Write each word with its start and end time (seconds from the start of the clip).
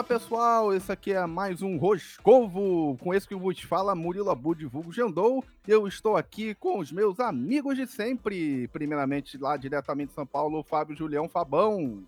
Fala 0.00 0.18
pessoal, 0.18 0.72
esse 0.72 0.90
aqui 0.90 1.12
é 1.12 1.26
mais 1.26 1.60
um 1.60 1.76
Roscovo, 1.76 2.96
com 3.02 3.12
esse 3.12 3.28
que 3.28 3.34
vos 3.34 3.60
fala 3.60 3.94
Murilo 3.94 4.30
Abu 4.30 4.54
de 4.54 4.64
Vulgo 4.64 4.90
Jandou. 4.90 5.44
Eu 5.68 5.86
estou 5.86 6.16
aqui 6.16 6.54
com 6.54 6.78
os 6.78 6.90
meus 6.90 7.20
amigos 7.20 7.76
de 7.76 7.86
sempre, 7.86 8.66
primeiramente 8.68 9.36
lá 9.36 9.58
diretamente 9.58 10.08
de 10.08 10.14
São 10.14 10.24
Paulo, 10.24 10.62
Fábio 10.62 10.96
Julião 10.96 11.28
Fabão. 11.28 12.02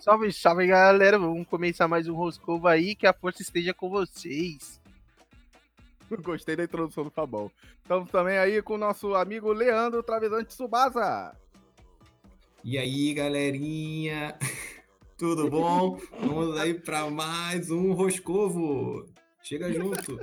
Salve, 0.00 0.32
salve 0.32 0.68
galera, 0.68 1.18
vamos 1.18 1.46
começar 1.46 1.86
mais 1.86 2.08
um 2.08 2.14
Roscovo 2.14 2.66
aí, 2.66 2.94
que 2.94 3.06
a 3.06 3.12
força 3.12 3.42
esteja 3.42 3.74
com 3.74 3.90
vocês. 3.90 4.80
Gostei 6.22 6.56
da 6.56 6.64
introdução 6.64 7.04
do 7.04 7.10
Fabão. 7.10 7.50
Estamos 7.82 8.10
também 8.10 8.38
aí 8.38 8.62
com 8.62 8.76
o 8.76 8.78
nosso 8.78 9.14
amigo 9.14 9.52
Leandro 9.52 10.02
Travesante 10.02 10.54
Subasa. 10.54 11.36
E 12.64 12.78
aí 12.78 13.12
galerinha, 13.12 14.34
tudo 15.24 15.48
bom? 15.48 15.98
Vamos 16.20 16.54
aí 16.58 16.74
para 16.74 17.08
mais 17.08 17.70
um 17.70 17.94
Roscovo. 17.94 19.06
Chega 19.42 19.72
junto. 19.72 20.20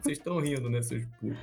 Vocês 0.00 0.16
estão 0.16 0.38
rindo, 0.40 0.70
né, 0.70 0.80
seus 0.80 1.04
putos? 1.20 1.36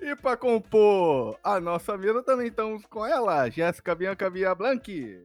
E 0.00 0.16
para 0.16 0.34
compor 0.34 1.38
a 1.44 1.60
nossa 1.60 1.98
mesa 1.98 2.22
também 2.22 2.46
estamos 2.46 2.86
com 2.86 3.04
ela, 3.04 3.50
Jéssica 3.50 3.94
Bianca 3.94 4.30
Via 4.30 4.54
Blanqui. 4.54 5.22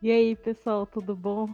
E 0.00 0.12
aí, 0.12 0.36
pessoal, 0.36 0.86
tudo 0.86 1.16
bom? 1.16 1.52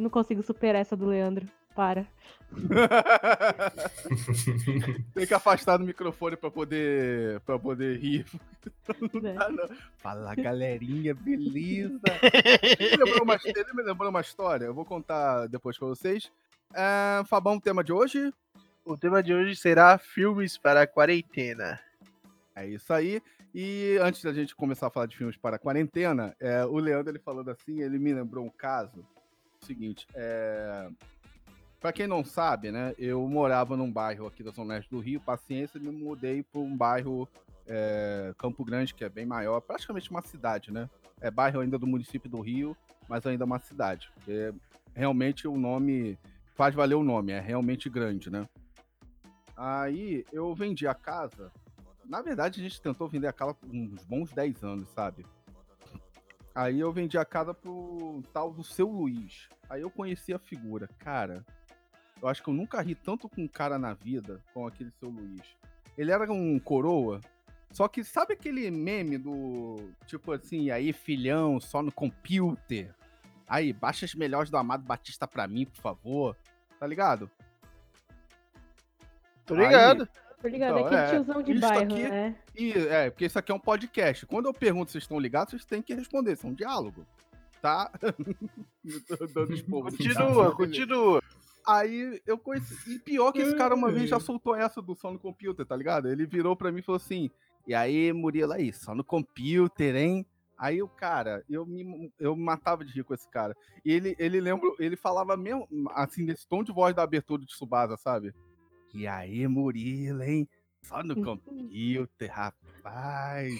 Não 0.00 0.08
consigo 0.08 0.40
superar 0.44 0.80
essa 0.80 0.96
do 0.96 1.06
Leandro. 1.06 1.48
Para. 1.78 2.04
Tem 5.14 5.26
que 5.28 5.34
afastar 5.34 5.76
do 5.76 5.84
microfone 5.84 6.36
para 6.36 6.50
poder 6.50 7.38
para 7.42 7.56
poder 7.56 8.00
rir. 8.00 8.26
Não 9.14 9.30
É. 9.30 9.34
dá, 9.34 9.48
não. 9.48 9.68
Fala, 9.98 10.34
galerinha, 10.34 11.14
beleza? 11.14 12.00
Ele 12.80 12.90
me, 12.98 13.04
lembrou 13.04 13.22
uma, 13.22 13.38
ele 13.44 13.72
me 13.74 13.82
lembrou 13.84 14.10
uma 14.10 14.20
história, 14.20 14.64
eu 14.64 14.74
vou 14.74 14.84
contar 14.84 15.46
depois 15.46 15.78
para 15.78 15.86
vocês. 15.86 16.32
É, 16.74 17.22
Fabão, 17.26 17.58
o 17.58 17.60
tema 17.60 17.84
de 17.84 17.92
hoje 17.92 18.34
O 18.84 18.96
tema 18.96 19.22
de 19.22 19.32
hoje 19.32 19.54
será 19.54 19.98
filmes 19.98 20.58
para 20.58 20.82
a 20.82 20.86
quarentena. 20.86 21.78
É 22.56 22.66
isso 22.66 22.92
aí. 22.92 23.22
E 23.54 23.96
antes 24.02 24.20
da 24.24 24.32
gente 24.32 24.56
começar 24.56 24.88
a 24.88 24.90
falar 24.90 25.06
de 25.06 25.16
filmes 25.16 25.36
para 25.36 25.54
a 25.54 25.58
quarentena, 25.60 26.34
é, 26.40 26.64
o 26.64 26.76
Leandro 26.78 27.12
ele 27.12 27.20
falando 27.20 27.52
assim, 27.52 27.82
ele 27.82 28.00
me 28.00 28.12
lembrou 28.12 28.44
um 28.44 28.50
caso. 28.50 29.06
O 29.62 29.66
seguinte, 29.66 30.06
é, 30.14 30.88
para 31.80 31.92
quem 31.92 32.06
não 32.06 32.24
sabe, 32.24 32.70
né, 32.70 32.94
eu 32.98 33.26
morava 33.28 33.76
num 33.76 33.90
bairro 33.90 34.26
aqui 34.26 34.42
da 34.42 34.50
Zona 34.50 34.74
Oeste 34.74 34.90
do 34.90 34.98
Rio, 34.98 35.20
paciência, 35.20 35.80
me 35.80 35.90
mudei 35.90 36.42
para 36.42 36.60
um 36.60 36.76
bairro 36.76 37.28
é, 37.66 38.34
Campo 38.38 38.64
Grande, 38.64 38.94
que 38.94 39.04
é 39.04 39.08
bem 39.08 39.26
maior, 39.26 39.60
praticamente 39.60 40.10
uma 40.10 40.22
cidade, 40.22 40.72
né? 40.72 40.88
É 41.20 41.30
bairro 41.30 41.60
ainda 41.60 41.78
do 41.78 41.86
município 41.86 42.30
do 42.30 42.40
Rio, 42.40 42.76
mas 43.08 43.26
ainda 43.26 43.44
uma 43.44 43.58
cidade. 43.58 44.10
Porque 44.14 44.52
realmente 44.94 45.46
o 45.46 45.56
nome 45.56 46.18
faz 46.54 46.74
valer 46.74 46.94
o 46.94 47.04
nome, 47.04 47.32
é 47.32 47.40
realmente 47.40 47.88
grande, 47.88 48.30
né? 48.30 48.48
Aí 49.56 50.24
eu 50.32 50.54
vendi 50.54 50.86
a 50.86 50.94
casa 50.94 51.52
na 52.08 52.22
verdade, 52.22 52.60
a 52.60 52.62
gente 52.62 52.80
tentou 52.80 53.06
vender 53.06 53.26
a 53.26 53.32
casa 53.32 53.52
por 53.52 53.68
uns 53.68 54.02
bons 54.04 54.32
10 54.32 54.64
anos, 54.64 54.88
sabe? 54.88 55.26
Aí 56.54 56.80
eu 56.80 56.90
vendi 56.90 57.18
a 57.18 57.24
casa 57.24 57.52
pro 57.52 58.22
tal 58.32 58.50
do 58.50 58.64
seu 58.64 58.88
Luiz. 58.88 59.48
Aí 59.68 59.82
eu 59.82 59.90
conheci 59.90 60.32
a 60.32 60.38
figura. 60.38 60.88
Cara, 60.98 61.44
eu 62.20 62.28
acho 62.28 62.42
que 62.42 62.48
eu 62.48 62.54
nunca 62.54 62.80
ri 62.80 62.94
tanto 62.94 63.28
com 63.28 63.42
um 63.42 63.48
cara 63.48 63.78
na 63.78 63.94
vida 63.94 64.40
com 64.52 64.66
aquele 64.66 64.90
seu 64.98 65.08
Luiz. 65.08 65.42
Ele 65.96 66.10
era 66.12 66.30
um 66.32 66.58
coroa. 66.58 67.20
Só 67.70 67.86
que 67.86 68.02
sabe 68.02 68.32
aquele 68.32 68.70
meme 68.70 69.18
do 69.18 69.90
tipo 70.06 70.32
assim, 70.32 70.70
aí 70.70 70.92
filhão, 70.92 71.60
só 71.60 71.82
no 71.82 71.92
computer? 71.92 72.94
Aí, 73.46 73.72
baixa 73.72 74.04
as 74.06 74.14
melhores 74.14 74.50
do 74.50 74.56
Amado 74.56 74.84
Batista 74.84 75.26
pra 75.26 75.46
mim, 75.46 75.64
por 75.66 75.80
favor. 75.80 76.36
Tá 76.78 76.86
ligado? 76.86 77.30
Tô 79.44 79.54
ligado. 79.54 80.08
Tô 80.40 80.46
ligado, 80.48 80.78
Então, 80.78 80.86
aquele 80.86 81.00
é, 81.00 81.10
tiozão 81.10 81.42
de 81.42 81.58
bairro, 81.58 81.82
aqui- 81.94 82.08
né? 82.08 82.36
E 82.54 82.72
é, 82.72 83.10
porque 83.10 83.24
isso 83.24 83.38
aqui 83.38 83.50
é 83.50 83.54
um 83.54 83.58
podcast. 83.58 84.24
Quando 84.26 84.46
eu 84.46 84.54
pergunto 84.54 84.86
se 84.90 84.92
vocês 84.92 85.04
estão 85.04 85.18
ligados, 85.18 85.50
vocês 85.50 85.64
têm 85.64 85.82
que 85.82 85.94
responder. 85.94 86.34
Isso 86.34 86.46
é 86.46 86.50
um 86.50 86.54
diálogo. 86.54 87.04
Tá? 87.60 87.90
Continua, 89.82 90.54
continua. 90.54 91.22
Aí 91.66 92.20
eu 92.26 92.38
conheci. 92.38 92.94
E 92.94 92.98
pior 92.98 93.32
que 93.32 93.40
esse 93.40 93.56
cara 93.56 93.74
uma 93.74 93.90
vez 93.90 94.08
já 94.08 94.18
soltou 94.20 94.54
essa 94.54 94.80
do 94.80 94.94
som 94.94 95.12
no 95.12 95.18
computer, 95.18 95.64
tá 95.66 95.76
ligado? 95.76 96.08
Ele 96.08 96.26
virou 96.26 96.56
pra 96.56 96.72
mim 96.72 96.80
e 96.80 96.82
falou 96.82 96.96
assim: 96.96 97.30
E 97.66 97.74
aí, 97.74 98.12
Murilo, 98.12 98.52
aí, 98.52 98.72
só 98.72 98.94
no 98.94 99.04
computer, 99.04 99.94
hein? 99.96 100.24
Aí 100.56 100.82
o 100.82 100.88
cara, 100.88 101.44
eu 101.48 101.64
me 101.64 102.10
eu 102.18 102.34
matava 102.34 102.84
de 102.84 102.92
rir 102.92 103.04
com 103.04 103.14
esse 103.14 103.28
cara. 103.28 103.56
E 103.84 103.92
ele, 103.92 104.16
ele 104.18 104.40
lembra, 104.40 104.68
ele 104.80 104.96
falava 104.96 105.36
mesmo, 105.36 105.68
assim, 105.90 106.24
nesse 106.24 106.48
tom 106.48 106.64
de 106.64 106.72
voz 106.72 106.94
da 106.96 107.02
abertura 107.04 107.40
de 107.42 107.46
Tsubasa, 107.48 107.96
sabe? 107.96 108.34
E 108.92 109.06
aí, 109.06 109.46
Murilo, 109.46 110.22
hein? 110.22 110.48
Só 110.82 111.02
no 111.02 111.14
computer, 111.22 112.30
rapaz. 112.32 113.54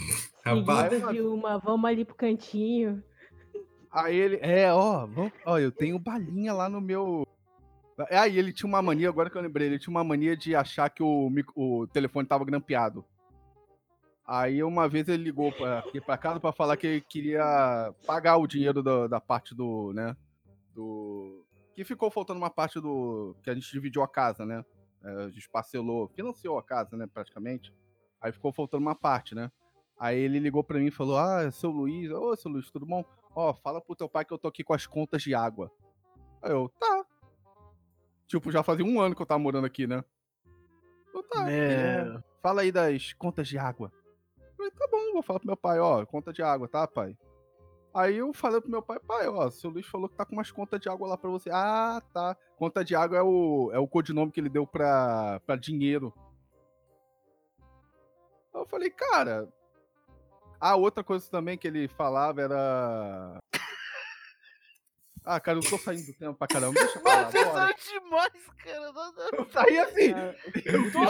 Rapaz, 0.44 1.02
uma, 1.20 1.58
vamos 1.58 1.84
ali 1.88 2.04
pro 2.04 2.14
cantinho. 2.14 3.02
Aí 3.90 4.16
ele, 4.16 4.38
é, 4.42 4.72
ó, 4.72 5.06
vamos- 5.06 5.32
ó, 5.44 5.58
eu 5.58 5.70
tenho 5.72 5.98
balinha 5.98 6.52
lá 6.52 6.68
no 6.68 6.80
meu. 6.80 7.26
É, 8.08 8.18
Aí 8.18 8.38
ele 8.38 8.52
tinha 8.52 8.68
uma 8.68 8.80
mania, 8.82 9.08
agora 9.08 9.28
que 9.30 9.36
eu 9.36 9.42
lembrei, 9.42 9.66
ele 9.66 9.78
tinha 9.78 9.90
uma 9.90 10.04
mania 10.04 10.36
de 10.36 10.54
achar 10.54 10.88
que 10.90 11.02
o, 11.02 11.28
mic- 11.30 11.52
o 11.56 11.86
telefone 11.88 12.26
tava 12.28 12.44
grampeado. 12.44 13.04
Aí 14.26 14.62
uma 14.62 14.88
vez 14.88 15.08
ele 15.08 15.24
ligou 15.24 15.50
pra, 15.52 15.78
aqui 15.78 16.00
pra 16.00 16.18
casa 16.18 16.38
pra 16.38 16.52
falar 16.52 16.76
que 16.76 16.86
ele 16.86 17.00
queria 17.00 17.94
pagar 18.06 18.36
o 18.36 18.46
dinheiro 18.46 18.82
da, 18.82 19.06
da 19.06 19.20
parte 19.20 19.54
do, 19.54 19.92
né, 19.94 20.14
do... 20.74 21.42
Que 21.74 21.82
ficou 21.84 22.10
faltando 22.10 22.38
uma 22.38 22.50
parte 22.50 22.80
do... 22.80 23.34
que 23.42 23.48
a 23.50 23.54
gente 23.54 23.70
dividiu 23.72 24.02
a 24.02 24.08
casa, 24.08 24.44
né? 24.44 24.64
É, 25.02 25.24
a 25.24 25.30
gente 25.30 25.48
parcelou, 25.48 26.08
financiou 26.08 26.58
a 26.58 26.62
casa, 26.62 26.96
né, 26.96 27.06
praticamente. 27.06 27.72
Aí 28.20 28.32
ficou 28.32 28.52
faltando 28.52 28.82
uma 28.82 28.94
parte, 28.96 29.34
né? 29.34 29.50
Aí 29.98 30.18
ele 30.18 30.38
ligou 30.38 30.62
pra 30.62 30.78
mim 30.78 30.86
e 30.88 30.92
falou, 30.92 31.16
ah, 31.16 31.50
seu 31.50 31.70
Luiz, 31.70 32.10
ô, 32.10 32.36
seu 32.36 32.50
Luiz, 32.50 32.70
tudo 32.70 32.84
bom? 32.84 33.04
Ó, 33.34 33.54
fala 33.54 33.80
pro 33.80 33.96
teu 33.96 34.08
pai 34.08 34.24
que 34.24 34.32
eu 34.32 34.38
tô 34.38 34.48
aqui 34.48 34.62
com 34.62 34.74
as 34.74 34.86
contas 34.86 35.22
de 35.22 35.34
água. 35.34 35.70
Aí 36.42 36.50
eu, 36.52 36.68
tá. 36.78 37.04
Tipo, 38.28 38.52
já 38.52 38.62
fazia 38.62 38.84
um 38.84 39.00
ano 39.00 39.16
que 39.16 39.22
eu 39.22 39.26
tava 39.26 39.40
morando 39.40 39.66
aqui, 39.66 39.86
né? 39.86 40.04
Eu, 41.14 41.22
tá. 41.22 41.50
É. 41.50 41.56
é, 41.56 42.22
Fala 42.42 42.60
aí 42.60 42.70
das 42.70 43.12
contas 43.14 43.48
de 43.48 43.58
água. 43.58 43.90
Eu 44.38 44.54
falei, 44.54 44.70
tá 44.70 44.88
bom, 44.90 45.12
vou 45.14 45.22
falar 45.22 45.40
pro 45.40 45.48
meu 45.48 45.56
pai, 45.56 45.80
ó, 45.80 46.04
conta 46.04 46.32
de 46.32 46.42
água, 46.42 46.68
tá, 46.68 46.86
pai? 46.86 47.16
Aí 47.94 48.18
eu 48.18 48.32
falei 48.34 48.60
pro 48.60 48.70
meu 48.70 48.82
pai, 48.82 48.98
pai, 49.00 49.26
ó, 49.28 49.50
seu 49.50 49.70
Luiz 49.70 49.86
falou 49.86 50.08
que 50.08 50.16
tá 50.16 50.24
com 50.24 50.34
umas 50.34 50.50
contas 50.50 50.78
de 50.78 50.88
água 50.88 51.08
lá 51.08 51.16
pra 51.16 51.30
você. 51.30 51.48
Ah, 51.50 52.02
tá. 52.12 52.36
Conta 52.56 52.84
de 52.84 52.94
água 52.94 53.16
é 53.16 53.22
o, 53.22 53.70
é 53.72 53.78
o 53.78 53.88
codinome 53.88 54.30
que 54.30 54.38
ele 54.38 54.50
deu 54.50 54.66
pra, 54.66 55.40
pra 55.46 55.56
dinheiro. 55.56 56.12
Aí 58.54 58.60
eu 58.60 58.66
falei, 58.66 58.90
cara. 58.90 59.48
Ah, 60.60 60.76
outra 60.76 61.02
coisa 61.02 61.30
também 61.30 61.56
que 61.56 61.66
ele 61.66 61.88
falava 61.88 62.42
era. 62.42 63.38
Ah, 65.24 65.38
cara, 65.40 65.58
eu 65.58 65.62
tô 65.62 65.76
saindo 65.78 66.06
do 66.06 66.12
tempo 66.14 66.34
pra 66.34 66.46
caramba. 66.48 66.78
Deixa 66.80 66.98
eu 66.98 67.02
falar, 67.02 67.30
vocês 67.30 67.44
bora. 67.46 67.74
são 67.78 68.00
demais, 68.00 68.32
cara. 68.64 68.80
Não, 68.80 69.12
não. 69.12 69.38
Eu 69.38 69.48
saí 69.52 69.78
assim. 69.78 70.14
Eu 70.64 70.92
tô 70.92 70.98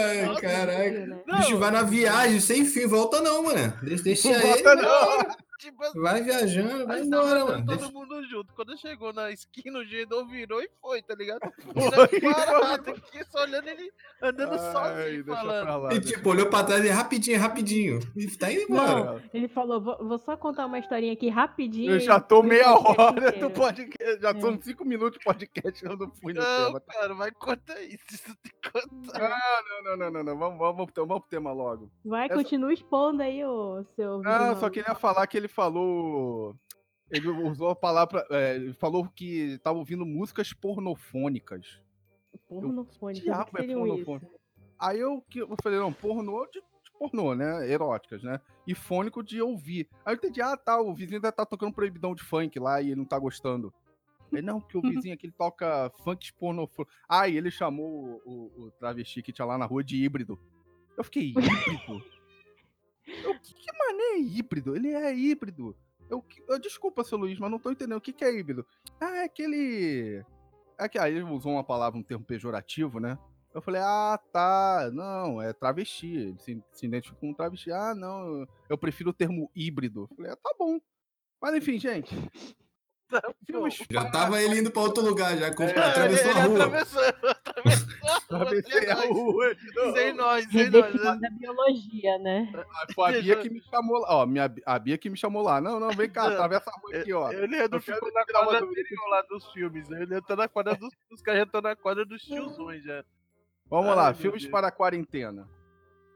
Ai, 0.00 0.26
canto, 0.26 0.40
caraca. 0.40 0.90
né? 0.90 1.22
o 1.28 1.36
bicho 1.36 1.58
vai 1.58 1.70
na 1.70 1.82
viagem 1.82 2.40
sem 2.40 2.64
fim, 2.64 2.86
volta 2.86 3.20
não, 3.20 3.42
mano. 3.42 3.72
Deixa, 3.82 4.02
deixa 4.04 4.28
Não 4.28 4.34
ele. 4.40 4.46
volta 4.48 4.74
não. 4.76 5.49
Tipo 5.60 5.84
assim, 5.84 6.00
Vai 6.00 6.22
viajando, 6.22 6.86
vai 6.86 7.00
embora, 7.02 7.44
mano. 7.44 7.66
todo 7.66 7.76
Deixa- 7.76 7.92
mundo 7.92 8.22
junto. 8.28 8.54
Quando 8.54 8.78
chegou 8.78 9.12
na 9.12 9.30
esquina, 9.30 9.78
o 9.78 9.84
Gedon 9.84 10.26
virou 10.26 10.62
e 10.62 10.70
foi, 10.80 11.02
tá 11.02 11.14
ligado? 11.14 11.40
Foi, 12.10 12.20
parado 12.20 12.90
aqui, 12.90 13.24
só 13.30 13.42
olhando 13.42 13.68
ele 13.68 13.92
andando 14.22 14.52
Ai, 14.52 14.58
sozinho, 14.72 15.24
deixa 15.24 15.40
falando. 15.40 15.62
pra 15.66 15.76
lá. 15.76 15.92
E 15.94 16.00
tipo, 16.00 16.28
olhou 16.30 16.46
pra 16.46 16.64
trás 16.64 16.84
e 16.84 16.88
rapidinho, 16.88 17.38
rapidinho. 17.38 18.00
E 18.16 18.26
tá 18.36 18.50
indo 18.50 18.62
embora. 18.62 19.04
Não, 19.04 19.22
ele 19.34 19.48
falou, 19.48 19.80
vou, 19.80 19.98
vou 19.98 20.18
só 20.18 20.36
contar 20.36 20.64
uma 20.66 20.78
historinha 20.78 21.12
aqui 21.12 21.28
rapidinho. 21.28 21.92
Eu 21.92 22.00
já 22.00 22.18
tô 22.18 22.42
meia 22.42 22.72
hora 22.72 23.32
do 23.32 23.50
podcast. 23.50 24.20
Já 24.20 24.30
É. 24.30 24.40
são 24.40 24.58
cinco 24.62 24.84
minutos 24.84 25.18
de 25.18 25.24
podcast 25.24 25.84
eu 25.84 25.96
não 25.96 26.10
fui 26.10 26.32
no 26.32 26.40
Não, 26.40 26.66
tema. 26.66 26.80
cara, 26.80 27.14
vai 27.14 27.30
contar 27.32 27.80
isso. 27.82 28.04
Isso 28.10 28.34
tem 28.42 28.52
que 28.62 28.70
contar. 28.70 29.18
Não, 29.84 29.84
não, 29.84 29.96
não, 29.96 30.10
não, 30.10 30.22
não. 30.24 30.38
Vamos, 30.38 30.58
vamos, 30.58 30.84
pro 30.86 30.94
tema- 30.94 31.06
vamos 31.06 31.22
pro 31.22 31.30
tema 31.30 31.52
logo. 31.52 31.90
Vai, 32.04 32.26
Essa- 32.26 32.34
continua 32.34 32.72
expondo 32.72 33.22
aí, 33.22 33.44
ô 33.44 33.84
seu. 33.96 34.18
Não, 34.22 34.56
só 34.58 34.70
queria 34.70 34.94
falar 34.94 35.26
que 35.26 35.36
ele 35.36 35.48
falou. 35.50 36.56
Ele 37.10 37.28
usou 37.28 37.70
a 37.70 37.76
palavra. 37.76 38.24
é, 38.30 38.72
falou 38.74 39.08
que 39.08 39.58
tava 39.58 39.78
ouvindo 39.78 40.06
músicas 40.06 40.52
pornofônicas. 40.52 41.80
Pornofônico. 42.48 43.24
diabo 43.24 43.50
que 43.50 43.56
é 43.58 43.66
isso? 43.66 44.04
Aí 44.78 44.98
eu, 45.00 45.20
que- 45.28 45.40
eu 45.40 45.56
falei, 45.62 45.78
não, 45.78 45.92
pornô 45.92 46.46
de, 46.46 46.60
de 46.60 46.90
pornô, 46.98 47.34
né? 47.34 47.68
Eróticas, 47.70 48.22
né? 48.22 48.40
E 48.66 48.74
fônico 48.74 49.22
de 49.22 49.42
ouvir. 49.42 49.88
Aí 50.04 50.14
eu 50.14 50.16
entendi, 50.16 50.40
ah, 50.40 50.56
tá, 50.56 50.80
o 50.80 50.94
vizinho 50.94 51.20
deve 51.20 51.32
tá 51.34 51.44
tocando 51.44 51.74
proibidão 51.74 52.14
de 52.14 52.22
funk 52.22 52.58
lá 52.58 52.80
e 52.80 52.86
ele 52.86 52.96
não 52.96 53.04
tá 53.04 53.18
gostando. 53.18 53.72
Ele, 54.32 54.42
não, 54.42 54.60
porque 54.60 54.78
o 54.78 54.80
vizinho 55.04 55.14
aqui 55.14 55.26
ele 55.26 55.34
toca 55.36 55.90
funk 56.04 56.32
pornofônico. 56.34 56.90
Aí 57.08 57.36
ele 57.36 57.50
chamou 57.50 58.20
o, 58.24 58.30
o- 58.56 58.64
o 58.66 58.70
travesti 58.78 59.22
que 59.22 59.32
tinha 59.32 59.44
lá 59.44 59.58
na 59.58 59.66
rua 59.66 59.82
de 59.82 59.96
híbrido. 60.02 60.38
Eu 60.96 61.02
fiquei, 61.04 61.30
híbrido? 61.36 62.19
Eu, 63.24 63.38
que, 63.38 63.54
que 63.54 63.72
mané 63.78 64.02
é 64.14 64.18
híbrido? 64.20 64.74
Ele 64.76 64.88
é 64.92 65.14
híbrido. 65.14 65.76
Eu, 66.08 66.24
eu- 66.48 66.58
desculpa, 66.58 67.04
seu 67.04 67.16
Luiz, 67.18 67.38
mas 67.38 67.50
não 67.50 67.58
tô 67.58 67.70
entendendo. 67.70 67.98
O 67.98 68.00
que, 68.00 68.12
que 68.12 68.24
é 68.24 68.32
híbrido? 68.34 68.66
Ah, 69.00 69.18
é 69.18 69.24
aquele. 69.24 70.24
É 70.78 70.88
que 70.88 70.98
aí 70.98 71.14
ele 71.14 71.24
usou 71.24 71.52
uma 71.52 71.64
palavra, 71.64 71.98
um 71.98 72.02
termo 72.02 72.24
pejorativo, 72.24 72.98
né? 72.98 73.18
Eu 73.54 73.60
falei, 73.60 73.80
ah, 73.84 74.18
tá. 74.32 74.90
Não, 74.92 75.40
é 75.42 75.52
travesti. 75.52 76.06
Ele 76.16 76.38
se, 76.38 76.62
se 76.72 76.86
identifica 76.86 77.18
com 77.20 77.30
um 77.30 77.34
travesti. 77.34 77.70
Ah, 77.70 77.94
não, 77.94 78.40
eu, 78.40 78.48
eu 78.70 78.78
prefiro 78.78 79.10
o 79.10 79.14
termo 79.14 79.50
híbrido. 79.54 80.06
Eu 80.10 80.16
falei, 80.16 80.32
ah, 80.32 80.36
tá 80.36 80.54
bom. 80.58 80.80
Mas 81.40 81.54
enfim, 81.54 81.78
gente. 81.78 82.14
Filmes 83.46 83.78
Já 83.90 84.10
tava 84.10 84.40
ele 84.40 84.60
indo 84.60 84.70
pra 84.70 84.82
outro 84.82 85.02
lugar, 85.04 85.36
já 85.36 85.54
com, 85.54 85.64
É, 85.64 85.78
atravessou 85.78 86.30
ele 86.30 86.40
a 86.40 86.44
rua. 86.44 86.64
atravessou, 86.64 87.02
atravessou. 88.30 88.90
A 88.90 89.06
rua. 89.12 89.56
Sem 89.94 90.12
nós, 90.14 90.44
sem 90.50 90.70
nós. 90.70 90.84
Redefinindo 90.84 91.26
a 91.26 91.30
biologia, 91.30 92.18
né? 92.18 92.52
Foi 92.94 93.18
a 93.18 93.22
Bia 93.22 93.36
que 93.36 93.50
me 93.50 93.60
chamou 93.62 93.98
lá. 94.00 94.08
Ó, 94.16 94.26
minha, 94.26 94.54
a 94.66 94.78
Bia 94.78 94.98
que 94.98 95.10
me 95.10 95.16
chamou 95.16 95.42
lá. 95.42 95.60
Não, 95.60 95.78
não, 95.80 95.90
vem 95.90 96.08
cá, 96.08 96.26
atravessa 96.28 96.70
a 96.70 96.80
rua 96.80 96.96
aqui, 97.00 97.12
ó. 97.12 97.30
Eu 97.32 97.46
Leandro 97.46 97.78
Eu 97.78 97.82
quero 97.82 97.96
ficou 97.96 98.12
na 98.12 98.24
tirar 98.24 98.40
uma 98.42 98.50
quadra 98.52 98.68
anterior 98.68 99.08
lá 99.10 99.22
dos 99.22 99.52
filmes, 99.52 99.88
né? 99.88 100.02
Ele 100.02 100.20
tá 100.22 100.36
na 100.36 100.48
quadra 100.48 100.74
dos, 100.76 100.92
os 101.10 101.22
caras 101.22 101.40
já 101.40 101.44
estão 101.46 101.60
na 101.60 101.76
quadra 101.76 102.04
dos 102.04 102.22
tiozões 102.22 102.82
já. 102.84 103.04
Vamos 103.68 103.90
Ai, 103.90 103.96
lá, 103.96 104.14
filmes 104.14 104.42
Deus. 104.42 104.50
para 104.50 104.68
a 104.68 104.72
quarentena. 104.72 105.48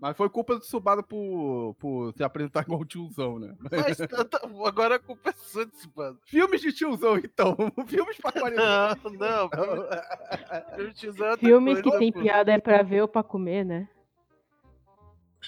Mas 0.04 0.18
foi 0.18 0.28
culpa 0.28 0.56
do 0.56 0.64
Subada 0.66 1.02
por, 1.02 1.74
por 1.78 2.12
se 2.14 2.22
apresentar 2.22 2.60
igual 2.60 2.82
o 2.82 2.84
tiozão, 2.84 3.38
né? 3.38 3.56
Mas 3.58 3.96
agora 4.66 4.96
a 4.96 4.98
culpa 4.98 5.30
é 5.30 5.32
sua 5.32 5.64
desse 5.64 5.90
mano. 5.96 6.18
Filmes 6.26 6.60
de 6.60 6.74
tiozão, 6.74 7.16
então. 7.16 7.56
Filmes 7.88 8.18
para 8.18 8.28
a 8.28 8.32
quarentena. 8.34 8.98
Não, 9.02 9.12
não. 9.18 9.48
filme- 9.48 9.88
filme 10.76 10.92
tiozão 10.92 11.26
é 11.28 11.36
Filmes 11.38 11.76
que 11.78 11.84
coisa, 11.84 11.98
tem 11.98 12.12
pô. 12.12 12.20
piada 12.20 12.52
é 12.52 12.58
pra 12.58 12.82
ver 12.82 13.00
ou 13.00 13.08
pra 13.08 13.22
comer, 13.22 13.64
né? 13.64 13.88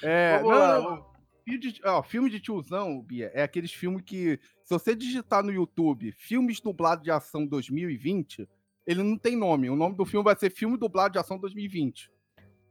É, 0.02 0.38
Vamos 0.38 0.50
não, 0.50 0.58
lá, 0.58 0.80
não, 0.80 1.06
filme 1.44 1.58
de, 1.58 1.80
ó, 1.84 2.02
filme 2.02 2.30
de 2.30 2.40
tiozão, 2.40 3.02
Bia, 3.02 3.30
é 3.34 3.42
aqueles 3.42 3.72
filmes 3.74 4.00
que, 4.06 4.40
se 4.62 4.70
você 4.70 4.96
digitar 4.96 5.44
no 5.44 5.52
YouTube 5.52 6.12
filmes 6.12 6.62
dublados 6.62 7.04
de 7.04 7.10
ação 7.10 7.46
2020, 7.46 8.48
ele 8.86 9.02
não 9.02 9.18
tem 9.18 9.36
nome. 9.36 9.68
O 9.68 9.76
nome 9.76 9.96
do 9.96 10.06
filme 10.06 10.24
vai 10.24 10.34
ser 10.34 10.48
Filme 10.48 10.78
Dublado 10.78 11.12
de 11.12 11.18
Ação 11.18 11.36
2020. 11.38 12.10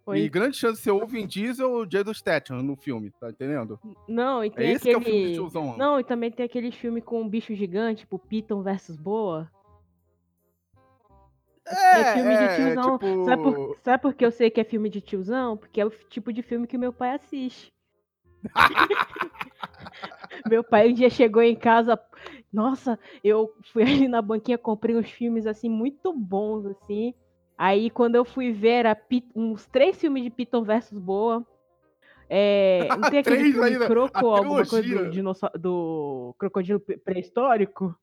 Ou 0.05 0.15
E 0.15 0.29
grande 0.29 0.55
chance 0.55 0.77
de 0.77 0.83
ser 0.83 0.91
o 0.91 1.05
Vin 1.07 1.25
Diesel 1.25 1.71
ou 1.71 1.81
o 1.81 1.85
Jason 1.85 2.13
Statham 2.13 2.61
no 2.61 2.75
filme, 2.75 3.11
tá 3.19 3.29
entendendo? 3.29 3.79
Não, 4.07 4.43
e 4.43 4.47
É 4.47 4.51
tem 4.51 4.71
esse 4.71 4.83
que 4.83 4.91
é 4.91 4.97
o 4.97 5.01
filme 5.01 5.27
de 5.29 5.33
tiozão. 5.33 5.75
Não, 5.77 5.99
e 5.99 6.03
também 6.03 6.31
tem 6.31 6.45
aquele 6.45 6.71
filme 6.71 7.01
com 7.01 7.21
um 7.21 7.27
bicho 7.27 7.55
gigante, 7.55 8.01
tipo 8.01 8.19
Piton 8.19 8.61
versus 8.61 8.95
Boa. 8.95 9.49
É, 11.67 12.13
filme 12.13 12.37
de 12.37 12.55
tiozão. 12.55 12.99
tipo... 12.99 13.25
Sabe, 13.25 13.43
por, 13.43 13.77
sabe 13.83 14.01
por 14.03 14.13
que 14.13 14.25
eu 14.25 14.31
sei 14.31 14.51
que 14.51 14.61
é 14.61 14.63
filme 14.63 14.89
de 14.89 15.01
tiozão? 15.01 15.57
Porque 15.57 15.81
é 15.81 15.85
o 15.85 15.89
tipo 15.89 16.31
de 16.31 16.43
filme 16.43 16.67
que 16.67 16.77
meu 16.77 16.93
pai 16.93 17.15
assiste. 17.15 17.73
meu 20.47 20.63
pai 20.63 20.91
um 20.91 20.93
dia 20.93 21.09
chegou 21.09 21.41
em 21.41 21.55
casa. 21.55 21.99
Nossa, 22.53 22.99
eu 23.23 23.51
fui 23.73 23.81
ali 23.81 24.07
na 24.07 24.21
banquinha, 24.21 24.59
comprei 24.59 24.95
uns 24.95 25.09
filmes 25.09 25.47
assim 25.47 25.67
muito 25.67 26.13
bons, 26.13 26.67
assim. 26.67 27.15
Aí 27.57 27.89
quando 27.89 28.15
eu 28.15 28.25
fui 28.25 28.51
ver, 28.51 28.69
era 28.85 28.95
Pit- 28.95 29.31
uns 29.35 29.65
três 29.67 29.97
filmes 29.97 30.23
de 30.23 30.29
Piton 30.29 30.63
versus 30.63 30.97
Boa. 30.99 31.45
É, 32.29 32.87
não 32.99 33.09
tem 33.09 33.19
aquele 33.19 33.51
filme 33.51 33.63
ainda, 33.67 33.85
a 33.85 33.87
Croco, 33.87 34.25
alguma 34.27 34.65
coisa 34.65 34.87
do, 35.05 35.09
dinossau- 35.11 35.51
do 35.57 36.35
crocodilo 36.37 36.79
pré-histórico? 36.79 37.95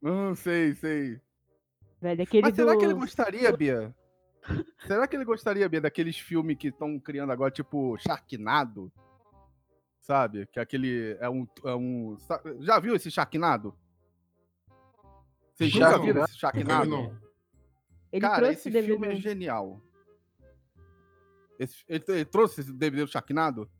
Não 0.00 0.34
sei, 0.34 0.74
sei. 0.74 1.20
Velho, 2.00 2.22
aquele 2.22 2.42
Mas 2.42 2.54
será 2.54 2.76
que 2.76 2.84
ele 2.84 2.94
do- 2.94 3.00
gostaria, 3.00 3.52
Bia? 3.56 3.94
Será 4.86 5.06
que 5.06 5.16
ele 5.16 5.24
gostaria, 5.24 5.68
Bia, 5.68 5.80
daqueles 5.80 6.18
filmes 6.18 6.56
que 6.56 6.68
estão 6.68 6.98
criando 6.98 7.32
agora, 7.32 7.50
tipo 7.50 7.96
Sharknado? 7.98 8.90
Sabe? 10.00 10.46
Que 10.46 10.58
aquele 10.58 11.16
é 11.20 11.28
um. 11.28 11.46
É 11.64 11.74
um 11.74 12.16
já 12.60 12.78
viu 12.78 12.94
esse 12.94 13.10
Sharknado? 13.10 13.76
Vocês 15.52 15.70
Já 15.70 15.98
viram 15.98 16.22
esse 16.24 16.32
Não, 16.32 16.38
Sharknado? 16.38 16.88
não. 16.90 17.27
Ele 18.12 18.20
Cara, 18.20 18.36
trouxe 18.38 18.52
esse 18.54 18.70
DVD 18.70 18.92
filme 18.92 19.08
é 19.08 19.16
genial. 19.16 19.80
Esse- 21.58 21.84
ele, 21.88 22.04
ele 22.08 22.24
trouxe 22.24 22.60
esse 22.60 22.72
DVD 22.72 23.04
do 23.04 23.10
Sharknado? 23.10 23.70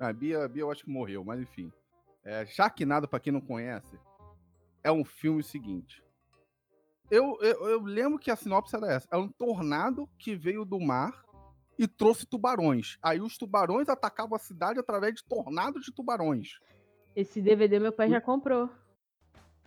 Ah, 0.00 0.12
Bia, 0.12 0.48
Bia 0.48 0.62
eu 0.62 0.70
acho 0.70 0.84
que 0.84 0.90
morreu, 0.90 1.24
mas 1.24 1.40
enfim. 1.40 1.72
É, 2.24 2.46
Sharknado, 2.46 3.08
pra 3.08 3.20
quem 3.20 3.32
não 3.32 3.40
conhece, 3.40 3.98
é 4.82 4.90
um 4.90 5.04
filme 5.04 5.42
seguinte. 5.42 6.02
Eu, 7.10 7.36
eu, 7.40 7.68
eu 7.68 7.80
lembro 7.82 8.18
que 8.18 8.30
a 8.30 8.36
sinopse 8.36 8.74
era 8.74 8.90
essa. 8.90 9.06
É 9.10 9.16
um 9.16 9.28
tornado 9.28 10.08
que 10.18 10.34
veio 10.34 10.64
do 10.64 10.80
mar 10.80 11.22
e 11.78 11.86
trouxe 11.86 12.24
tubarões. 12.24 12.96
Aí 13.02 13.20
os 13.20 13.36
tubarões 13.36 13.88
atacavam 13.88 14.34
a 14.34 14.38
cidade 14.38 14.78
através 14.78 15.14
de 15.16 15.24
tornados 15.24 15.84
de 15.84 15.92
tubarões. 15.92 16.58
Esse 17.14 17.42
DVD 17.42 17.78
meu 17.78 17.92
pai 17.92 18.08
já 18.08 18.20
comprou. 18.20 18.70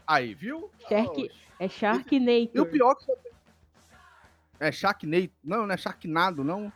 Aí, 0.08 0.34
viu? 0.34 0.70
Shark- 0.88 1.32
Oh, 1.32 1.64
É 1.64 1.68
E 2.54 2.60
o 2.60 2.66
pior 2.66 2.96
que 2.96 3.06
só 3.06 3.16
tem- 3.16 3.32
É 4.60 4.72
Sharknado. 4.72 5.32
Não, 5.44 5.66
não 5.66 5.74
é 5.74 5.78
Sharknado, 5.78 6.44
não. 6.44 6.72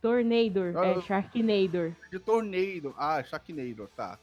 Tornador. 0.00 0.76
Ah, 0.76 0.86
É 0.86 0.96
eu- 0.96 1.02
Sharknator. 1.02 1.92
De 2.10 2.18
Tornado. 2.18 2.94
Ah, 2.96 3.22
Sharknado, 3.22 3.88
tá. 3.96 4.18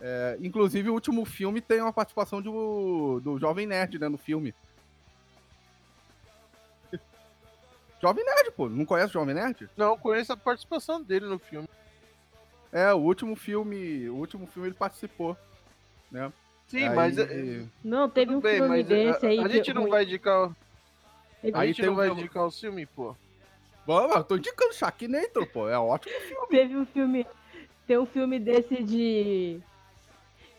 É, 0.00 0.36
inclusive, 0.40 0.90
o 0.90 0.92
último 0.92 1.24
filme 1.24 1.60
tem 1.60 1.80
uma 1.80 1.92
participação 1.92 2.42
do, 2.42 3.18
do 3.20 3.38
Jovem 3.38 3.66
Nerd, 3.66 3.98
né, 3.98 4.08
no 4.08 4.18
filme. 4.18 4.54
Jovem 8.00 8.24
Nerd, 8.24 8.50
pô. 8.52 8.68
Não 8.68 8.84
conhece 8.84 9.10
o 9.10 9.12
Jovem 9.14 9.34
Nerd? 9.34 9.68
Não, 9.76 9.96
conheço 9.98 10.32
a 10.32 10.36
participação 10.36 11.02
dele 11.02 11.26
no 11.26 11.38
filme. 11.38 11.68
É, 12.70 12.92
o 12.92 12.98
último 12.98 13.34
filme. 13.36 14.08
O 14.10 14.16
último 14.16 14.46
filme 14.46 14.68
ele 14.68 14.74
participou. 14.76 15.36
Né? 16.10 16.30
Sim, 16.68 16.88
Aí- 16.88 16.94
mas. 16.94 17.18
é, 17.18 17.64
Não, 17.84 18.08
teve 18.08 18.26
tudo 18.26 18.38
um 18.38 18.40
bem, 18.40 18.54
filme 18.56 18.68
mas 18.68 18.86
desse 18.86 19.26
a, 19.26 19.28
aí. 19.28 19.38
a 19.40 19.48
gente 19.48 19.72
não 19.72 19.88
vai 19.88 20.02
indicar. 20.04 20.50
A 21.54 21.60
Aí 21.60 21.68
gente 21.72 21.86
não 21.86 21.94
vai 21.94 22.06
filme- 22.06 22.20
indicar 22.22 22.44
o 22.46 22.50
filme, 22.50 22.86
pô. 22.86 23.14
Vamos, 23.86 24.16
eu 24.16 24.24
tô 24.24 24.36
indicando 24.36 24.74
Sharknator, 24.74 25.46
pô. 25.46 25.68
É 25.68 25.78
ótimo. 25.78 26.12
teve 26.50 26.76
um 26.76 26.84
filme. 26.86 27.24
Tem 27.86 27.96
um 27.98 28.06
filme 28.06 28.40
desse 28.40 28.82
de 28.82 29.60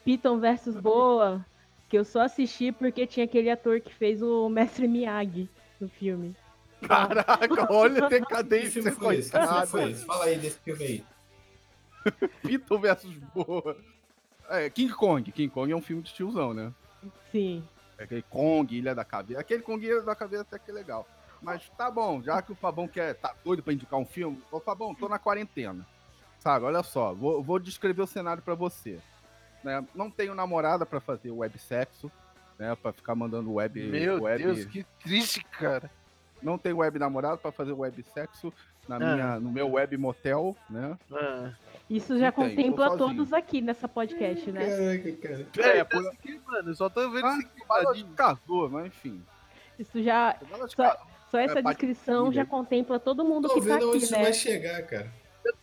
Piton 0.06 0.40
versus 0.40 0.76
Boa. 0.78 1.46
Que 1.90 1.98
eu 1.98 2.06
só 2.06 2.22
assisti 2.22 2.72
porque 2.72 3.06
tinha 3.08 3.26
aquele 3.26 3.50
ator 3.50 3.80
que 3.82 3.94
fez 3.94 4.22
o 4.22 4.48
Mestre 4.50 4.88
Miyagi 4.88 5.50
no 5.80 5.88
filme. 5.90 6.36
Caraca, 6.86 7.68
olha 7.74 8.06
a 8.06 8.10
decadência, 8.10 8.82
filme 8.82 8.92
foi 8.92 9.16
esse? 9.18 9.32
Que 9.32 9.38
filme 9.40 9.66
foi? 9.66 9.94
Fala 9.94 10.26
aí 10.26 10.38
desse 10.38 10.60
filme 10.60 10.84
aí. 10.86 11.04
Python 12.44 12.78
versus 12.80 13.14
Boa. 13.34 13.76
É, 14.50 14.70
King 14.70 14.94
Kong. 14.94 15.32
King 15.32 15.50
Kong 15.50 15.72
é 15.72 15.76
um 15.76 15.82
filme 15.82 16.02
de 16.02 16.14
tiozão, 16.14 16.54
né? 16.54 16.74
Sim. 17.32 17.64
É 17.98 18.04
Aquele 18.04 18.22
Kong, 18.22 18.76
Ilha 18.76 18.94
da 18.94 19.04
Caveira. 19.04 19.42
Aquele 19.42 19.62
Kong, 19.62 19.86
Ilha 19.86 20.02
da 20.02 20.16
Caveira 20.16 20.44
até 20.44 20.58
que 20.60 20.72
é 20.72 20.74
legal. 20.74 21.08
Mas 21.42 21.70
tá 21.78 21.92
bom, 21.92 22.22
já 22.22 22.42
que 22.42 22.52
o 22.52 22.56
Fabão 22.56 22.88
quer, 22.88 23.14
tá 23.16 23.34
doido 23.44 23.62
pra 23.62 23.74
indicar 23.74 24.00
um 24.00 24.06
filme, 24.06 24.42
ô 24.52 24.60
Fabão, 24.60 24.96
tô 24.96 25.08
na 25.08 25.20
quarentena. 25.20 25.86
Sabe, 26.40 26.66
olha 26.66 26.82
só, 26.82 27.14
vou, 27.14 27.44
vou 27.44 27.60
descrever 27.60 28.02
o 28.02 28.08
cenário 28.08 28.42
pra 28.42 28.56
você. 28.56 29.00
Né? 29.64 29.86
Não 29.94 30.10
tenho 30.10 30.34
namorada 30.34 30.86
pra 30.86 31.00
fazer 31.00 31.32
websexo, 31.32 32.12
né? 32.58 32.76
Pra 32.76 32.92
ficar 32.92 33.16
mandando 33.16 33.54
web. 33.54 33.84
Meu 33.88 34.24
web... 34.24 34.44
Deus, 34.44 34.66
que 34.66 34.84
triste, 35.04 35.44
cara. 35.44 35.92
Não 36.42 36.58
tenho 36.58 36.78
web 36.78 36.98
namorado 37.00 37.40
pra 37.40 37.52
fazer 37.52 37.72
websexo 37.72 38.54
na 38.88 38.96
Ah. 38.96 39.00
minha, 39.00 39.40
no 39.40 39.52
meu 39.52 39.72
web 39.72 39.96
motel, 39.98 40.56
né? 40.70 40.98
Ah. 41.12 41.52
Isso 41.90 42.18
já 42.20 42.32
tô 42.32 42.42
contempla 42.42 42.98
todos 42.98 43.32
aqui 43.34 43.62
nessa 43.62 43.88
podcast, 43.88 44.52
né? 44.52 44.66
Caraca, 44.68 45.46
cara. 45.56 45.70
É, 45.74 45.78
É, 45.80 45.84
por... 45.84 46.08
aqui, 46.08 46.40
mano. 46.46 46.70
eu 46.72 46.76
Só 46.76 46.90
tô 46.90 47.10
vendo 47.10 47.26
Ah, 47.26 47.38
isso 47.38 47.90
aqui. 47.90 48.04
Casou, 48.16 48.70
mas 48.70 48.88
enfim. 48.88 49.22
Isso 49.80 50.02
já. 50.04 50.38
Só, 50.76 50.98
só 51.32 51.38
essa 51.40 51.60
É, 51.60 51.62
descrição 51.62 52.32
já 52.32 52.46
contempla 52.46 53.00
todo 53.00 53.24
mundo 53.24 53.48
Tô 53.48 53.54
que 53.56 53.62
tá 53.62 53.66
vendo 53.76 53.88
onde 53.90 53.98
aqui, 53.98 54.06
isso 54.06 54.14
né? 54.14 54.24
vai 54.24 54.34
chegar, 54.34 54.84
cara. 54.84 55.12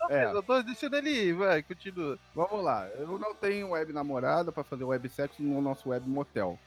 É. 0.09 0.25
Eu 0.33 0.43
tô 0.43 0.62
deixando 0.62 0.97
ele 0.97 1.11
ir, 1.11 1.33
vai, 1.35 1.62
continua. 1.62 2.19
Vamos 2.35 2.64
lá, 2.64 2.88
eu 2.99 3.19
não 3.19 3.35
tenho 3.35 3.71
web 3.71 3.93
namorada 3.93 4.50
pra 4.50 4.64
fazer 4.64 4.85
websexo 4.85 5.43
no 5.43 5.61
nosso 5.61 5.90
web 5.90 6.09
motel. 6.09 6.59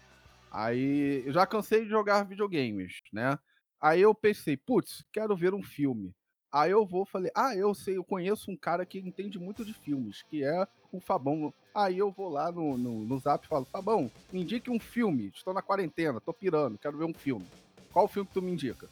Aí 0.52 1.24
eu 1.26 1.34
já 1.34 1.46
cansei 1.48 1.84
de 1.84 1.90
jogar 1.90 2.24
videogames, 2.26 3.02
né? 3.12 3.38
Aí 3.82 4.02
eu 4.02 4.14
pensei, 4.14 4.56
putz, 4.56 5.04
quero 5.12 5.36
ver 5.36 5.54
um 5.54 5.64
filme. 5.64 6.14
Aí 6.52 6.72
eu 6.72 6.86
vou, 6.86 7.06
falei, 7.06 7.32
ah, 7.36 7.56
eu 7.56 7.74
sei, 7.76 7.98
eu 7.98 8.04
conheço 8.04 8.50
um 8.50 8.56
cara 8.56 8.86
que 8.86 9.00
entende 9.00 9.38
muito 9.38 9.66
de 9.66 9.74
filmes, 9.74 10.24
que 10.24 10.44
é 10.44 10.68
o 10.92 11.00
Fabão. 11.00 11.54
Aí 11.76 11.98
eu 11.98 12.10
vou 12.12 12.30
lá 12.30 12.52
no, 12.52 12.78
no, 12.78 13.06
no 13.06 13.20
zap 13.20 13.46
e 13.46 13.50
falo, 13.50 13.66
Fabão, 13.66 14.10
me 14.32 14.42
indique 14.42 14.70
um 14.72 14.80
filme, 14.80 15.28
estou 15.34 15.54
na 15.54 15.62
quarentena, 15.62 16.22
tô 16.22 16.34
pirando, 16.34 16.78
quero 16.78 16.98
ver 16.98 17.06
um 17.06 17.14
filme. 17.14 17.46
Qual 17.92 18.08
filme 18.08 18.28
que 18.28 18.34
tu 18.34 18.42
me 18.42 18.52
indica? 18.52 18.88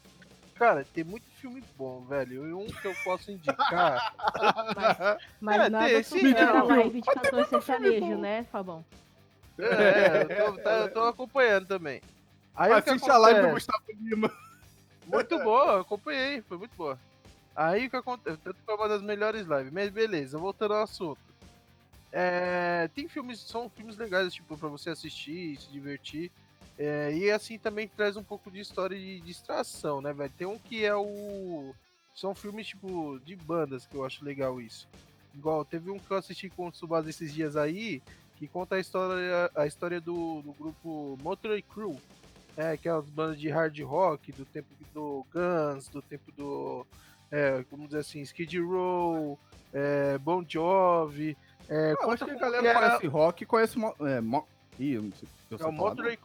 Cara, 0.54 0.84
tem 0.84 1.04
muito 1.04 1.26
filme 1.32 1.62
bom, 1.76 2.02
velho. 2.06 2.46
E 2.48 2.52
um 2.52 2.66
que 2.66 2.86
eu 2.86 2.94
posso 3.04 3.30
indicar. 3.30 4.14
Mas 5.40 5.62
É, 5.62 5.68
nada 5.68 5.88
tem, 5.88 6.02
sim, 6.02 6.28
supera 6.28 6.50
é, 6.50 6.58
a 6.58 6.62
live 6.62 7.00
de 7.00 7.06
mas 7.06 7.14
tem 7.14 7.22
cantor 7.22 7.32
muito 7.38 7.60
filme 7.60 7.60
sertanejo, 7.60 8.06
bom. 8.14 8.20
né, 8.22 8.44
Fabão? 8.44 8.84
é, 9.58 10.22
eu 10.22 10.52
tô, 10.52 10.58
tá- 10.58 10.70
eu 10.78 10.92
tô 10.92 11.00
acompanhando 11.02 11.66
também. 11.66 12.00
Aí 12.54 12.72
o 12.72 12.82
que 12.82 12.90
Assiste 12.90 13.10
a 13.10 13.18
live 13.18 13.40
do? 13.40 13.48
Gustavo 13.50 13.84
Lima. 14.00 14.32
Muito 15.06 15.38
boa, 15.38 15.80
acompanhei, 15.82 16.42
foi 16.42 16.58
muito 16.58 16.74
boa. 16.74 16.98
Aí 17.56 17.86
o 17.86 17.90
que 17.90 17.96
acontece? 17.96 18.38
Tanto 18.44 18.58
foi 18.64 18.74
uma 18.74 18.88
das 18.88 19.00
melhores 19.00 19.46
lives. 19.46 19.72
Mas 19.72 19.90
beleza, 19.90 20.36
voltando 20.36 20.74
ao 20.74 20.82
assunto. 20.82 21.18
É, 22.12 22.88
tem 22.94 23.08
filmes, 23.08 23.40
são 23.40 23.68
filmes 23.68 23.96
legais, 23.96 24.32
tipo, 24.34 24.56
pra 24.56 24.68
você 24.68 24.90
assistir, 24.90 25.58
se 25.58 25.70
divertir. 25.70 26.30
É, 26.78 27.10
e 27.14 27.30
assim 27.30 27.58
também 27.58 27.88
traz 27.88 28.16
um 28.16 28.22
pouco 28.22 28.50
de 28.50 28.60
história 28.60 28.98
de 28.98 29.20
distração, 29.20 30.02
né, 30.02 30.12
velho? 30.12 30.32
Tem 30.36 30.46
um 30.46 30.58
que 30.58 30.84
é 30.84 30.94
o. 30.94 31.74
São 32.14 32.34
filmes, 32.34 32.66
tipo, 32.66 33.18
de 33.24 33.34
bandas 33.34 33.86
que 33.86 33.94
eu 33.94 34.04
acho 34.04 34.24
legal 34.24 34.60
isso. 34.60 34.86
Igual, 35.34 35.64
teve 35.64 35.90
um 35.90 35.98
que 35.98 36.10
eu 36.10 36.16
assisti 36.16 36.48
com 36.48 36.68
o 36.68 36.72
Tsubasa 36.72 37.10
esses 37.10 37.32
dias 37.32 37.56
aí, 37.56 38.02
que 38.36 38.46
conta 38.46 38.76
a 38.76 38.80
história, 38.80 39.50
a 39.54 39.66
história 39.66 40.00
do, 40.00 40.42
do 40.42 40.52
grupo 40.52 41.18
Motley 41.22 41.62
Crue. 41.62 41.98
É, 42.56 42.74
que 42.74 42.88
é 42.88 42.92
as 42.92 43.04
bandas 43.10 43.38
de 43.38 43.50
hard 43.50 43.78
rock, 43.80 44.32
do 44.32 44.46
tempo 44.46 44.68
do 44.94 45.26
Guns, 45.30 45.88
do 45.88 46.00
tempo 46.00 46.32
do. 46.32 46.86
É, 47.30 47.64
como 47.70 47.86
dizer 47.86 47.98
assim, 48.00 48.20
Skid 48.22 48.58
Row, 48.60 49.38
é, 49.72 50.16
Bon 50.18 50.44
Jovi. 50.46 51.36
É, 51.68 51.92
Eu 52.00 52.10
acho 52.10 52.24
que 52.24 52.30
a 52.30 52.34
como 52.34 52.38
galera 52.40 52.68
era- 52.68 52.78
conhece 52.88 53.06
rock 53.08 53.42
e 53.42 53.46
conhece. 53.46 53.78
Mo... 53.78 53.94
É, 54.00 54.20
mo... 54.20 54.46
Ih, 54.78 54.92
eu 54.92 55.02
não 55.02 55.12
sei. 55.12 55.28
eu 55.50 55.58
É 55.58 55.66
o 55.66 55.72
Motley 55.72 56.16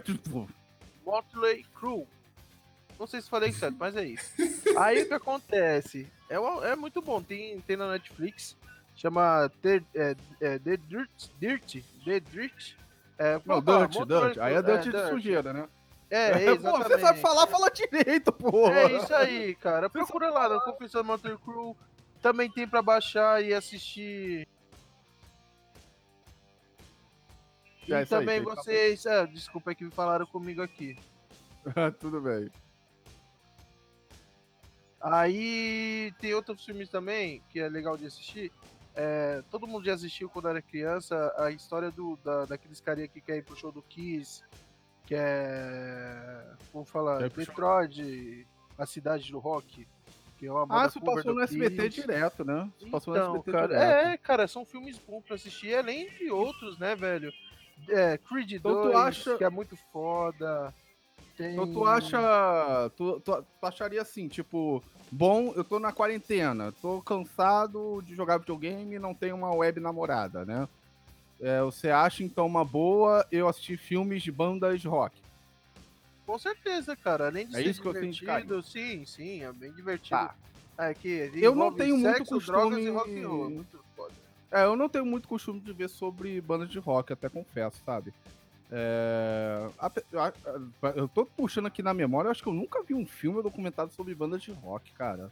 tipo, 0.00 0.48
Motley 1.04 1.64
Crue. 1.74 2.06
Não 2.98 3.06
sei 3.06 3.20
se 3.20 3.28
falei 3.28 3.50
certo, 3.52 3.76
mas 3.78 3.96
é 3.96 4.04
isso. 4.04 4.32
Aí 4.78 5.02
o 5.02 5.08
que 5.08 5.14
acontece? 5.14 6.06
É, 6.30 6.36
é 6.36 6.76
muito 6.76 7.02
bom, 7.02 7.20
tem, 7.20 7.60
tem 7.60 7.76
na 7.76 7.90
Netflix, 7.90 8.56
chama 8.94 9.50
The, 9.60 9.82
é, 9.94 10.16
é, 10.40 10.58
The 10.58 10.76
Dirt, 10.76 11.28
Dirt, 11.40 11.76
The 12.04 12.20
Dirt. 12.20 12.74
É, 13.18 13.40
Não? 13.44 13.60
Dirt, 13.60 14.06
Dirt. 14.06 14.38
Aí 14.38 14.54
é 14.54 14.62
Dirt 14.62 14.84
de 14.88 15.08
sujeira, 15.10 15.52
né? 15.52 15.68
É, 16.12 16.30
Pô, 16.30 16.38
exatamente. 16.38 16.88
você 16.88 16.98
sabe 16.98 17.20
falar, 17.20 17.46
fala 17.46 17.70
direito, 17.70 18.30
porra. 18.30 18.80
É 18.80 18.96
isso 18.98 19.14
aí, 19.14 19.54
cara. 19.54 19.88
Procura 19.88 20.28
lá 20.28 20.46
no 20.46 20.60
Confissão 20.60 21.02
Motley 21.02 21.38
Crue. 21.38 21.74
Também 22.20 22.50
tem 22.50 22.68
pra 22.68 22.82
baixar 22.82 23.42
e 23.42 23.54
assistir. 23.54 24.46
E 27.88 27.94
É 27.94 28.02
isso 28.02 28.14
aí, 28.14 28.20
também 28.20 28.40
gente. 28.40 28.44
vocês. 28.44 29.06
É, 29.06 29.26
desculpa 29.26 29.70
é 29.70 29.74
que 29.74 29.90
falaram 29.90 30.26
comigo 30.26 30.60
aqui. 30.60 30.98
Tudo 31.98 32.20
bem. 32.20 32.50
Aí 35.00 36.12
tem 36.20 36.34
outros 36.34 36.62
filmes 36.62 36.90
também 36.90 37.42
que 37.48 37.58
é 37.58 37.70
legal 37.70 37.96
de 37.96 38.04
assistir. 38.04 38.52
É, 38.94 39.42
todo 39.50 39.66
mundo 39.66 39.86
já 39.86 39.94
assistiu 39.94 40.28
quando 40.28 40.48
era 40.48 40.60
criança 40.60 41.34
a 41.38 41.50
história 41.50 41.90
do, 41.90 42.18
da, 42.22 42.44
daqueles 42.44 42.82
carinha 42.82 43.08
que 43.08 43.22
quer 43.22 43.38
ir 43.38 43.42
pro 43.42 43.56
show 43.56 43.72
do 43.72 43.80
Kiss, 43.80 44.44
que 45.12 45.16
é. 45.18 46.44
Vamos 46.72 46.88
falar, 46.88 47.20
show- 47.20 47.28
Detroit, 47.28 48.46
a 48.78 48.86
cidade 48.86 49.30
do 49.30 49.38
rock. 49.38 49.86
Que 50.38 50.46
é 50.46 50.52
uma 50.52 50.82
Ah, 50.82 50.86
isso 50.86 51.00
passou 51.00 51.34
no 51.34 51.40
SBT 51.42 51.90
Kiss. 51.90 52.00
direto, 52.00 52.44
né? 52.44 52.68
Isso 52.80 52.90
passou 52.90 53.14
no 53.14 53.20
Então, 53.20 53.34
SBT 53.36 53.52
cara, 53.52 53.66
direto. 53.68 54.06
é, 54.08 54.16
cara, 54.16 54.48
são 54.48 54.64
filmes 54.64 54.98
bons 54.98 55.22
pra 55.22 55.36
assistir, 55.36 55.74
além 55.76 56.08
de 56.18 56.30
outros, 56.30 56.78
né, 56.78 56.96
velho? 56.96 57.30
É, 57.88 58.16
Creed 58.18 58.52
Então 58.52 58.72
tu 58.74 58.82
2, 58.84 58.96
acha- 58.96 59.36
que 59.36 59.44
é 59.44 59.50
muito 59.50 59.76
foda. 59.92 60.72
Tem... 61.36 61.52
Então 61.52 61.72
tu 61.72 61.84
acha. 61.86 62.90
Tu, 62.96 63.20
tu, 63.20 63.42
tu 63.60 63.66
acharia 63.66 64.00
assim, 64.02 64.28
tipo, 64.28 64.82
bom, 65.10 65.52
eu 65.54 65.62
tô 65.64 65.78
na 65.78 65.92
quarentena, 65.92 66.72
tô 66.82 67.00
cansado 67.02 68.02
de 68.02 68.14
jogar 68.14 68.38
videogame 68.38 68.96
e 68.96 68.98
não 68.98 69.14
tenho 69.14 69.36
uma 69.36 69.52
web 69.54 69.78
namorada, 69.80 70.44
né? 70.44 70.68
É, 71.42 71.60
você 71.60 71.90
acha 71.90 72.22
então 72.22 72.46
uma 72.46 72.64
boa 72.64 73.26
eu 73.32 73.48
assistir 73.48 73.76
filmes 73.76 74.22
de 74.22 74.30
bandas 74.30 74.84
rock? 74.84 75.20
Com 76.24 76.38
certeza, 76.38 76.94
cara. 76.94 77.26
Além 77.26 77.48
de 77.48 77.56
É 77.56 77.62
ser 77.62 77.68
isso 77.68 77.82
que 77.82 77.88
eu 77.88 77.92
tenho 77.92 78.12
de 78.12 78.20
divertido, 78.20 78.62
sim, 78.62 79.04
sim, 79.04 79.42
é 79.42 79.52
bem 79.52 79.72
divertido. 79.72 80.10
Tá. 80.20 80.34
É 80.78 80.94
que 80.94 81.30
Eu 81.34 81.54
não 81.54 81.72
tenho 81.72 81.96
muito 81.98 82.16
sexo, 82.18 82.34
costume 82.34 82.56
drogas 82.58 82.78
e 82.84 82.88
rock 82.88 83.10
muito. 83.10 83.84
É, 84.50 84.64
eu 84.64 84.76
não 84.76 84.88
tenho 84.88 85.04
muito 85.04 85.26
costume 85.26 85.60
de 85.60 85.72
ver 85.72 85.88
sobre 85.88 86.40
bandas 86.40 86.68
de 86.70 86.78
rock, 86.78 87.12
até 87.12 87.28
confesso, 87.28 87.82
sabe? 87.84 88.14
É, 88.70 89.68
Eu 90.94 91.08
tô 91.08 91.26
puxando 91.26 91.66
aqui 91.66 91.82
na 91.82 91.92
memória, 91.92 92.28
eu 92.28 92.30
acho 92.30 92.42
que 92.42 92.48
eu 92.48 92.54
nunca 92.54 92.82
vi 92.82 92.94
um 92.94 93.04
filme 93.04 93.42
documentado 93.42 93.92
sobre 93.92 94.14
bandas 94.14 94.40
de 94.42 94.52
rock, 94.52 94.92
cara. 94.92 95.30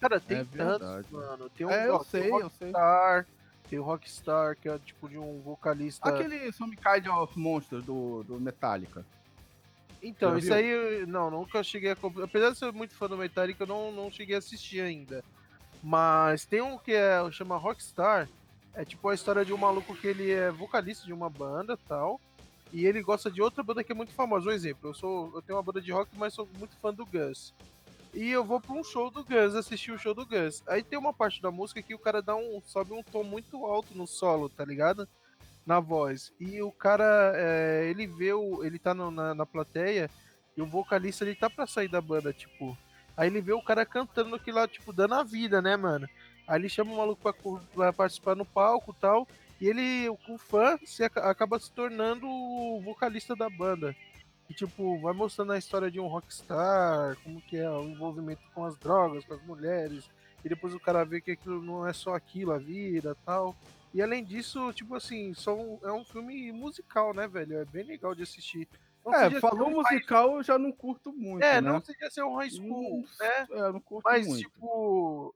Cara, 0.00 0.18
tem 0.18 0.38
É 0.38 0.44
tantos, 0.44 1.10
mano. 1.10 1.48
Tem 1.50 1.66
um, 1.66 1.70
É, 1.70 1.88
eu 1.88 2.02
sei, 2.04 2.30
eu 2.30 2.50
sei. 2.50 2.70
Rockstar, 2.70 3.26
tem 3.68 3.78
o 3.78 3.82
Rockstar, 3.82 4.56
que 4.56 4.68
é 4.68 4.78
tipo 4.78 5.08
de 5.08 5.18
um 5.18 5.40
vocalista. 5.40 6.08
Aquele 6.08 6.50
Some 6.52 6.76
Kind 6.76 7.06
of 7.08 7.38
Monsters 7.38 7.84
do, 7.84 8.22
do 8.24 8.40
Metallica. 8.40 9.04
Então, 10.02 10.38
isso 10.38 10.52
aí, 10.52 11.04
não, 11.06 11.30
nunca 11.30 11.62
cheguei 11.62 11.90
a. 11.90 11.96
Apesar 12.22 12.50
de 12.50 12.58
ser 12.58 12.72
muito 12.72 12.94
fã 12.94 13.08
do 13.08 13.16
Metallica, 13.16 13.64
eu 13.64 13.66
não, 13.66 13.90
não 13.92 14.10
cheguei 14.10 14.36
a 14.36 14.38
assistir 14.38 14.80
ainda. 14.80 15.24
Mas 15.82 16.44
tem 16.44 16.60
um 16.60 16.78
que 16.78 16.92
é, 16.92 17.18
chama 17.30 17.56
Rockstar. 17.56 18.28
É 18.74 18.84
tipo 18.84 19.08
a 19.08 19.14
história 19.14 19.44
de 19.44 19.54
um 19.54 19.56
maluco 19.56 19.96
que 19.96 20.06
ele 20.06 20.30
é 20.30 20.50
vocalista 20.50 21.06
de 21.06 21.12
uma 21.12 21.30
banda 21.30 21.78
tal. 21.88 22.20
E 22.72 22.84
ele 22.84 23.02
gosta 23.02 23.30
de 23.30 23.40
outra 23.40 23.62
banda 23.62 23.82
que 23.82 23.92
é 23.92 23.94
muito 23.94 24.12
famosa. 24.12 24.48
Um 24.48 24.52
exemplo, 24.52 24.90
eu 24.90 24.94
sou. 24.94 25.32
Eu 25.34 25.42
tenho 25.42 25.56
uma 25.56 25.62
banda 25.62 25.80
de 25.80 25.90
rock, 25.90 26.10
mas 26.16 26.34
sou 26.34 26.48
muito 26.58 26.76
fã 26.76 26.92
do 26.92 27.06
Gus. 27.06 27.54
E 28.16 28.30
eu 28.30 28.42
vou 28.42 28.60
pra 28.60 28.72
um 28.74 28.82
show 28.82 29.10
do 29.10 29.22
Gus, 29.22 29.54
assistir 29.54 29.92
o 29.92 29.98
show 29.98 30.14
do 30.14 30.24
Gus. 30.26 30.62
Aí 30.66 30.82
tem 30.82 30.98
uma 30.98 31.12
parte 31.12 31.40
da 31.42 31.50
música 31.50 31.82
que 31.82 31.94
o 31.94 31.98
cara 31.98 32.22
dá 32.22 32.34
um. 32.34 32.62
sobe 32.64 32.92
um 32.92 33.02
tom 33.02 33.22
muito 33.22 33.64
alto 33.66 33.94
no 33.96 34.06
solo, 34.06 34.48
tá 34.48 34.64
ligado? 34.64 35.06
Na 35.66 35.80
voz. 35.80 36.32
E 36.40 36.62
o 36.62 36.72
cara, 36.72 37.32
é, 37.36 37.86
ele 37.90 38.06
vê 38.06 38.32
o. 38.32 38.64
Ele 38.64 38.78
tá 38.78 38.94
no- 38.94 39.10
na, 39.10 39.34
na 39.34 39.44
plateia 39.44 40.08
e 40.56 40.62
o 40.62 40.66
vocalista 40.66 41.24
ele 41.24 41.34
tá 41.34 41.50
pra 41.50 41.66
sair 41.66 41.88
da 41.88 42.00
banda, 42.00 42.32
tipo. 42.32 42.76
Aí 43.16 43.28
ele 43.28 43.40
vê 43.42 43.52
o 43.52 43.62
cara 43.62 43.84
cantando 43.84 44.34
aquilo 44.34 44.58
lá, 44.58 44.66
tipo, 44.68 44.92
dando 44.92 45.14
a 45.14 45.22
vida, 45.22 45.60
né, 45.60 45.76
mano? 45.76 46.08
Aí 46.48 46.58
ele 46.60 46.68
chama 46.68 46.92
o 46.92 46.96
maluco 46.96 47.20
pra, 47.22 47.34
pra 47.74 47.92
participar 47.92 48.34
no 48.34 48.44
palco 48.46 48.94
e 48.96 49.00
tal. 49.00 49.28
E 49.60 49.66
ele, 49.68 50.08
o 50.08 50.38
fã, 50.38 50.78
se 50.84 51.02
aca- 51.04 51.28
acaba 51.30 51.58
se 51.58 51.70
tornando 51.72 52.26
o 52.26 52.80
vocalista 52.82 53.34
da 53.36 53.48
banda. 53.50 53.94
E, 54.48 54.54
tipo, 54.54 54.98
vai 55.00 55.12
mostrando 55.12 55.52
a 55.52 55.58
história 55.58 55.90
de 55.90 55.98
um 55.98 56.06
rockstar, 56.06 57.16
como 57.24 57.40
que 57.42 57.56
é 57.56 57.68
o 57.68 57.82
envolvimento 57.82 58.42
com 58.54 58.64
as 58.64 58.76
drogas, 58.78 59.24
com 59.24 59.34
as 59.34 59.42
mulheres. 59.42 60.08
E 60.44 60.48
depois 60.48 60.72
o 60.74 60.78
cara 60.80 61.04
vê 61.04 61.20
que 61.20 61.32
aquilo 61.32 61.60
não 61.60 61.86
é 61.86 61.92
só 61.92 62.14
aquilo, 62.14 62.52
a 62.52 62.58
vida 62.58 63.16
tal. 63.26 63.56
E 63.92 64.00
além 64.00 64.22
disso, 64.22 64.72
tipo 64.72 64.94
assim, 64.94 65.34
são, 65.34 65.80
é 65.82 65.90
um 65.90 66.04
filme 66.04 66.52
musical, 66.52 67.12
né, 67.12 67.26
velho? 67.26 67.58
É 67.58 67.64
bem 67.64 67.82
legal 67.84 68.14
de 68.14 68.22
assistir. 68.22 68.68
Não 69.04 69.14
É, 69.14 69.30
falou 69.40 69.68
um 69.68 69.76
musical, 69.76 70.36
eu 70.36 70.42
já 70.42 70.58
não 70.58 70.70
curto 70.70 71.12
muito, 71.12 71.42
high- 71.42 71.56
É, 71.56 71.60
né? 71.60 71.72
não 71.72 71.80
seja 71.82 72.10
ser 72.10 72.22
um 72.22 72.34
high 72.36 72.50
school, 72.50 72.98
Hum, 72.98 73.04
né? 73.18 73.46
É, 73.50 73.60
eu 73.60 73.72
não 73.72 73.80
curto 73.80 74.04
Mas, 74.04 74.26
muito. 74.26 74.42
tipo. 74.42 75.34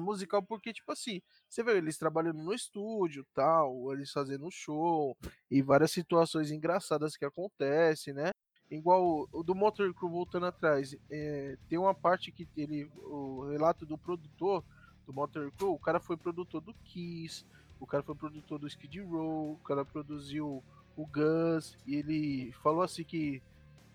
Musical 0.00 0.42
porque, 0.42 0.72
tipo 0.72 0.90
assim, 0.92 1.20
você 1.48 1.62
vê 1.62 1.76
eles 1.76 1.98
trabalhando 1.98 2.42
no 2.42 2.52
estúdio 2.52 3.26
tal, 3.34 3.92
eles 3.92 4.10
fazendo 4.10 4.50
show, 4.50 5.16
e 5.50 5.62
várias 5.62 5.92
situações 5.92 6.50
engraçadas 6.50 7.16
que 7.16 7.24
acontecem, 7.24 8.14
né? 8.14 8.30
Igual 8.70 9.28
o 9.30 9.42
do 9.42 9.54
Motor 9.54 9.92
Crew 9.94 10.10
voltando 10.10 10.46
atrás, 10.46 10.96
é, 11.10 11.56
tem 11.68 11.78
uma 11.78 11.94
parte 11.94 12.32
que 12.32 12.48
ele. 12.56 12.90
O 13.02 13.48
relato 13.50 13.84
do 13.84 13.96
produtor 13.98 14.64
do 15.06 15.12
Motor 15.12 15.52
Crew, 15.52 15.72
o 15.72 15.78
cara 15.78 16.00
foi 16.00 16.16
produtor 16.16 16.60
do 16.60 16.74
Kiss, 16.84 17.44
o 17.78 17.86
cara 17.86 18.02
foi 18.02 18.14
produtor 18.14 18.58
do 18.58 18.66
Skid 18.66 19.00
Row, 19.00 19.52
o 19.52 19.58
cara 19.58 19.84
produziu 19.84 20.62
o 20.96 21.06
Guns, 21.06 21.76
e 21.86 21.96
ele 21.96 22.52
falou 22.62 22.82
assim 22.82 23.04
que 23.04 23.42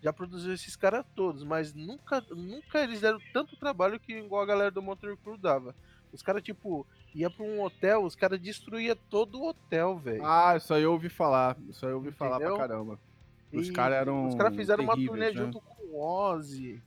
já 0.02 0.14
produziu 0.14 0.54
esses 0.54 0.76
caras 0.76 1.06
todos, 1.16 1.44
mas 1.44 1.74
nunca, 1.74 2.22
nunca 2.30 2.82
eles 2.82 3.02
deram 3.02 3.20
tanto 3.34 3.58
trabalho 3.58 4.00
que 4.00 4.14
igual 4.14 4.42
a 4.42 4.46
galera 4.46 4.72
do 4.72 4.82
Motor 4.82 5.18
Crew 5.18 5.38
dava. 5.38 5.76
Os 6.12 6.22
caras, 6.22 6.42
tipo, 6.42 6.86
ia 7.14 7.30
pra 7.30 7.44
um 7.44 7.62
hotel, 7.62 8.04
os 8.04 8.16
caras 8.16 8.40
destruía 8.40 8.96
todo 8.96 9.40
o 9.40 9.50
hotel, 9.50 9.98
velho. 9.98 10.26
Ah, 10.26 10.56
isso 10.58 10.74
aí 10.74 10.84
eu 10.84 10.92
ouvi 10.92 11.10
falar. 11.10 11.58
Isso 11.70 11.86
aí 11.86 11.92
eu 11.92 11.98
ouvi 11.98 12.12
falar 12.12 12.38
pra 12.38 12.48
Entendeu? 12.50 12.58
caramba. 12.58 13.00
Os 13.54 13.70
caras 13.72 13.98
eram. 13.98 14.28
Os 14.28 14.36
caras 14.36 14.56
fizeram 14.56 14.84
uma 14.84 14.96
turnê 14.96 15.28
né? 15.28 15.34
junto 15.34 15.60
com 15.62 15.84
o 15.86 16.00
Ozzy. 16.00 16.82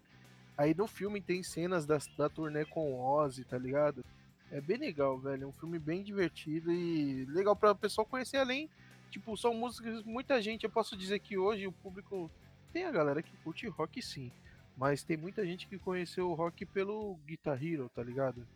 Aí 0.56 0.74
no 0.74 0.86
filme 0.86 1.20
tem 1.20 1.42
cenas 1.42 1.86
da, 1.86 1.98
da 2.16 2.28
turnê 2.28 2.64
com 2.64 2.92
o 2.92 3.00
Ozzy, 3.00 3.44
tá 3.44 3.58
ligado? 3.58 4.04
É 4.50 4.60
bem 4.60 4.76
legal, 4.76 5.18
velho. 5.18 5.44
É 5.44 5.46
um 5.46 5.52
filme 5.52 5.78
bem 5.78 6.02
divertido 6.02 6.70
e 6.70 7.24
legal 7.26 7.56
pra 7.56 7.74
pessoa 7.74 8.04
conhecer 8.04 8.36
além. 8.36 8.68
Tipo, 9.10 9.36
são 9.36 9.54
músicas, 9.54 10.02
muita 10.04 10.40
gente. 10.40 10.64
Eu 10.64 10.70
posso 10.70 10.96
dizer 10.96 11.18
que 11.18 11.36
hoje 11.36 11.66
o 11.66 11.72
público. 11.72 12.30
Tem 12.72 12.84
a 12.84 12.90
galera 12.90 13.22
que 13.22 13.36
curte 13.38 13.66
rock 13.68 14.00
sim. 14.00 14.30
Mas 14.76 15.02
tem 15.02 15.16
muita 15.16 15.44
gente 15.44 15.66
que 15.66 15.78
conheceu 15.78 16.30
o 16.30 16.34
rock 16.34 16.64
pelo 16.64 17.18
Guitar 17.26 17.62
Hero, 17.62 17.90
tá 17.94 18.02
ligado? 18.02 18.46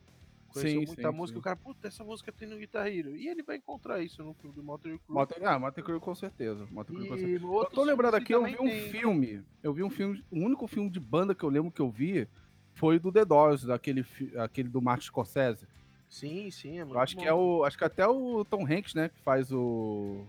Conheceu 0.49 0.81
Sim, 0.81 0.87
muita 0.87 1.11
sim, 1.11 1.17
música, 1.17 1.37
sim. 1.37 1.41
o 1.41 1.43
cara, 1.43 1.57
puta, 1.57 1.88
essa 1.88 2.03
música 2.05 2.33
tem 2.33 2.49
no 2.49 2.57
Guitar 2.57 2.87
Hero. 2.87 3.17
E 3.17 3.29
ele 3.29 3.43
vai 3.43 3.57
encontrar 3.57 4.03
isso 4.03 4.23
no 4.23 4.35
filme 4.35 4.55
do 4.55 4.62
Motor 4.62 4.99
Crew. 4.99 5.00
Motor, 5.15 5.45
ah, 5.45 5.59
Motor 5.59 5.85
Crew 5.85 6.00
com 6.00 6.15
certeza. 6.15 6.67
Motor 6.71 6.97
Crew 6.97 7.09
com 7.09 7.17
certeza. 7.17 7.45
Eu 7.45 7.65
tô 7.67 7.85
lembrando 7.85 8.15
aqui, 8.15 8.33
eu 8.33 8.45
vi 8.45 8.55
um 8.55 8.67
tem. 8.67 8.91
filme. 8.91 9.43
Eu 9.62 9.73
vi 9.73 9.83
um 9.83 9.91
filme. 9.91 10.25
O 10.31 10.38
único 10.38 10.67
filme 10.67 10.88
de 10.88 11.00
banda 11.00 11.35
que 11.35 11.45
eu 11.45 11.49
lembro 11.49 11.71
que 11.71 11.81
eu 11.83 11.91
vi 11.91 12.26
foi 12.75 12.99
do 12.99 13.11
The 13.12 13.25
Doors, 13.25 13.65
daquele, 13.65 14.05
aquele 14.38 14.69
do 14.69 14.81
Martin 14.81 15.07
Scorsese. 15.07 15.67
Sim, 16.09 16.50
sim, 16.50 16.79
é 16.79 16.85
muito 16.85 16.97
Eu 16.97 17.00
acho 17.00 17.17
que 17.17 17.25
bom. 17.25 17.29
é 17.29 17.35
o. 17.35 17.65
Acho 17.65 17.76
que 17.79 17.85
até 17.85 18.07
o 18.07 18.45
Tom 18.45 18.65
Hanks, 18.65 18.95
né, 18.95 19.09
que 19.09 19.21
faz 19.21 19.50
o. 19.53 20.25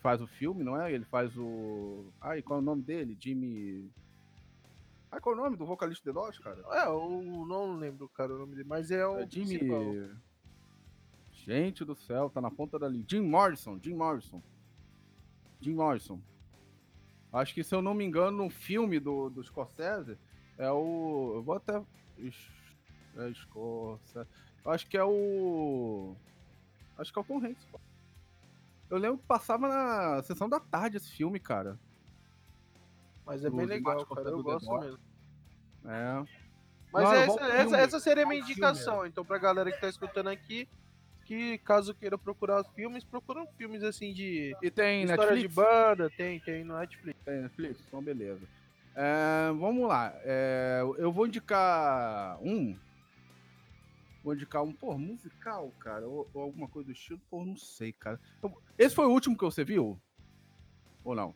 Faz 0.00 0.20
o 0.20 0.26
filme, 0.26 0.62
não 0.62 0.80
é? 0.80 0.92
Ele 0.92 1.04
faz 1.04 1.36
o. 1.36 2.04
Ai, 2.20 2.42
qual 2.42 2.58
é 2.58 2.62
o 2.62 2.64
nome 2.64 2.82
dele? 2.82 3.16
Jimmy. 3.18 3.90
Ai, 5.10 5.20
qual 5.20 5.34
é 5.34 5.38
o 5.38 5.42
nome 5.42 5.56
do 5.56 5.64
vocalista 5.64 6.04
The 6.04 6.12
Doors, 6.12 6.38
cara? 6.38 6.62
É, 6.70 6.86
eu 6.86 7.46
não 7.46 7.76
lembro, 7.76 8.08
cara, 8.10 8.34
o 8.34 8.38
nome 8.38 8.54
dele, 8.56 8.68
mas 8.68 8.90
é 8.90 9.06
o 9.06 9.18
É 9.18 9.26
Jimmy. 9.28 9.58
principal. 9.58 10.18
Gente 11.32 11.84
do 11.84 11.94
céu, 11.94 12.28
tá 12.28 12.40
na 12.40 12.50
ponta 12.50 12.78
da 12.78 12.88
linha. 12.88 13.04
Jim 13.08 13.20
Morrison, 13.22 13.78
Jim 13.82 13.94
Morrison. 13.94 14.42
Jim 15.60 15.74
Morrison. 15.74 16.20
Acho 17.32 17.54
que, 17.54 17.64
se 17.64 17.74
eu 17.74 17.80
não 17.80 17.94
me 17.94 18.04
engano, 18.04 18.44
no 18.44 18.50
filme 18.50 18.98
do, 19.00 19.30
do 19.30 19.42
Scorsese, 19.42 20.18
é 20.58 20.70
o. 20.70 21.32
Eu 21.36 21.42
vou 21.42 21.54
até. 21.56 21.82
É 23.16 23.32
Scorsese. 23.32 24.28
Acho 24.64 24.86
que 24.88 24.96
é 24.98 25.04
o. 25.04 26.14
Acho 26.98 27.12
que 27.12 27.18
é 27.18 27.22
o 27.22 27.24
Tom 27.24 27.38
Hanks. 27.38 27.66
Eu 28.90 28.98
lembro 28.98 29.18
que 29.18 29.26
passava 29.26 29.68
na 29.68 30.22
sessão 30.22 30.48
da 30.48 30.58
tarde 30.60 30.96
esse 30.96 31.10
filme, 31.10 31.38
cara. 31.38 31.78
Mas 33.28 33.44
é 33.44 33.50
bem 33.50 33.66
legal, 33.66 34.06
cara. 34.06 34.30
Eu 34.30 34.42
gosto 34.42 34.80
mesmo. 34.80 34.98
É. 35.84 36.24
Mas 36.90 37.04
Não, 37.04 37.12
essa, 37.12 37.44
essa, 37.44 37.76
essa, 37.76 38.00
seria 38.00 38.24
a 38.24 38.26
minha 38.26 38.40
indicação. 38.40 39.04
Então, 39.04 39.22
pra 39.22 39.36
galera 39.36 39.70
que 39.70 39.78
tá 39.78 39.86
escutando 39.86 40.28
aqui, 40.28 40.66
que 41.26 41.58
caso 41.58 41.94
queira 41.94 42.16
procurar 42.16 42.64
filmes, 42.74 43.04
procuram 43.04 43.46
filmes 43.58 43.82
assim 43.82 44.14
de. 44.14 44.56
E 44.62 44.70
tem 44.70 45.02
história 45.02 45.34
Netflix? 45.34 45.50
de 45.50 45.54
banda, 45.54 46.10
tem, 46.16 46.40
tem 46.40 46.64
no 46.64 46.78
Netflix. 46.78 47.20
Tem 47.22 47.42
Netflix? 47.42 47.80
Então, 47.86 48.02
beleza. 48.02 48.48
É, 48.96 49.52
vamos 49.52 49.86
lá. 49.86 50.10
É, 50.24 50.80
eu 50.96 51.12
vou 51.12 51.26
indicar 51.26 52.38
um. 52.42 52.74
Vou 54.24 54.34
indicar 54.34 54.62
um, 54.62 54.72
pô, 54.72 54.96
musical, 54.96 55.70
cara, 55.78 56.06
ou, 56.08 56.28
ou 56.32 56.42
alguma 56.42 56.66
coisa 56.66 56.86
do 56.86 56.92
estilo, 56.92 57.20
pô, 57.30 57.44
não 57.44 57.56
sei, 57.58 57.92
cara. 57.92 58.18
Esse 58.78 58.94
foi 58.94 59.04
o 59.04 59.10
último 59.10 59.36
que 59.36 59.44
você 59.44 59.62
viu? 59.64 60.00
Ou 61.04 61.14
não? 61.14 61.34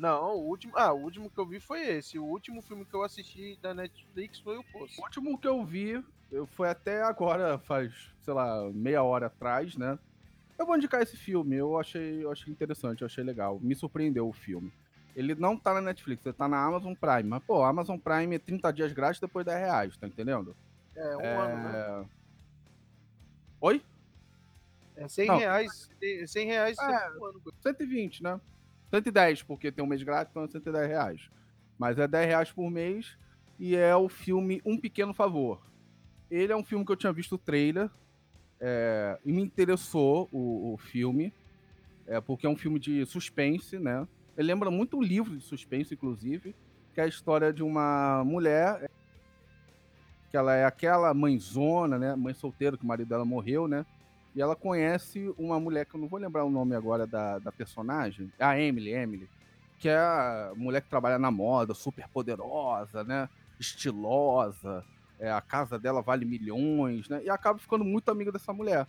Não, 0.00 0.34
o 0.34 0.48
último. 0.48 0.72
Ah, 0.78 0.94
o 0.94 1.02
último 1.02 1.28
que 1.28 1.38
eu 1.38 1.44
vi 1.44 1.60
foi 1.60 1.86
esse. 1.86 2.18
O 2.18 2.24
último 2.24 2.62
filme 2.62 2.86
que 2.86 2.94
eu 2.94 3.02
assisti 3.02 3.58
da 3.60 3.74
Netflix 3.74 4.38
foi 4.38 4.56
o 4.56 4.64
Poço. 4.64 4.98
O 4.98 5.04
último 5.04 5.38
que 5.38 5.46
eu 5.46 5.62
vi, 5.62 6.02
eu 6.32 6.46
foi 6.46 6.70
até 6.70 7.02
agora, 7.02 7.58
faz, 7.58 7.92
sei 8.22 8.32
lá, 8.32 8.70
meia 8.72 9.02
hora 9.02 9.26
atrás, 9.26 9.76
né? 9.76 9.98
Eu 10.58 10.64
vou 10.64 10.74
indicar 10.74 11.02
esse 11.02 11.18
filme, 11.18 11.54
eu 11.54 11.78
achei, 11.78 12.24
eu 12.24 12.32
achei 12.32 12.50
interessante, 12.50 13.02
eu 13.02 13.06
achei 13.06 13.22
legal. 13.22 13.60
Me 13.60 13.74
surpreendeu 13.74 14.26
o 14.26 14.32
filme. 14.32 14.72
Ele 15.14 15.34
não 15.34 15.54
tá 15.54 15.74
na 15.74 15.82
Netflix, 15.82 16.24
ele 16.24 16.34
tá 16.34 16.48
na 16.48 16.64
Amazon 16.64 16.94
Prime. 16.94 17.28
Mas, 17.28 17.42
pô, 17.44 17.62
Amazon 17.62 17.98
Prime 17.98 18.36
é 18.36 18.38
30 18.38 18.72
dias 18.72 18.92
grátis 18.94 19.20
depois 19.20 19.44
10 19.44 19.58
reais, 19.58 19.96
tá 19.98 20.06
entendendo? 20.06 20.56
É, 20.96 21.16
um 21.16 21.20
é... 21.20 21.36
ano, 21.36 21.62
né? 21.62 22.08
Oi? 23.60 23.82
É 24.96 25.06
100 25.08 25.26
não. 25.26 25.36
reais. 25.36 25.90
100 26.26 26.46
reais 26.46 26.78
é, 26.78 27.10
um 27.18 27.24
ano. 27.26 27.42
120, 27.62 28.22
né? 28.22 28.40
110, 28.90 29.42
porque 29.44 29.72
tem 29.72 29.84
um 29.84 29.88
mês 29.88 30.02
grátis, 30.02 30.30
então 30.30 30.44
é 30.44 30.48
110 30.48 30.88
reais. 30.88 31.30
Mas 31.78 31.98
é 31.98 32.06
10 32.06 32.26
reais 32.26 32.52
por 32.52 32.70
mês 32.70 33.16
e 33.58 33.76
é 33.76 33.94
o 33.94 34.08
filme 34.08 34.60
Um 34.64 34.78
Pequeno 34.78 35.14
Favor. 35.14 35.60
Ele 36.30 36.52
é 36.52 36.56
um 36.56 36.64
filme 36.64 36.84
que 36.84 36.92
eu 36.92 36.96
tinha 36.96 37.12
visto 37.12 37.34
o 37.34 37.38
trailer 37.38 37.90
é, 38.60 39.18
e 39.24 39.32
me 39.32 39.42
interessou 39.42 40.28
o, 40.30 40.74
o 40.74 40.76
filme, 40.76 41.32
é, 42.06 42.20
porque 42.20 42.46
é 42.46 42.48
um 42.48 42.56
filme 42.56 42.78
de 42.78 43.04
suspense, 43.06 43.78
né? 43.78 44.06
Ele 44.36 44.48
lembra 44.48 44.70
muito 44.70 44.96
um 44.96 45.02
livro 45.02 45.36
de 45.36 45.42
suspense, 45.42 45.94
inclusive, 45.94 46.54
que 46.94 47.00
é 47.00 47.04
a 47.04 47.08
história 47.08 47.52
de 47.52 47.62
uma 47.62 48.22
mulher 48.24 48.90
que 50.30 50.36
ela 50.36 50.54
é 50.54 50.64
aquela 50.64 51.12
mãezona, 51.12 51.98
né? 51.98 52.14
Mãe 52.14 52.32
solteira, 52.32 52.76
que 52.76 52.84
o 52.84 52.86
marido 52.86 53.08
dela 53.08 53.24
morreu, 53.24 53.66
né? 53.66 53.84
E 54.34 54.40
ela 54.40 54.54
conhece 54.54 55.32
uma 55.36 55.58
mulher 55.58 55.86
que 55.86 55.94
eu 55.96 56.00
não 56.00 56.08
vou 56.08 56.20
lembrar 56.20 56.44
o 56.44 56.50
nome 56.50 56.74
agora 56.74 57.06
da, 57.06 57.38
da 57.38 57.50
personagem, 57.50 58.32
a 58.38 58.58
Emily, 58.58 58.92
Emily, 58.92 59.28
que 59.78 59.88
é 59.88 59.98
a 59.98 60.52
mulher 60.56 60.82
que 60.82 60.88
trabalha 60.88 61.18
na 61.18 61.30
moda, 61.30 61.74
super 61.74 62.06
poderosa, 62.08 63.02
né? 63.02 63.28
Estilosa, 63.58 64.84
é, 65.18 65.30
a 65.30 65.40
casa 65.40 65.78
dela 65.78 66.00
vale 66.00 66.24
milhões, 66.24 67.08
né? 67.08 67.22
E 67.24 67.30
acaba 67.30 67.58
ficando 67.58 67.84
muito 67.84 68.10
amiga 68.10 68.30
dessa 68.30 68.52
mulher. 68.52 68.86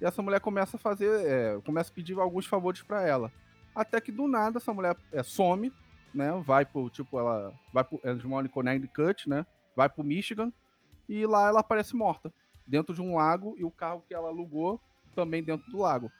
E 0.00 0.04
essa 0.04 0.22
mulher 0.22 0.40
começa 0.40 0.76
a 0.76 0.80
fazer, 0.80 1.26
é, 1.26 1.60
começa 1.60 1.90
a 1.90 1.94
pedir 1.94 2.18
alguns 2.18 2.46
favores 2.46 2.82
para 2.82 3.02
ela. 3.02 3.30
Até 3.74 4.00
que 4.00 4.10
do 4.10 4.26
nada 4.26 4.58
essa 4.58 4.72
mulher 4.72 4.96
é, 5.12 5.22
some, 5.22 5.72
né? 6.14 6.32
Vai 6.46 6.64
pro, 6.64 6.88
tipo, 6.88 7.18
ela 7.18 7.52
vai 7.72 7.84
pro, 7.84 8.00
eles 8.02 8.24
moram 8.24 8.46
em 8.46 8.50
Connecticut, 8.50 9.28
né? 9.28 9.44
Vai 9.76 9.88
pro 9.88 10.02
Michigan 10.02 10.50
e 11.08 11.26
lá 11.26 11.48
ela 11.48 11.60
aparece 11.60 11.94
morta 11.94 12.32
dentro 12.66 12.94
de 12.94 13.02
um 13.02 13.16
lago 13.16 13.54
e 13.58 13.64
o 13.64 13.70
carro 13.70 14.04
que 14.06 14.14
ela 14.14 14.28
alugou 14.28 14.80
também 15.14 15.42
dentro 15.42 15.70
do 15.70 15.78
lago. 15.78 16.10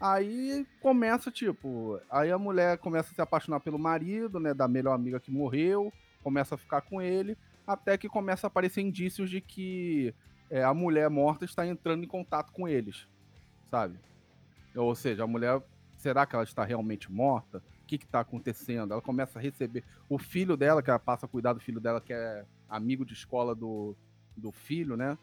Aí 0.00 0.66
começa, 0.80 1.30
tipo, 1.30 2.00
aí 2.10 2.30
a 2.30 2.38
mulher 2.38 2.78
começa 2.78 3.10
a 3.10 3.14
se 3.14 3.20
apaixonar 3.20 3.60
pelo 3.60 3.78
marido, 3.78 4.40
né, 4.40 4.52
da 4.52 4.66
melhor 4.66 4.92
amiga 4.92 5.20
que 5.20 5.30
morreu, 5.30 5.92
começa 6.22 6.54
a 6.54 6.58
ficar 6.58 6.80
com 6.82 7.00
ele, 7.00 7.36
até 7.66 7.96
que 7.96 8.08
começa 8.08 8.46
a 8.46 8.48
aparecer 8.48 8.80
indícios 8.80 9.30
de 9.30 9.40
que 9.40 10.14
é, 10.50 10.62
a 10.62 10.74
mulher 10.74 11.08
morta 11.08 11.44
está 11.44 11.66
entrando 11.66 12.04
em 12.04 12.08
contato 12.08 12.52
com 12.52 12.68
eles, 12.68 13.08
sabe? 13.70 13.98
Ou 14.74 14.94
seja, 14.94 15.24
a 15.24 15.26
mulher, 15.26 15.62
será 15.96 16.26
que 16.26 16.34
ela 16.34 16.44
está 16.44 16.64
realmente 16.64 17.10
morta? 17.10 17.62
O 17.82 17.86
que 17.86 17.96
está 17.96 18.20
acontecendo? 18.20 18.92
Ela 18.92 19.02
começa 19.02 19.38
a 19.38 19.42
receber 19.42 19.84
o 20.08 20.18
filho 20.18 20.56
dela, 20.56 20.82
que 20.82 20.90
ela 20.90 20.98
passa 20.98 21.26
a 21.26 21.28
cuidar 21.28 21.52
do 21.52 21.60
filho 21.60 21.80
dela, 21.80 22.00
que 22.00 22.12
é 22.12 22.44
amigo 22.68 23.04
de 23.04 23.12
escola 23.12 23.54
do, 23.54 23.96
do 24.36 24.50
filho, 24.50 24.96
né? 24.96 25.16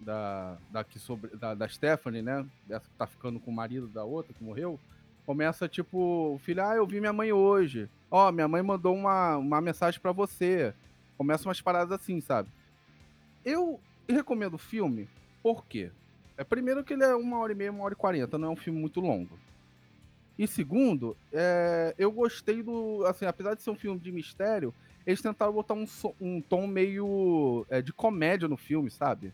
Da, 0.00 0.56
da, 0.70 0.84
que 0.84 0.98
sobre, 0.98 1.36
da, 1.36 1.54
da 1.54 1.68
Stephanie, 1.68 2.22
né? 2.22 2.46
Dessa 2.66 2.86
que 2.88 2.96
tá 2.96 3.06
ficando 3.06 3.40
com 3.40 3.50
o 3.50 3.54
marido 3.54 3.86
da 3.86 4.04
outra 4.04 4.32
que 4.32 4.44
morreu. 4.44 4.78
Começa 5.26 5.68
tipo, 5.68 6.34
o 6.34 6.38
filho, 6.38 6.62
ah, 6.62 6.76
eu 6.76 6.86
vi 6.86 7.00
minha 7.00 7.12
mãe 7.12 7.32
hoje. 7.32 7.88
Ó, 8.10 8.28
oh, 8.28 8.32
minha 8.32 8.46
mãe 8.46 8.62
mandou 8.62 8.94
uma, 8.94 9.36
uma 9.36 9.60
mensagem 9.60 10.00
para 10.00 10.12
você. 10.12 10.74
Começa 11.16 11.48
umas 11.48 11.60
paradas 11.60 11.92
assim, 11.92 12.20
sabe? 12.20 12.48
Eu 13.44 13.80
recomendo 14.08 14.54
o 14.54 14.58
filme, 14.58 15.08
por 15.42 15.64
quê? 15.64 15.90
É, 16.36 16.44
primeiro 16.44 16.82
que 16.82 16.92
ele 16.92 17.04
é 17.04 17.14
uma 17.14 17.38
hora 17.38 17.52
e 17.52 17.54
meia, 17.54 17.70
uma 17.70 17.84
hora 17.84 17.94
e 17.94 17.96
quarenta, 17.96 18.36
não 18.36 18.48
é 18.48 18.50
um 18.50 18.56
filme 18.56 18.78
muito 18.78 19.00
longo. 19.00 19.38
E 20.38 20.46
segundo, 20.46 21.16
é, 21.32 21.94
eu 21.96 22.10
gostei 22.10 22.62
do. 22.62 23.04
Assim, 23.06 23.24
apesar 23.24 23.54
de 23.54 23.62
ser 23.62 23.70
um 23.70 23.76
filme 23.76 24.00
de 24.00 24.10
mistério, 24.10 24.74
eles 25.06 25.22
tentaram 25.22 25.52
botar 25.52 25.74
um, 25.74 25.86
um 26.20 26.40
tom 26.40 26.66
meio 26.66 27.64
é, 27.70 27.80
de 27.80 27.92
comédia 27.92 28.48
no 28.48 28.56
filme, 28.56 28.90
sabe? 28.90 29.32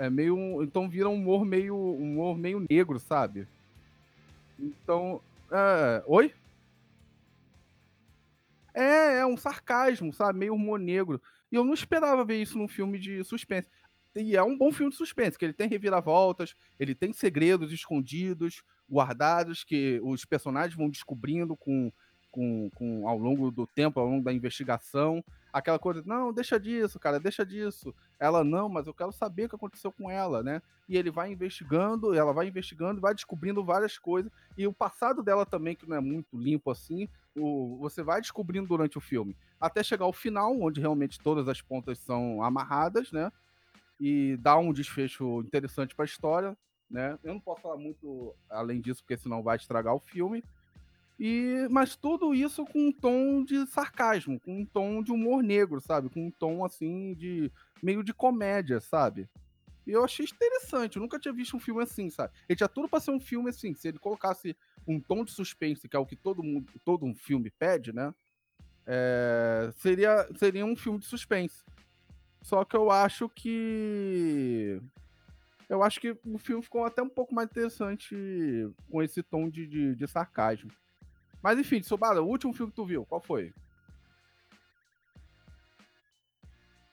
É 0.00 0.08
meio. 0.08 0.62
Então 0.62 0.88
vira 0.88 1.10
um 1.10 1.14
humor 1.14 1.44
meio. 1.44 1.76
Um 1.76 2.12
humor 2.12 2.38
meio 2.38 2.66
negro, 2.70 2.98
sabe? 2.98 3.46
Então. 4.58 5.20
É... 5.52 6.02
Oi? 6.06 6.34
É, 8.72 9.18
é 9.18 9.26
um 9.26 9.36
sarcasmo, 9.36 10.10
sabe? 10.10 10.38
Meio 10.38 10.54
humor 10.54 10.78
negro. 10.78 11.20
E 11.52 11.54
eu 11.54 11.64
não 11.64 11.74
esperava 11.74 12.24
ver 12.24 12.40
isso 12.40 12.56
num 12.56 12.66
filme 12.66 12.98
de 12.98 13.22
suspense. 13.24 13.68
E 14.16 14.34
é 14.34 14.42
um 14.42 14.56
bom 14.56 14.72
filme 14.72 14.90
de 14.90 14.96
suspense, 14.96 15.38
que 15.38 15.44
ele 15.44 15.52
tem 15.52 15.68
reviravoltas, 15.68 16.56
ele 16.78 16.94
tem 16.94 17.12
segredos 17.12 17.70
escondidos, 17.70 18.62
guardados, 18.90 19.62
que 19.62 20.00
os 20.02 20.24
personagens 20.24 20.74
vão 20.74 20.88
descobrindo 20.88 21.56
com, 21.56 21.92
com, 22.30 22.70
com 22.74 23.08
ao 23.08 23.18
longo 23.18 23.50
do 23.50 23.66
tempo, 23.66 24.00
ao 24.00 24.06
longo 24.06 24.24
da 24.24 24.32
investigação 24.32 25.24
aquela 25.52 25.78
coisa, 25.78 26.02
não, 26.06 26.32
deixa 26.32 26.58
disso, 26.58 26.98
cara, 26.98 27.18
deixa 27.18 27.44
disso. 27.44 27.94
Ela, 28.18 28.44
não, 28.44 28.68
mas 28.68 28.86
eu 28.86 28.94
quero 28.94 29.12
saber 29.12 29.44
o 29.44 29.48
que 29.48 29.54
aconteceu 29.54 29.92
com 29.92 30.10
ela, 30.10 30.42
né? 30.42 30.62
E 30.88 30.96
ele 30.96 31.10
vai 31.10 31.30
investigando, 31.30 32.14
ela 32.14 32.32
vai 32.32 32.48
investigando, 32.48 33.00
vai 33.00 33.14
descobrindo 33.14 33.64
várias 33.64 33.98
coisas. 33.98 34.30
E 34.56 34.66
o 34.66 34.72
passado 34.72 35.22
dela 35.22 35.44
também, 35.44 35.74
que 35.74 35.88
não 35.88 35.96
é 35.96 36.00
muito 36.00 36.38
limpo 36.38 36.70
assim, 36.70 37.08
o, 37.36 37.76
você 37.78 38.02
vai 38.02 38.20
descobrindo 38.20 38.66
durante 38.66 38.98
o 38.98 39.00
filme. 39.00 39.36
Até 39.60 39.82
chegar 39.82 40.04
ao 40.04 40.12
final, 40.12 40.58
onde 40.60 40.80
realmente 40.80 41.18
todas 41.20 41.48
as 41.48 41.60
pontas 41.60 41.98
são 41.98 42.42
amarradas, 42.42 43.10
né? 43.12 43.30
E 44.00 44.36
dá 44.38 44.56
um 44.56 44.72
desfecho 44.72 45.40
interessante 45.40 45.94
para 45.94 46.04
a 46.04 46.06
história, 46.06 46.56
né? 46.90 47.18
Eu 47.22 47.34
não 47.34 47.40
posso 47.40 47.62
falar 47.62 47.76
muito 47.76 48.34
além 48.48 48.80
disso, 48.80 49.02
porque 49.02 49.16
senão 49.16 49.42
vai 49.42 49.56
estragar 49.56 49.94
o 49.94 50.00
filme. 50.00 50.42
E, 51.20 51.68
mas 51.70 51.94
tudo 51.94 52.34
isso 52.34 52.64
com 52.64 52.88
um 52.88 52.92
tom 52.92 53.44
de 53.44 53.66
sarcasmo, 53.66 54.40
com 54.40 54.60
um 54.60 54.64
tom 54.64 55.02
de 55.02 55.12
humor 55.12 55.42
negro, 55.42 55.78
sabe? 55.78 56.08
Com 56.08 56.28
um 56.28 56.30
tom 56.30 56.64
assim 56.64 57.12
de 57.12 57.52
meio 57.82 58.02
de 58.02 58.14
comédia, 58.14 58.80
sabe? 58.80 59.28
E 59.86 59.90
eu 59.90 60.02
achei 60.02 60.24
interessante, 60.24 60.96
eu 60.96 61.02
nunca 61.02 61.18
tinha 61.18 61.34
visto 61.34 61.54
um 61.54 61.60
filme 61.60 61.82
assim, 61.82 62.08
sabe? 62.08 62.32
Ele 62.48 62.56
tinha 62.56 62.68
tudo 62.70 62.88
para 62.88 63.00
ser 63.00 63.10
um 63.10 63.20
filme 63.20 63.50
assim, 63.50 63.74
se 63.74 63.88
ele 63.88 63.98
colocasse 63.98 64.56
um 64.88 64.98
tom 64.98 65.22
de 65.22 65.30
suspense, 65.30 65.86
que 65.86 65.94
é 65.94 65.98
o 65.98 66.06
que 66.06 66.16
todo 66.16 66.42
mundo, 66.42 66.72
todo 66.86 67.04
um 67.04 67.14
filme 67.14 67.50
pede, 67.50 67.92
né? 67.92 68.14
É, 68.86 69.70
seria, 69.76 70.26
seria 70.38 70.64
um 70.64 70.74
filme 70.74 71.00
de 71.00 71.04
suspense. 71.04 71.62
Só 72.40 72.64
que 72.64 72.74
eu 72.74 72.90
acho 72.90 73.28
que. 73.28 74.80
Eu 75.68 75.82
acho 75.82 76.00
que 76.00 76.16
o 76.24 76.38
filme 76.38 76.62
ficou 76.62 76.82
até 76.84 77.02
um 77.02 77.10
pouco 77.10 77.34
mais 77.34 77.50
interessante 77.50 78.16
com 78.90 79.02
esse 79.02 79.22
tom 79.22 79.50
de, 79.50 79.66
de, 79.66 79.94
de 79.94 80.08
sarcasmo. 80.08 80.70
Mas 81.42 81.58
enfim, 81.58 81.82
Subada, 81.82 82.22
o 82.22 82.26
último 82.26 82.52
filme 82.52 82.70
que 82.70 82.76
tu 82.76 82.84
viu, 82.84 83.04
qual 83.04 83.20
foi? 83.20 83.52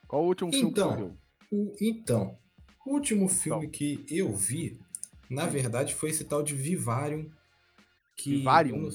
Qual 0.07 0.23
o 0.23 0.27
último 0.27 0.51
filme 0.51 0.69
então, 0.69 0.89
que 0.89 0.95
tu 0.95 0.97
viu? 0.97 1.17
O, 1.51 1.75
então, 1.81 2.37
o 2.85 2.93
último 2.93 3.27
filme 3.27 3.65
então. 3.65 3.71
que 3.71 4.05
eu 4.09 4.33
vi, 4.33 4.79
na 5.29 5.45
verdade, 5.45 5.93
foi 5.93 6.09
esse 6.09 6.23
tal 6.23 6.41
de 6.41 6.55
Vivarium. 6.55 7.29
Que, 8.15 8.37
Vivarium? 8.37 8.89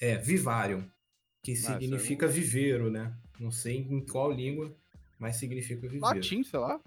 É, 0.00 0.16
Vivarium. 0.16 0.88
Que 1.42 1.52
ah, 1.52 1.56
significa 1.56 2.26
viveiro, 2.28 2.90
né? 2.90 3.14
Não 3.38 3.50
sei 3.50 3.78
em 3.78 4.00
qual 4.00 4.30
língua, 4.30 4.74
mas 5.18 5.36
significa 5.36 5.82
viveiro. 5.82 6.06
Latim, 6.06 6.42
sei 6.44 6.58
lá. 6.58 6.80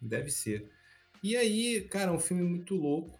Deve 0.00 0.30
ser. 0.30 0.70
E 1.22 1.36
aí, 1.36 1.80
cara, 1.88 2.10
é 2.10 2.14
um 2.14 2.20
filme 2.20 2.42
muito 2.42 2.76
louco, 2.76 3.18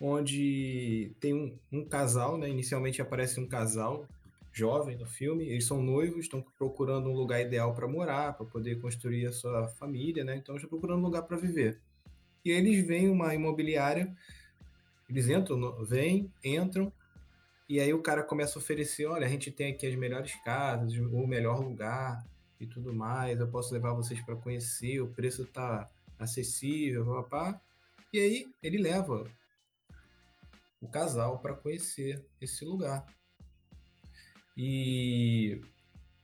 onde 0.00 1.12
tem 1.20 1.34
um, 1.34 1.58
um 1.70 1.84
casal, 1.84 2.38
né? 2.38 2.48
Inicialmente 2.48 3.02
aparece 3.02 3.38
um 3.38 3.46
casal 3.46 4.06
jovem 4.52 4.96
no 4.96 5.06
filme, 5.06 5.48
eles 5.48 5.66
são 5.66 5.82
noivos, 5.82 6.20
estão 6.20 6.44
procurando 6.58 7.08
um 7.08 7.14
lugar 7.14 7.40
ideal 7.40 7.74
para 7.74 7.86
morar, 7.86 8.32
para 8.36 8.46
poder 8.46 8.80
construir 8.80 9.26
a 9.26 9.32
sua 9.32 9.68
família, 9.68 10.24
né? 10.24 10.36
Então 10.36 10.56
estão 10.56 10.68
procurando 10.68 11.00
um 11.00 11.04
lugar 11.04 11.22
para 11.22 11.36
viver. 11.36 11.80
E 12.44 12.50
aí 12.50 12.58
eles 12.58 12.86
veem 12.86 13.08
uma 13.08 13.34
imobiliária, 13.34 14.12
eles 15.08 15.28
entram, 15.28 15.84
vêm, 15.84 16.32
entram, 16.42 16.92
e 17.68 17.78
aí 17.78 17.92
o 17.94 18.02
cara 18.02 18.22
começa 18.22 18.58
a 18.58 18.62
oferecer, 18.62 19.06
olha, 19.06 19.26
a 19.26 19.30
gente 19.30 19.50
tem 19.50 19.72
aqui 19.72 19.86
as 19.86 19.94
melhores 19.94 20.34
casas, 20.42 20.92
o 20.96 21.26
melhor 21.26 21.60
lugar 21.62 22.24
e 22.58 22.66
tudo 22.66 22.92
mais, 22.92 23.38
eu 23.38 23.46
posso 23.46 23.72
levar 23.72 23.92
vocês 23.92 24.20
para 24.20 24.34
conhecer, 24.34 25.00
o 25.00 25.08
preço 25.08 25.44
tá 25.46 25.88
acessível, 26.18 27.04
papá. 27.06 27.60
E 28.12 28.18
aí 28.18 28.48
ele 28.62 28.78
leva 28.78 29.24
o 30.80 30.88
casal 30.88 31.38
para 31.38 31.54
conhecer 31.54 32.24
esse 32.40 32.64
lugar. 32.64 33.04
E 34.56 35.60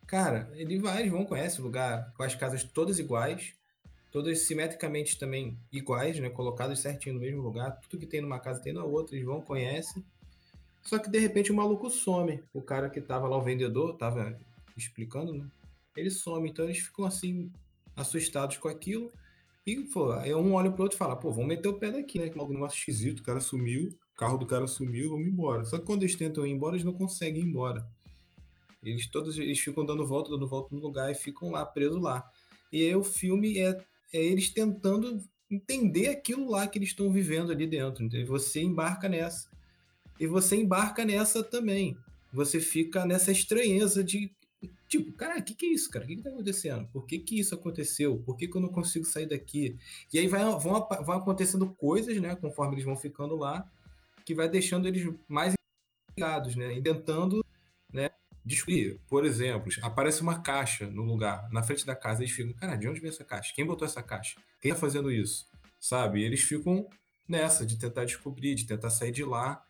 cara, 0.07 0.51
ele 0.55 0.79
vai, 0.79 1.01
eles 1.01 1.13
vão 1.13 1.25
conhece 1.25 1.61
o 1.61 1.65
lugar 1.65 2.13
com 2.15 2.23
as 2.23 2.35
casas 2.35 2.63
todas 2.63 2.99
iguais, 2.99 3.55
todas 4.13 4.41
simetricamente 4.41 5.19
também 5.19 5.59
iguais, 5.73 6.19
né, 6.19 6.31
colocadas 6.31 6.79
certinho 6.79 7.17
no 7.17 7.21
mesmo 7.21 7.43
lugar, 7.43 7.79
tudo 7.81 8.01
que 8.01 8.07
tem 8.07 8.21
numa 8.21 8.39
casa 8.39 8.63
tem 8.63 8.73
na 8.73 8.85
outra, 8.85 9.17
eles 9.17 9.27
vão 9.27 9.41
conhecem. 9.41 10.05
Só 10.87 10.99
que 10.99 11.11
de 11.11 11.19
repente 11.19 11.51
o 11.51 11.55
maluco 11.55 11.91
some. 11.91 12.43
O 12.55 12.63
cara 12.63 12.89
que 12.89 13.01
tava 13.01 13.27
lá, 13.27 13.37
o 13.37 13.43
vendedor, 13.43 13.97
tava 13.97 14.39
explicando, 14.77 15.35
né? 15.35 15.45
Ele 15.97 16.11
some. 16.11 16.49
Então 16.49 16.65
eles 16.65 16.79
ficam 16.79 17.05
assim, 17.05 17.51
assustados 17.97 18.57
com 18.59 18.69
aquilo. 18.69 19.13
E, 19.67 19.75
pô, 19.77 20.13
aí 20.13 20.33
um 20.33 20.55
olha 20.55 20.71
pro 20.71 20.85
outro 20.85 20.97
e 20.97 20.99
fala, 20.99 21.17
pô, 21.17 21.33
vamos 21.33 21.49
meter 21.49 21.67
o 21.67 21.75
pé 21.75 21.91
daqui, 21.91 22.21
né? 22.21 22.29
Que 22.29 22.39
um 22.39 22.49
negócio 22.49 22.79
esquisito, 22.79 23.19
o 23.19 23.25
cara 23.25 23.41
sumiu, 23.41 23.99
o 24.17 24.19
carro 24.19 24.39
do 24.39 24.47
cara 24.47 24.67
sumiu, 24.67 25.11
vamos 25.11 25.27
embora. 25.27 25.63
Só 25.67 25.79
que 25.79 25.85
quando 25.85 26.03
eles 26.03 26.17
tentam 26.17 26.47
ir 26.47 26.51
embora, 26.51 26.75
eles 26.75 26.87
não 26.87 26.95
conseguem 26.95 27.43
ir 27.43 27.47
embora. 27.47 27.87
Eles 28.83 29.07
todos 29.07 29.39
eles 29.39 29.61
ficam 29.61 29.85
dando 29.85 30.07
volta, 30.07 30.31
dando 30.31 30.49
volta 30.49 30.75
no 30.75 30.81
lugar 30.81 31.13
e 31.13 31.15
ficam 31.15 31.51
lá, 31.51 31.67
presos 31.67 32.01
lá. 32.01 32.27
E 32.73 32.83
aí 32.83 32.97
o 32.97 33.05
filme 33.05 33.59
é, 33.59 33.79
é 34.15 34.25
eles 34.25 34.49
tentando 34.49 35.23
entender 35.51 36.09
aquilo 36.09 36.49
lá 36.51 36.67
que 36.67 36.79
eles 36.79 36.89
estão 36.89 37.13
vivendo 37.13 37.53
ali 37.53 37.67
dentro. 37.67 38.03
Entendeu? 38.03 38.27
Você 38.29 38.63
embarca 38.63 39.07
nessa 39.07 39.51
e 40.19 40.27
você 40.27 40.57
embarca 40.57 41.05
nessa 41.05 41.45
também. 41.45 41.95
Você 42.33 42.59
fica 42.59 43.05
nessa 43.05 43.31
estranheza 43.31 44.03
de 44.03 44.33
tipo, 44.89 45.13
cara, 45.13 45.39
o 45.39 45.43
que, 45.43 45.55
que 45.55 45.67
é 45.67 45.69
isso, 45.75 45.91
cara? 45.91 46.07
O 46.07 46.09
que, 46.09 46.17
que 46.17 46.23
tá 46.23 46.31
acontecendo? 46.31 46.89
Por 46.91 47.05
que, 47.05 47.19
que 47.19 47.39
isso 47.39 47.55
aconteceu? 47.55 48.17
Por 48.25 48.35
que, 48.35 48.49
que 48.49 48.57
eu 48.57 48.63
não 48.63 48.71
consigo 48.71 49.05
sair 49.05 49.27
daqui? 49.27 49.77
E 50.11 50.19
aí 50.19 50.27
vai, 50.27 50.43
vão, 50.43 50.59
vão 50.59 51.17
acontecendo 51.17 51.69
coisas, 51.75 52.19
né, 52.19 52.35
conforme 52.35 52.77
eles 52.77 52.85
vão 52.85 52.97
ficando 52.97 53.37
lá, 53.37 53.71
que 54.27 54.35
vai 54.35 54.49
deixando 54.49 54.89
eles 54.89 55.09
mais 55.29 55.55
ligados, 56.15 56.57
né? 56.57 56.75
E 56.75 56.83
tentando, 56.83 57.45
né, 57.93 58.11
descobrir. 58.45 59.01
Por 59.09 59.25
exemplo, 59.25 59.73
aparece 59.83 60.21
uma 60.21 60.43
caixa 60.43 60.91
no 60.91 61.05
lugar, 61.05 61.49
na 61.53 61.63
frente 61.63 61.87
da 61.87 61.95
casa, 61.95 62.23
eles 62.23 62.35
ficam, 62.35 62.53
cara, 62.53 62.75
de 62.75 62.89
onde 62.89 62.99
vem 62.99 63.09
essa 63.09 63.25
caixa? 63.25 63.55
Quem 63.55 63.65
botou 63.65 63.87
essa 63.87 64.03
caixa? 64.03 64.37
Quem 64.61 64.73
tá 64.73 64.79
fazendo 64.79 65.13
isso? 65.13 65.47
Sabe? 65.79 66.21
E 66.21 66.25
eles 66.25 66.43
ficam 66.43 66.89
nessa, 67.29 67.65
de 67.65 67.79
tentar 67.79 68.05
descobrir, 68.05 68.57
de 68.57 68.67
tentar 68.67 68.91
sair 68.91 69.13
de 69.13 69.25
lá. 69.25 69.65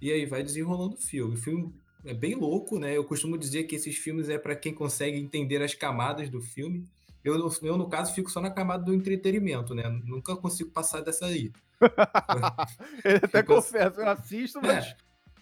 E 0.00 0.10
aí 0.10 0.24
vai 0.24 0.42
desenrolando 0.42 0.94
o 0.94 1.00
filme. 1.00 1.34
O 1.34 1.38
filme 1.38 1.74
é 2.06 2.14
bem 2.14 2.34
louco, 2.34 2.78
né? 2.78 2.96
Eu 2.96 3.04
costumo 3.04 3.36
dizer 3.36 3.64
que 3.64 3.76
esses 3.76 3.98
filmes 3.98 4.30
é 4.30 4.38
para 4.38 4.56
quem 4.56 4.72
consegue 4.72 5.18
entender 5.18 5.62
as 5.62 5.74
camadas 5.74 6.30
do 6.30 6.40
filme. 6.40 6.88
Eu, 7.24 7.50
eu, 7.62 7.76
no 7.76 7.88
caso, 7.88 8.14
fico 8.14 8.30
só 8.30 8.40
na 8.40 8.50
camada 8.50 8.84
do 8.84 8.94
entretenimento, 8.94 9.74
né? 9.74 9.84
Nunca 10.04 10.34
consigo 10.36 10.70
passar 10.70 11.02
dessa 11.02 11.26
aí. 11.26 11.52
eu 13.04 13.16
até 13.22 13.42
confesso, 13.42 14.00
eu 14.00 14.08
assisto, 14.08 14.60
mas. 14.62 14.86
É. 14.86 14.96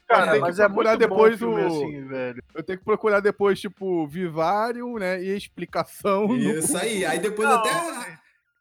Cara, 0.08 0.36
eu 0.36 0.40
mas 0.40 0.58
é 0.58 0.66
muito 0.66 0.96
depois 0.96 1.40
o 1.42 1.54
assim, 1.54 2.02
velho. 2.06 2.42
Eu 2.54 2.62
tenho 2.62 2.78
que 2.78 2.84
procurar 2.84 3.20
depois, 3.20 3.60
tipo, 3.60 4.08
Vivário, 4.08 4.98
né? 4.98 5.22
E 5.22 5.36
explicação. 5.36 6.34
Isso 6.34 6.72
no... 6.72 6.78
aí. 6.78 7.04
Aí 7.04 7.18
depois 7.18 7.46
Não. 7.46 7.58
até. 7.58 8.18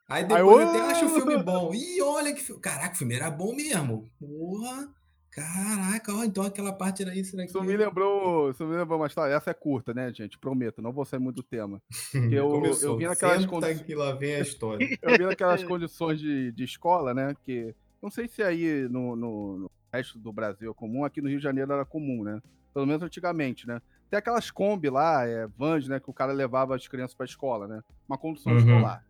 Aí 0.09 0.23
depois 0.25 0.67
aí, 0.69 0.77
até 0.77 0.91
acho 0.91 1.05
o 1.05 1.09
filme 1.09 1.37
bom. 1.41 1.73
Ih, 1.73 2.01
olha 2.01 2.33
que 2.33 2.41
filme. 2.41 2.61
Caraca, 2.61 2.93
o 2.93 2.97
filme 2.97 3.15
era 3.15 3.31
bom 3.31 3.55
mesmo. 3.55 4.09
Porra. 4.19 4.89
Caraca, 5.37 6.15
ó, 6.15 6.23
então 6.23 6.43
aquela 6.43 6.73
parte 6.73 7.03
era 7.03 7.15
isso, 7.15 7.37
né? 7.37 7.45
Isso 7.45 7.61
me 7.61 7.77
lembrou, 7.77 8.49
isso 8.49 8.65
me 8.65 8.75
lembrou 8.75 8.97
uma 8.97 9.05
história. 9.05 9.35
Essa 9.35 9.51
é 9.51 9.53
curta, 9.53 9.93
né, 9.93 10.11
gente? 10.11 10.35
Prometo, 10.39 10.81
não 10.81 10.91
vou 10.91 11.05
sair 11.05 11.19
muito 11.19 11.35
do 11.35 11.43
tema. 11.43 11.79
Eu, 12.31 12.65
eu 12.81 12.97
vi 12.97 13.05
naquelas 13.05 13.45
condições. 13.45 13.81
que 13.83 13.93
lá 13.93 14.13
vem 14.13 14.33
a 14.33 14.39
história. 14.39 14.87
eu 14.99 15.11
vi 15.11 15.25
naquelas 15.25 15.63
condições 15.63 16.19
de, 16.19 16.51
de 16.51 16.63
escola, 16.63 17.13
né? 17.13 17.35
Que 17.45 17.75
não 18.01 18.09
sei 18.09 18.27
se 18.27 18.41
aí 18.41 18.89
no, 18.89 19.15
no, 19.15 19.57
no, 19.59 19.71
resto 19.93 20.17
do 20.17 20.33
Brasil 20.33 20.71
é 20.71 20.73
comum, 20.73 21.05
aqui 21.05 21.21
no 21.21 21.29
Rio 21.29 21.37
de 21.37 21.43
Janeiro 21.43 21.71
era 21.71 21.85
comum, 21.85 22.23
né? 22.23 22.41
Pelo 22.73 22.87
menos 22.87 23.03
antigamente, 23.03 23.67
né? 23.67 23.79
Tem 24.09 24.17
aquelas 24.17 24.49
Kombi 24.49 24.89
lá, 24.89 25.23
é, 25.27 25.45
vans, 25.55 25.87
né? 25.87 25.99
Que 25.99 26.09
o 26.09 26.13
cara 26.13 26.33
levava 26.33 26.75
as 26.75 26.87
crianças 26.87 27.13
pra 27.13 27.27
escola, 27.27 27.67
né? 27.67 27.83
Uma 28.09 28.17
condução 28.17 28.53
uhum. 28.53 28.57
escolar. 28.57 29.05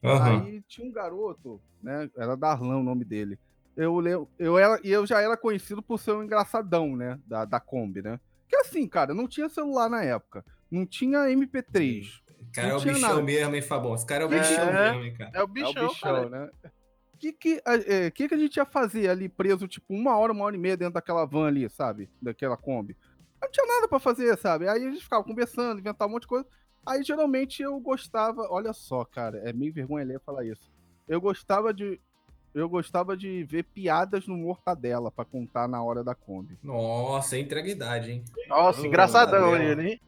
Uhum. 0.00 0.22
Aí 0.22 0.62
tinha 0.68 0.86
um 0.86 0.92
garoto, 0.92 1.60
né? 1.82 2.08
Era 2.16 2.36
Darlan 2.36 2.76
o 2.76 2.84
nome 2.84 3.04
dele 3.04 3.36
eu, 3.76 4.28
eu, 4.38 4.58
era, 4.58 4.80
eu 4.84 5.06
já 5.06 5.20
era 5.20 5.36
conhecido 5.36 5.82
por 5.82 5.98
ser 5.98 6.12
um 6.12 6.22
engraçadão, 6.22 6.96
né? 6.96 7.18
Da, 7.26 7.44
da 7.44 7.60
Kombi, 7.60 8.02
né? 8.02 8.20
Que 8.48 8.56
assim, 8.56 8.86
cara, 8.86 9.14
não 9.14 9.26
tinha 9.26 9.48
celular 9.48 9.88
na 9.88 10.02
época. 10.02 10.44
Não 10.70 10.84
tinha 10.84 11.20
MP3. 11.28 12.22
Cara, 12.52 12.68
é 12.68 12.74
o 12.74 12.80
bichão 12.80 13.00
nada. 13.00 13.22
mesmo, 13.22 13.54
hein, 13.54 13.62
Fabão? 13.62 13.94
Esse 13.94 14.06
cara 14.06 14.24
é 14.24 14.26
o 14.26 14.28
bichão 14.28 14.64
é, 14.64 14.90
mesmo, 14.90 15.04
hein, 15.04 15.14
cara. 15.14 15.30
É 15.34 15.42
o 15.42 15.46
bichão, 15.46 15.82
é 15.82 15.86
o 15.86 15.88
bichão 15.88 16.28
né? 16.28 16.50
O 17.14 17.18
que, 17.18 17.32
que, 17.32 17.62
é, 17.64 18.10
que, 18.10 18.28
que 18.28 18.34
a 18.34 18.38
gente 18.38 18.56
ia 18.56 18.66
fazer 18.66 19.08
ali 19.08 19.28
preso, 19.28 19.68
tipo, 19.68 19.94
uma 19.94 20.18
hora, 20.18 20.32
uma 20.32 20.44
hora 20.44 20.56
e 20.56 20.58
meia 20.58 20.76
dentro 20.76 20.94
daquela 20.94 21.24
van 21.24 21.46
ali, 21.46 21.68
sabe? 21.70 22.10
Daquela 22.20 22.56
Kombi. 22.56 22.96
Não 23.40 23.50
tinha 23.50 23.66
nada 23.66 23.88
para 23.88 23.98
fazer, 23.98 24.36
sabe? 24.36 24.68
Aí 24.68 24.84
a 24.84 24.90
gente 24.90 25.02
ficava 25.02 25.24
conversando, 25.24 25.80
inventava 25.80 26.08
um 26.10 26.14
monte 26.14 26.22
de 26.22 26.28
coisa. 26.28 26.46
Aí 26.84 27.02
geralmente 27.02 27.62
eu 27.62 27.78
gostava, 27.80 28.42
olha 28.50 28.72
só, 28.72 29.04
cara, 29.04 29.38
é 29.48 29.52
meio 29.52 29.72
vergonha 29.72 30.04
ler 30.04 30.20
falar 30.20 30.44
isso. 30.44 30.70
Eu 31.08 31.20
gostava 31.20 31.72
de 31.72 32.00
eu 32.54 32.68
gostava 32.68 33.16
de 33.16 33.44
ver 33.44 33.64
piadas 33.64 34.26
no 34.26 34.36
Mortadela 34.36 35.10
para 35.10 35.24
contar 35.24 35.66
na 35.66 35.82
hora 35.82 36.04
da 36.04 36.14
Kombi. 36.14 36.58
Nossa, 36.62 37.38
entrega 37.38 37.68
idade, 37.68 38.12
hein? 38.12 38.24
Nossa, 38.48 38.86
engraçadão 38.86 39.56
ele, 39.56 39.90
hein? 39.90 40.00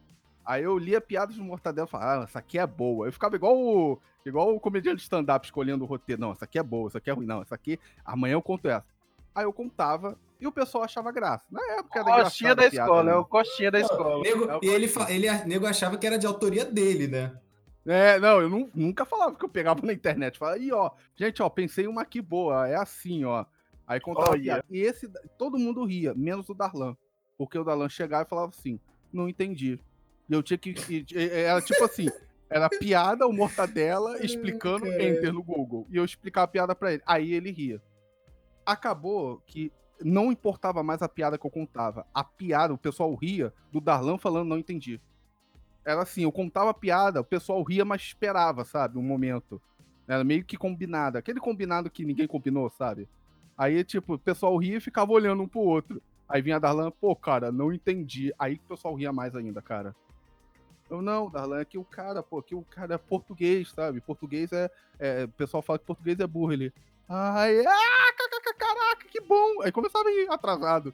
Aí 0.45 0.63
eu 0.63 0.77
lia 0.77 1.01
piadas 1.01 1.35
no 1.37 1.43
Mortadela 1.43 1.87
e 1.87 1.89
falava, 1.89 2.21
ah, 2.21 2.23
essa 2.23 2.39
aqui 2.39 2.59
é 2.59 2.67
boa. 2.67 3.07
Eu 3.07 3.11
ficava 3.11 3.35
igual 3.35 3.57
o, 3.57 3.99
igual 4.23 4.53
o 4.53 4.59
comediante 4.59 4.97
de 4.97 5.03
stand-up 5.03 5.45
escolhendo 5.45 5.83
o 5.83 5.87
roteiro. 5.87 6.21
Não, 6.21 6.31
essa 6.31 6.45
aqui 6.45 6.59
é 6.59 6.63
boa, 6.63 6.87
essa 6.87 6.99
aqui 6.99 7.09
é 7.09 7.13
ruim. 7.13 7.25
Não, 7.25 7.41
essa 7.41 7.55
aqui, 7.55 7.79
amanhã 8.05 8.33
eu 8.33 8.41
conto 8.43 8.67
essa. 8.67 8.85
Aí 9.33 9.43
eu 9.43 9.51
contava 9.51 10.17
e 10.39 10.45
o 10.45 10.51
pessoal 10.51 10.83
achava 10.83 11.11
graça. 11.11 11.45
Na 11.51 11.61
época 11.79 11.99
era 11.99 12.23
Costinha 12.23 12.55
da 12.55 12.67
escola, 12.67 13.03
né? 13.03 13.11
é 13.11 13.15
o 13.15 13.25
costinha 13.25 13.71
da 13.71 13.79
escola. 13.79 14.21
Nego, 14.21 14.51
é 14.51 14.59
e 14.61 14.67
ele, 14.67 14.91
ele, 15.09 15.45
nego 15.45 15.65
achava 15.65 15.97
que 15.97 16.05
era 16.05 16.17
de 16.17 16.27
autoria 16.27 16.63
dele, 16.63 17.07
né? 17.07 17.35
É, 17.85 18.19
não, 18.19 18.41
eu 18.41 18.49
não, 18.49 18.69
nunca 18.73 19.05
falava 19.05 19.35
que 19.35 19.45
eu 19.45 19.49
pegava 19.49 19.85
na 19.85 19.93
internet. 19.93 20.39
Falava, 20.39 20.57
aí, 20.57 20.71
ó, 20.71 20.89
gente, 21.15 21.41
ó, 21.41 21.49
pensei 21.49 21.87
uma 21.87 22.01
aqui 22.01 22.19
boa, 22.19 22.67
é 22.67 22.75
assim, 22.75 23.23
ó. 23.23 23.45
Aí 23.87 23.99
contava 23.99 24.31
oh, 24.31 24.35
yeah. 24.35 24.63
E 24.69 24.79
esse, 24.79 25.07
todo 25.37 25.59
mundo 25.59 25.85
ria, 25.85 26.13
menos 26.15 26.49
o 26.49 26.55
Darlan. 26.55 26.97
Porque 27.37 27.59
o 27.59 27.63
Darlan 27.63 27.87
chegava 27.87 28.23
e 28.23 28.29
falava 28.29 28.49
assim, 28.49 28.79
não 29.13 29.29
entendi. 29.29 29.79
E 30.27 30.33
eu 30.33 30.41
tinha 30.41 30.57
que. 30.57 30.73
Era 31.15 31.61
tipo 31.61 31.83
assim, 31.83 32.09
era 32.49 32.67
piada, 32.69 33.27
o 33.27 33.33
mortadela, 33.33 34.17
explicando 34.25 34.87
enter 34.87 35.31
no 35.31 35.43
Google. 35.43 35.85
E 35.91 35.97
eu 35.97 36.05
explicava 36.05 36.45
a 36.45 36.47
piada 36.47 36.75
pra 36.75 36.93
ele. 36.93 37.03
Aí 37.05 37.33
ele 37.33 37.51
ria. 37.51 37.79
Acabou 38.65 39.43
que 39.45 39.71
não 40.01 40.31
importava 40.31 40.81
mais 40.81 41.03
a 41.03 41.09
piada 41.09 41.37
que 41.37 41.45
eu 41.45 41.51
contava. 41.51 42.07
A 42.11 42.23
piada, 42.23 42.73
o 42.73 42.77
pessoal 42.79 43.13
ria 43.13 43.53
do 43.71 43.79
Darlan 43.79 44.17
falando 44.17 44.49
não 44.49 44.57
entendi 44.57 44.99
era 45.85 46.01
assim, 46.01 46.23
eu 46.23 46.31
contava 46.31 46.73
piada, 46.73 47.21
o 47.21 47.25
pessoal 47.25 47.61
ria, 47.61 47.85
mas 47.85 48.01
esperava, 48.01 48.65
sabe? 48.65 48.97
Um 48.97 49.03
momento. 49.03 49.61
Era 50.07 50.23
meio 50.23 50.43
que 50.43 50.57
combinado. 50.57 51.17
Aquele 51.17 51.39
combinado 51.39 51.89
que 51.89 52.03
ninguém 52.03 52.27
combinou, 52.27 52.69
sabe? 52.69 53.07
Aí, 53.57 53.83
tipo, 53.83 54.15
o 54.15 54.19
pessoal 54.19 54.57
ria 54.57 54.77
e 54.77 54.81
ficava 54.81 55.11
olhando 55.11 55.43
um 55.43 55.47
pro 55.47 55.61
outro. 55.61 56.01
Aí 56.27 56.41
vinha 56.41 56.55
a 56.55 56.59
Darlan, 56.59 56.91
pô, 56.91 57.15
cara, 57.15 57.51
não 57.51 57.71
entendi. 57.71 58.33
Aí 58.37 58.55
o 58.55 58.69
pessoal 58.69 58.95
ria 58.95 59.13
mais 59.13 59.35
ainda, 59.35 59.61
cara. 59.61 59.95
Eu, 60.89 61.01
não, 61.01 61.29
Darlan, 61.29 61.61
é 61.61 61.65
que 61.65 61.77
o 61.77 61.85
cara, 61.85 62.21
pô, 62.21 62.41
que 62.41 62.55
o 62.55 62.63
cara 62.63 62.95
é 62.95 62.97
português, 62.97 63.71
sabe? 63.71 64.01
Português 64.01 64.51
é, 64.51 64.69
é. 64.99 65.23
O 65.25 65.29
pessoal 65.29 65.63
fala 65.63 65.79
que 65.79 65.85
português 65.85 66.19
é 66.19 66.27
burro. 66.27 66.53
Ele. 66.53 66.73
Ai, 67.07 67.59
ah, 67.65 68.05
caraca, 68.57 69.07
que 69.07 69.21
bom. 69.21 69.61
Aí 69.61 69.71
começava 69.71 70.07
a 70.07 70.11
ir 70.11 70.29
atrasado. 70.29 70.93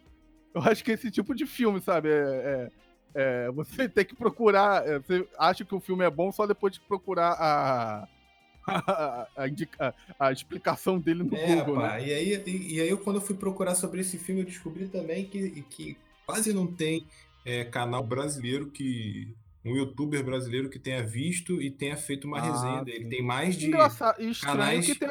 Eu 0.53 0.61
acho 0.61 0.83
que 0.83 0.91
esse 0.91 1.09
tipo 1.09 1.33
de 1.33 1.45
filme, 1.45 1.81
sabe? 1.81 2.09
É, 2.09 2.13
é, 2.13 2.71
é, 3.13 3.51
você 3.51 3.87
tem 3.89 4.05
que 4.05 4.15
procurar. 4.15 4.87
É, 4.87 4.99
você 4.99 5.27
acha 5.37 5.65
que 5.65 5.75
o 5.75 5.79
filme 5.79 6.03
é 6.03 6.09
bom 6.09 6.31
só 6.31 6.45
depois 6.45 6.73
de 6.73 6.79
procurar 6.81 7.31
a. 7.39 8.07
A, 8.63 9.27
a, 9.35 9.47
indica, 9.47 9.93
a 10.19 10.31
explicação 10.31 10.99
dele 10.99 11.23
no 11.23 11.35
é, 11.35 11.55
Google, 11.55 11.77
pá, 11.77 11.93
né? 11.93 12.07
E 12.07 12.13
aí, 12.13 12.43
e, 12.45 12.75
e, 12.75 12.79
aí, 12.79 12.95
quando 12.95 13.15
eu 13.15 13.21
fui 13.21 13.35
procurar 13.35 13.73
sobre 13.73 14.01
esse 14.01 14.19
filme, 14.19 14.41
eu 14.41 14.45
descobri 14.45 14.87
também 14.87 15.25
que, 15.25 15.63
que 15.63 15.97
quase 16.27 16.53
não 16.53 16.67
tem 16.67 17.07
é, 17.43 17.65
canal 17.65 18.03
brasileiro 18.03 18.69
que. 18.69 19.35
Um 19.65 19.75
youtuber 19.75 20.23
brasileiro 20.23 20.69
que 20.69 20.77
tenha 20.77 21.03
visto 21.03 21.59
e 21.59 21.71
tenha 21.71 21.97
feito 21.97 22.25
uma 22.27 22.37
ah, 22.37 22.41
resenha 22.41 22.83
dele. 22.83 23.09
Tem 23.09 23.23
mais 23.23 23.55
de 23.55 23.67
Engraçado. 23.67 24.17
canais. 24.41 24.85
Que 24.85 24.95
tem 24.95 25.09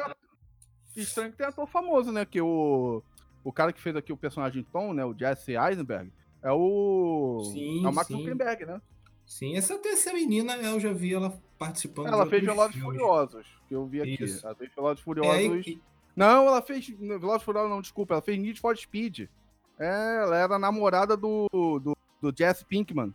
Estranho 0.95 1.31
que 1.31 1.37
tem 1.37 1.47
ator 1.47 1.67
famoso, 1.67 2.11
né? 2.11 2.25
Que 2.25 2.41
o, 2.41 3.01
o 3.43 3.51
cara 3.51 3.71
que 3.71 3.81
fez 3.81 3.95
aqui 3.95 4.11
o 4.11 4.17
personagem 4.17 4.63
Tom, 4.71 4.93
né? 4.93 5.05
O 5.05 5.17
Jesse 5.17 5.53
Eisenberg, 5.53 6.11
é 6.43 6.51
o. 6.51 7.41
Sim, 7.53 7.85
é 7.85 7.89
o 7.89 7.93
Max 7.93 8.07
sim. 8.07 8.17
Zuckerberg, 8.17 8.65
né? 8.65 8.81
Sim, 9.25 9.55
essa, 9.55 9.79
essa 9.85 10.13
menina 10.13 10.55
eu 10.57 10.79
já 10.79 10.91
vi 10.91 11.13
ela 11.13 11.39
participando 11.57 12.07
Ela 12.07 12.25
fez 12.25 12.43
Velozes. 12.43 12.75
Furiosos, 12.81 13.47
que 13.67 13.73
eu 13.75 13.85
vi 13.85 14.01
aqui. 14.01 14.23
Isso. 14.23 14.45
Ela 14.45 14.55
fez 14.55 14.69
Velozes 14.75 14.99
É, 14.99 15.03
Furiosos. 15.03 15.67
e- 15.67 15.81
Não, 16.15 16.47
ela 16.47 16.61
fez. 16.61 16.87
Velozes 16.89 17.43
Furiosos, 17.43 17.69
não, 17.69 17.81
desculpa. 17.81 18.13
Ela 18.15 18.21
fez 18.21 18.37
Need 18.39 18.59
for 18.59 18.75
Speed. 18.77 19.29
É, 19.79 20.17
ela 20.23 20.37
era 20.37 20.55
a 20.55 20.59
namorada 20.59 21.15
do, 21.15 21.47
do, 21.51 21.97
do 22.21 22.33
Jesse 22.37 22.65
Pinkman. 22.65 23.13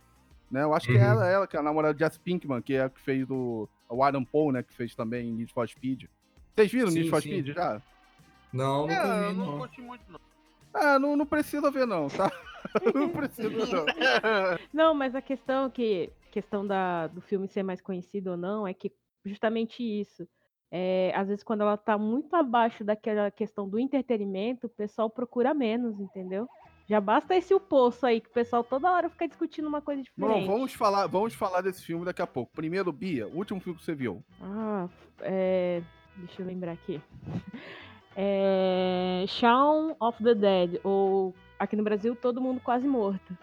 Né? 0.49 0.63
Eu 0.63 0.73
acho 0.73 0.87
que 0.87 0.93
Uhum. 0.93 0.99
é 0.99 1.03
ela, 1.07 1.27
ela, 1.27 1.47
que 1.47 1.55
é 1.55 1.59
a 1.59 1.63
namorada 1.63 1.93
do 1.93 1.99
Jesse 1.99 2.19
Pinkman, 2.19 2.61
que 2.61 2.73
é 2.73 2.83
a 2.83 2.89
que 2.89 2.99
fez 3.01 3.29
o, 3.29 3.69
o 3.89 4.03
Adam 4.03 4.23
Paul, 4.25 4.51
né? 4.53 4.63
Que 4.63 4.73
fez 4.73 4.95
também 4.95 5.31
Need 5.31 5.53
for 5.53 5.67
Speed. 5.67 6.05
Vocês 6.55 6.71
viram 6.71 6.89
Sim, 6.89 6.97
Need 6.99 7.09
for 7.11 7.21
sim. 7.21 7.29
Speed 7.29 7.53
já? 7.55 7.81
Não, 8.51 8.89
É, 8.89 8.97
eu 8.97 9.29
vi, 9.29 9.37
não 9.37 9.45
não. 9.45 9.57
curti 9.59 9.81
muito, 9.81 10.03
não. 10.09 10.19
Ah, 10.73 10.97
não, 10.97 11.15
não 11.15 11.25
precisa 11.25 11.69
ver, 11.69 11.85
não, 11.85 12.07
tá? 12.07 12.31
não 12.93 13.09
precisa, 13.09 13.49
não. 13.49 13.85
Não, 14.73 14.93
mas 14.93 15.15
a 15.15 15.21
questão 15.21 15.69
que 15.69 16.11
questão 16.31 16.65
da, 16.65 17.07
do 17.07 17.21
filme 17.21 17.47
ser 17.47 17.63
mais 17.63 17.81
conhecido 17.81 18.31
ou 18.31 18.37
não 18.37 18.67
é 18.67 18.73
que 18.73 18.91
justamente 19.25 19.81
isso. 19.81 20.27
É, 20.69 21.11
às 21.15 21.27
vezes 21.27 21.43
quando 21.43 21.61
ela 21.61 21.77
tá 21.77 21.97
muito 21.97 22.35
abaixo 22.35 22.83
daquela 22.83 23.31
questão 23.31 23.67
do 23.67 23.79
entretenimento, 23.79 24.67
o 24.67 24.69
pessoal 24.69 25.09
procura 25.09 25.53
menos, 25.53 25.99
entendeu? 25.99 26.47
Já 26.87 27.01
basta 27.01 27.35
esse 27.35 27.53
o 27.53 27.59
poço 27.59 28.05
aí, 28.05 28.21
que 28.21 28.29
o 28.29 28.33
pessoal 28.33 28.63
toda 28.63 28.91
hora 28.91 29.09
fica 29.09 29.27
discutindo 29.27 29.67
uma 29.67 29.81
coisa 29.81 30.01
Bom, 30.17 30.27
diferente. 30.27 30.47
vamos 30.47 30.73
falar, 30.73 31.07
vamos 31.07 31.33
falar 31.33 31.61
desse 31.61 31.83
filme 31.83 32.05
daqui 32.05 32.21
a 32.21 32.27
pouco. 32.27 32.53
Primeiro, 32.53 32.91
Bia, 32.93 33.27
o 33.27 33.35
último 33.35 33.59
filme 33.59 33.77
que 33.77 33.83
você 33.83 33.93
viu. 33.93 34.23
Ah, 34.41 34.87
é... 35.21 35.81
deixa 36.15 36.41
eu 36.41 36.45
lembrar 36.45 36.73
aqui. 36.73 37.01
É... 38.19 39.25
Shaun 39.27 39.95
of 39.99 40.23
the 40.23 40.33
Dead, 40.33 40.79
ou 40.83 41.35
aqui 41.59 41.75
no 41.75 41.83
Brasil, 41.83 42.15
Todo 42.15 42.41
Mundo 42.41 42.59
Quase 42.61 42.87
Morto. 42.87 43.37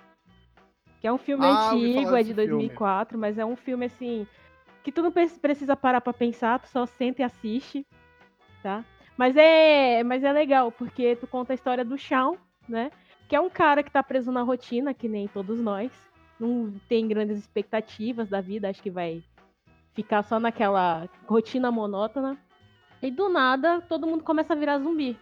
Que 1.01 1.07
é 1.07 1.13
um 1.13 1.19
filme 1.19 1.47
Ah, 1.47 1.71
antigo, 1.73 2.15
é 2.15 2.23
de 2.23 2.33
2004, 2.35 3.19
mas 3.19 3.39
é 3.39 3.45
um 3.45 3.57
filme 3.57 3.87
assim 3.87 4.27
que 4.83 4.93
tu 4.93 5.03
não 5.03 5.11
pre- 5.13 5.29
precisa 5.29 5.75
parar 5.77 6.01
pra 6.01 6.13
pensar, 6.13 6.59
tu 6.61 6.69
só 6.69 6.85
senta 6.87 7.23
e 7.23 7.25
assiste, 7.25 7.87
tá? 8.63 8.85
Mas 9.17 9.37
é, 9.37 10.03
mas 10.03 10.23
é 10.25 10.33
legal 10.33 10.71
porque 10.73 11.17
tu 11.17 11.27
conta 11.27 11.53
a 11.53 11.55
história 11.55 11.85
do 11.85 11.97
Shaun, 11.97 12.37
né? 12.69 12.91
Que 13.29 13.37
é 13.37 13.41
um 13.41 13.49
cara 13.49 13.83
que 13.83 13.91
tá 13.91 14.03
preso 14.03 14.31
na 14.33 14.43
rotina, 14.43 14.93
que 14.93 15.09
nem 15.09 15.27
todos 15.29 15.61
nós. 15.61 15.91
Não 16.39 16.73
tem 16.89 17.07
grandes 17.07 17.39
expectativas 17.39 18.29
da 18.29 18.41
vida, 18.41 18.69
acho 18.69 18.83
que 18.83 18.91
vai 18.91 19.23
ficar 19.95 20.23
só 20.25 20.41
naquela 20.41 21.09
rotina 21.27 21.71
monótona. 21.71 22.37
E 23.01 23.11
do 23.11 23.29
nada, 23.29 23.81
todo 23.83 24.07
mundo 24.07 24.25
começa 24.25 24.53
a 24.53 24.57
virar 24.57 24.79
zumbi. 24.79 25.17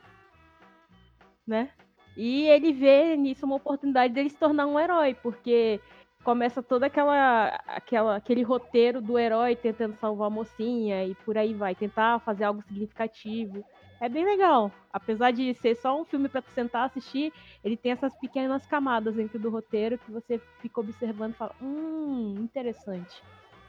Né? 1.47 1.71
E 2.17 2.47
ele 2.49 2.73
vê 2.73 3.17
nisso 3.17 3.47
uma 3.47 3.57
oportunidade 3.57 4.13
dele 4.13 4.31
se 4.31 4.37
tornar 4.37 4.67
um 4.67 4.79
herói, 4.79 5.15
porque 5.15 5.81
começa 6.23 6.63
toda 6.63 6.87
aquela, 6.87 7.49
aquela 7.67 8.17
aquele 8.17 8.43
roteiro 8.43 9.01
do 9.01 9.19
herói 9.19 9.57
tentando 9.57 9.97
salvar 9.97 10.29
a 10.29 10.31
mocinha 10.31 11.05
e 11.05 11.15
por 11.15 11.37
aí 11.37 11.53
vai, 11.53 11.75
tentar 11.75 12.21
fazer 12.21 12.45
algo 12.45 12.63
significativo. 12.63 13.65
É 14.01 14.09
bem 14.09 14.25
legal. 14.25 14.71
Apesar 14.93 15.31
de 15.31 15.55
ser 15.55 15.77
só 15.77 16.01
um 16.01 16.05
filme 16.05 16.29
tu 16.29 16.43
sentar 16.55 16.87
assistir, 16.87 17.33
ele 17.63 17.77
tem 17.77 17.93
essas 17.93 18.15
pequenas 18.17 18.67
camadas 18.67 19.15
dentro 19.15 19.39
do 19.39 19.49
roteiro 19.51 19.99
que 19.99 20.11
você 20.11 20.41
fica 20.61 20.81
observando 20.81 21.33
e 21.33 21.37
fala, 21.37 21.55
hum, 21.63 22.35
interessante. 22.41 23.23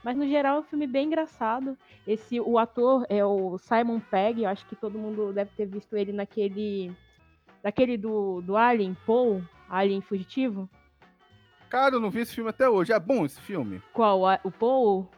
Mas 0.04 0.18
no 0.18 0.28
geral 0.28 0.58
é 0.58 0.60
um 0.60 0.64
filme 0.64 0.86
bem 0.86 1.08
engraçado. 1.08 1.78
Esse 2.06 2.40
o 2.40 2.58
ator 2.58 3.06
é 3.10 3.24
o 3.24 3.58
Simon 3.58 4.00
Pegg, 4.00 4.44
eu 4.44 4.50
acho 4.50 4.66
que 4.66 4.76
todo 4.76 5.00
mundo 5.00 5.32
deve 5.32 5.52
ter 5.56 5.66
visto 5.66 5.96
ele 5.96 6.12
naquele 6.12 6.92
daquele 7.64 7.98
do, 7.98 8.42
do 8.42 8.58
Alien, 8.58 8.96
Paul, 9.06 9.42
Alien 9.70 10.02
Fugitivo. 10.02 10.70
Cara, 11.70 11.96
eu 11.96 12.00
não 12.00 12.12
vi 12.12 12.20
esse 12.20 12.36
filme 12.36 12.50
até 12.50 12.70
hoje. 12.70 12.92
É 12.92 13.00
bom 13.00 13.26
esse 13.26 13.42
filme? 13.42 13.82
Qual? 13.94 14.22
O 14.44 14.52
Paul? 14.52 15.10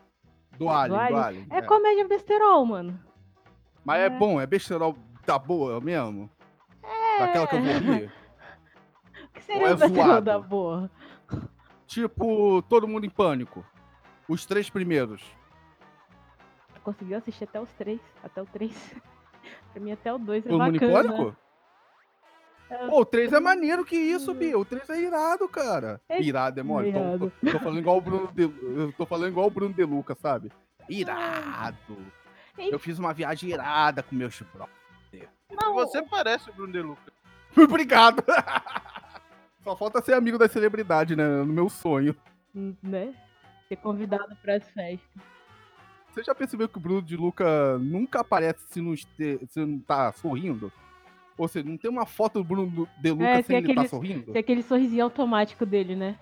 Do 0.58 0.70
Alien, 0.70 0.90
do 0.98 1.02
Alien? 1.02 1.20
Alien. 1.22 1.48
É, 1.50 1.62
comédia 1.62 2.08
besterol, 2.08 2.66
mano. 2.66 2.98
Mas 3.84 4.00
é 4.00 4.06
é. 4.06 4.10
bom, 4.10 4.40
é 4.40 4.46
besterol 4.46 4.96
da 5.26 5.38
boa 5.38 5.82
mesmo? 5.82 6.30
Daquela 7.20 7.48
que 7.48 7.56
eu 7.56 7.62
rir? 7.62 8.12
O 9.16 9.38
que 9.38 9.40
Ou 9.40 9.46
seria 9.46 9.68
é 9.68 9.74
o 9.74 9.78
besterol 9.78 10.06
zoado? 10.06 10.26
da 10.26 10.40
boa? 10.40 10.92
Tipo, 11.86 12.62
Todo 12.64 12.88
Mundo 12.88 13.06
em 13.06 13.10
Pânico. 13.10 13.66
Os 14.30 14.46
três 14.46 14.70
primeiros. 14.70 15.22
Conseguiu 16.84 17.18
assistir 17.18 17.44
até 17.44 17.60
os 17.60 17.72
três, 17.74 18.00
até 18.24 18.42
o 18.42 18.46
três. 18.46 18.96
pra 19.74 19.82
mim 19.82 19.92
até 19.92 20.14
o 20.14 20.18
dois 20.18 20.46
é 20.46 20.50
Todo 20.50 20.64
Mundo 20.64 20.76
em 20.78 20.80
bacana. 20.80 21.14
Pânico? 21.14 21.38
É. 22.70 22.88
Pô, 22.88 23.02
o 23.02 23.06
3 23.06 23.32
é 23.34 23.40
maneiro 23.40 23.86
que 23.86 23.96
isso, 23.96 24.34
Bia. 24.34 24.58
O 24.58 24.66
3 24.66 24.90
é 24.90 25.00
irado, 25.02 25.48
cara. 25.48 26.02
É 26.10 26.22
Irado, 26.22 26.60
é 26.60 26.64
mole. 26.64 26.92
Tô, 26.92 26.98
irado. 27.00 27.32
tô- 27.44 27.52
tô 27.52 27.60
falando 27.60 27.80
igual 27.80 27.98
o 27.98 28.02
Bruno 28.02 28.28
de, 28.34 28.44
eu 28.44 28.94
tô 28.98 29.06
falando 29.06 29.30
igual 29.32 29.48
o 29.48 29.52
Bruno 29.52 29.74
De 29.74 29.84
Luca, 29.84 30.16
sabe? 30.16 30.52
Irado. 30.90 31.98
Eu 32.58 32.80
fiz 32.80 32.98
uma 32.98 33.14
viagem 33.14 33.50
irada 33.52 34.02
com 34.02 34.16
bro. 34.18 34.68
Não, 35.52 35.74
Você 35.76 36.02
parece 36.04 36.50
o 36.50 36.54
Bruno 36.54 36.74
De 36.74 36.82
Luca. 36.82 37.14
Obrigado. 37.58 38.24
Só 39.64 39.76
falta 39.76 40.02
ser 40.02 40.14
amigo 40.14 40.38
da 40.38 40.48
celebridade, 40.48 41.16
né? 41.16 41.26
No 41.28 41.46
meu 41.54 41.70
sonho. 41.70 42.16
né? 42.82 43.14
Ser 43.68 43.76
convidado 43.78 44.36
para 44.38 44.56
as 44.56 44.64
festas. 44.70 45.22
Você 46.12 46.24
já 46.24 46.34
percebeu 46.34 46.70
que 46.70 46.78
o 46.78 46.82
Bruno 46.82 47.02
de 47.02 47.18
Luca 47.18 47.78
nunca 47.80 48.22
aparece 48.22 48.60
se 48.70 48.80
não, 48.80 48.94
este- 48.94 49.40
se 49.50 49.60
não 49.66 49.80
tá 49.80 50.12
sorrindo? 50.14 50.72
Ou 51.38 51.48
seja, 51.48 51.68
não 51.68 51.78
tem 51.78 51.90
uma 51.92 52.06
foto 52.06 52.40
do 52.40 52.44
Bruno 52.44 52.88
de 53.02 53.12
Luca 53.12 53.26
É, 53.26 53.42
sem 53.42 53.58
ele 53.58 53.68
tá 53.68 53.74
aquele- 53.74 53.88
sorrindo? 53.90 54.32
Tem 54.32 54.40
aquele 54.40 54.64
sorrisinho 54.64 55.04
automático 55.04 55.66
dele, 55.66 55.96
né? 55.96 56.18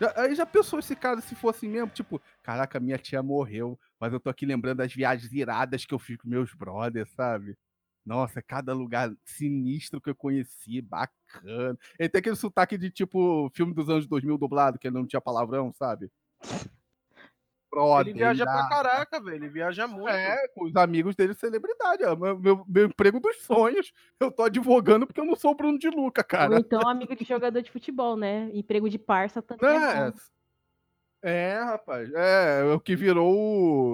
Já, 0.00 0.12
aí 0.16 0.34
já 0.34 0.46
pensou 0.46 0.78
esse 0.78 0.96
cara 0.96 1.20
se 1.20 1.34
fosse 1.34 1.68
mesmo? 1.68 1.88
Tipo, 1.90 2.20
caraca, 2.42 2.80
minha 2.80 2.98
tia 2.98 3.22
morreu, 3.22 3.78
mas 4.00 4.12
eu 4.12 4.18
tô 4.20 4.30
aqui 4.30 4.46
lembrando 4.46 4.78
das 4.78 4.92
viagens 4.92 5.32
iradas 5.32 5.84
que 5.84 5.92
eu 5.94 5.98
fiz 5.98 6.16
com 6.16 6.28
meus 6.28 6.52
brothers, 6.54 7.10
sabe? 7.12 7.56
Nossa, 8.04 8.42
cada 8.42 8.72
lugar 8.72 9.12
sinistro 9.24 10.00
que 10.00 10.10
eu 10.10 10.14
conheci, 10.14 10.80
bacana. 10.80 11.78
Ele 11.98 12.08
tem 12.08 12.18
aquele 12.18 12.34
sotaque 12.34 12.76
de 12.76 12.90
tipo 12.90 13.48
filme 13.54 13.72
dos 13.72 13.88
anos 13.88 14.06
2000 14.08 14.36
dublado, 14.38 14.78
que 14.78 14.90
não 14.90 15.06
tinha 15.06 15.20
palavrão, 15.20 15.72
sabe? 15.72 16.10
Brother, 17.72 18.08
Ele 18.08 18.18
viaja 18.18 18.44
pra 18.44 18.52
irado. 18.54 18.68
caraca, 18.68 19.20
velho. 19.20 19.36
Ele 19.36 19.48
viaja 19.48 19.86
muito. 19.88 20.08
É, 20.08 20.46
com 20.48 20.64
os 20.66 20.76
amigos 20.76 21.16
dele, 21.16 21.32
celebridade. 21.32 22.02
É 22.04 22.14
meu, 22.14 22.38
meu, 22.38 22.64
meu 22.68 22.86
emprego 22.86 23.18
dos 23.18 23.38
sonhos. 23.42 23.92
Eu 24.20 24.30
tô 24.30 24.42
advogando 24.42 25.06
porque 25.06 25.20
eu 25.20 25.24
não 25.24 25.34
sou 25.34 25.52
o 25.52 25.54
Bruno 25.54 25.78
de 25.78 25.88
Luca, 25.88 26.20
Ou 26.20 26.26
cara. 26.28 26.58
então 26.58 26.86
amigo 26.88 27.16
de 27.16 27.24
jogador 27.24 27.62
de 27.62 27.70
futebol, 27.70 28.14
né? 28.16 28.50
Emprego 28.52 28.90
de 28.90 28.98
parça 28.98 29.40
também. 29.40 29.68
É, 29.70 29.74
É, 29.74 30.10
bom. 30.10 30.16
é, 31.22 31.62
rapaz. 31.62 32.12
É, 32.12 32.60
é 32.60 32.74
o 32.74 32.78
que 32.80 32.94
virou 32.94 33.34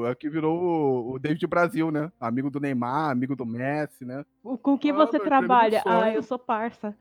o. 0.01 0.07
É 0.07 0.11
o 0.11 0.17
que 0.17 0.29
virou 0.29 1.13
o- 1.13 1.19
David 1.21 1.47
Brasil, 1.47 1.91
né? 1.93 2.11
Amigo 2.19 2.51
do 2.51 2.59
Neymar, 2.59 3.11
amigo 3.11 3.37
do 3.37 3.47
Messi, 3.47 4.05
né? 4.05 4.25
O- 4.43 4.59
Com 4.59 4.77
que 4.77 4.91
Ah, 4.91 4.95
você 4.95 5.19
do 5.19 5.25
trabalha? 5.25 5.83
Ah, 5.87 6.11
eu 6.11 6.23
sou 6.23 6.39
parça. 6.39 6.97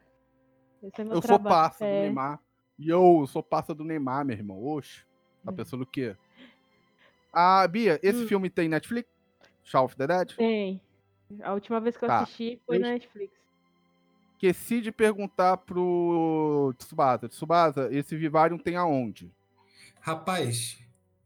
Esse 0.84 1.02
é 1.02 1.04
meu 1.04 1.14
Eu 1.16 1.22
sou 1.22 1.40
trabalho. 1.40 1.56
parça 1.56 1.84
do 1.84 1.90
É. 1.90 2.02
Neymar. 2.02 2.40
E 2.78 2.88
eu, 2.90 3.18
eu 3.22 3.26
sou 3.28 3.42
parça 3.42 3.74
do 3.74 3.84
Neymar, 3.84 4.24
meu 4.24 4.38
irmão. 4.38 4.64
Oxe, 4.64 5.04
tá 5.44 5.52
É. 5.52 5.56
pensando 5.56 5.82
o 5.82 5.88
quê? 5.88 6.16
Ah, 7.32 7.68
Bia, 7.68 8.00
esse 8.02 8.24
Hum. 8.24 8.28
filme 8.28 8.50
tem 8.50 8.68
Netflix? 8.70 9.10
Shaun 9.64 9.86
of 9.86 9.96
the 9.96 10.08
Dead? 10.08 10.34
Tem. 10.36 10.82
A 11.42 11.54
última 11.54 11.80
vez 11.80 11.98
que 11.98 12.06
eu 12.06 12.08
Tá. 12.08 12.22
assisti 12.22 12.62
foi 12.66 12.80
na 12.80 12.92
Netflix. 12.92 13.34
Esqueci 14.34 14.82
de 14.82 14.92
perguntar 14.92 15.58
pro 15.58 16.74
Tsubasa. 16.78 17.28
Tsubasa, 17.28 17.90
esse 17.92 18.16
Vivarium 18.16 18.58
tem 18.58 18.76
aonde? 18.76 19.32
Rapaz, 20.00 20.78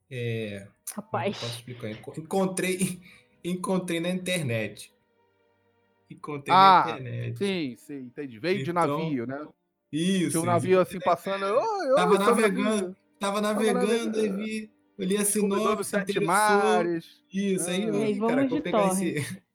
é, 0.10 0.68
como 0.96 1.24
eu 1.24 1.34
posso 1.34 1.36
Rapaz. 1.36 1.56
explicar? 1.56 1.92
Enco- 1.92 2.14
Encontrei, 2.18 3.02
encontrei 3.44 4.00
na 4.00 4.10
internet. 4.10 4.92
Encontrei 6.10 6.56
Ah, 6.56 6.84
na 6.86 6.92
internet. 6.98 7.38
Sim, 7.38 7.76
sim, 7.78 7.98
entendi. 8.06 8.40
Veio 8.40 8.64
de 8.64 8.72
Então, 8.72 8.88
navio, 8.98 9.28
né? 9.28 9.48
Isso. 9.92 10.32
Tinha 10.32 10.42
um 10.42 10.46
navio 10.46 10.80
assim 10.80 11.00
passando. 11.00 11.44
Oi, 11.44 11.90
oi, 11.90 11.96
Tava 11.96 12.18
navegando, 12.18 12.70
navio. 12.70 12.96
tava 13.20 13.42
navegando 13.42 13.86
navegando. 13.86 14.20
e 14.26 14.30
vi. 14.30 14.72
Olhei 15.02 15.18
a 15.18 15.22
Descobridor 15.22 15.58
sinopse, 15.60 15.78
dos 15.78 15.88
sete 15.88 16.20
mares. 16.20 17.22
Isso, 17.34 17.70
aí, 17.70 17.84
Ah. 17.84 17.88
eu 17.88 17.96
aí, 18.04 18.20
cara, 18.20 18.48
vou 18.48 18.62
pegar 18.62 18.90
torre. 18.90 19.10
esse. 19.10 19.42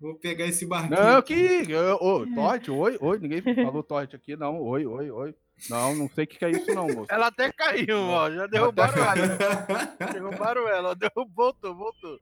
Vou 0.00 0.14
pegar 0.14 0.46
esse 0.46 0.64
barquinho. 0.64 0.96
Não, 1.02 1.20
que. 1.22 1.74
Ô, 2.00 2.24
Torte, 2.32 2.70
oi, 2.70 2.96
oi. 3.00 3.18
Ninguém 3.18 3.42
falou 3.42 3.82
Torte 3.82 4.14
aqui, 4.14 4.36
não. 4.36 4.60
Oi, 4.60 4.86
oi, 4.86 5.10
oi. 5.10 5.34
Não, 5.68 5.92
não 5.96 6.08
sei 6.08 6.22
o 6.22 6.26
que 6.28 6.38
que 6.38 6.44
é 6.44 6.50
isso, 6.52 6.72
não, 6.72 6.86
moço. 6.86 7.06
Ela 7.12 7.26
até 7.26 7.50
caiu, 7.50 7.98
ó. 7.98 8.30
Já 8.30 8.46
derrubaram 8.46 8.94
Até 9.02 9.22
ela. 9.24 9.96
Derrubaram 10.14 10.68
ela. 10.68 10.94
Derrubou, 10.94 11.26
voltou, 11.34 11.74
voltou. 11.74 12.20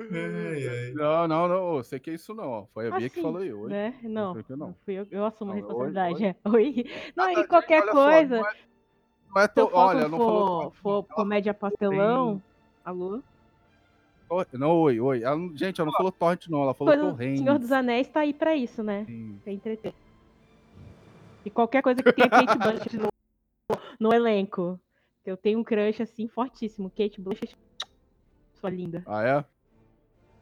Ai, 0.00 0.68
ai. 0.68 0.92
Não, 0.94 1.28
não, 1.28 1.48
não. 1.48 1.76
Eu 1.76 1.84
sei 1.84 2.00
que 2.00 2.10
é 2.10 2.14
isso, 2.14 2.34
não. 2.34 2.48
ó. 2.48 2.66
Foi 2.72 2.88
a 2.88 2.96
Bia 2.96 3.10
que 3.10 3.16
Assim, 3.18 3.22
falou 3.22 3.42
aí, 3.42 3.52
oi. 3.52 3.68
Né? 3.70 3.94
Não, 4.02 4.34
não. 4.48 4.56
não 4.56 4.74
fui 4.86 4.94
eu. 4.94 5.06
Eu 5.10 5.26
assumo 5.26 5.52
a 5.52 5.54
Não, 5.54 5.60
oi, 5.62 5.68
responsabilidade. 5.90 6.14
oi. 6.14 6.24
é. 6.24 6.48
Oi. 6.48 6.86
Não, 7.14 7.24
Ah, 7.26 7.32
e 7.32 7.36
gente, 7.36 7.48
qualquer 7.48 7.82
olha 7.82 7.92
só, 7.92 8.10
coisa. 8.10 8.42
Não 9.34 9.42
é- 9.42 9.48
Se. 9.48 9.60
Olha, 9.60 10.00
for, 10.02 10.08
não 10.10 10.18
falou. 10.18 10.70
for, 10.70 11.04
for 11.04 11.14
comédia 11.14 11.54
pastelão. 11.54 12.42
Alô? 12.84 13.20
Não, 14.54 14.70
oi, 14.80 14.98
oi. 14.98 15.22
Ela 15.22 15.36
gente, 15.54 15.78
ela 15.80 15.90
não 15.90 15.96
falou 15.96 16.10
torrent, 16.10 16.46
não. 16.48 16.62
Ela 16.62 16.72
falou 16.72 16.92
Pois 16.94 17.04
o 17.04 17.10
torrent. 17.10 17.36
Senhor 17.38 17.58
dos 17.58 17.70
Anéis 17.70 18.08
tá 18.08 18.20
aí 18.20 18.32
pra 18.32 18.56
isso, 18.56 18.82
né? 18.82 19.04
Sim. 19.04 19.38
Pra 19.44 19.52
entreter. 19.52 19.94
E 21.44 21.50
qualquer 21.50 21.82
coisa 21.82 22.02
que 22.02 22.12
tenha 22.12 22.30
Kate 22.30 22.56
Blanchett 22.58 22.96
no, 22.96 23.08
no 24.00 24.14
elenco. 24.14 24.80
Eu 25.24 25.36
tenho 25.36 25.58
um 25.58 25.64
crush, 25.64 26.00
assim, 26.02 26.26
fortíssimo. 26.28 26.90
Kate 26.90 27.20
Blanchett, 27.20 27.56
sua 28.54 28.70
linda. 28.70 29.02
Ah, 29.06 29.22
é? 29.22 29.44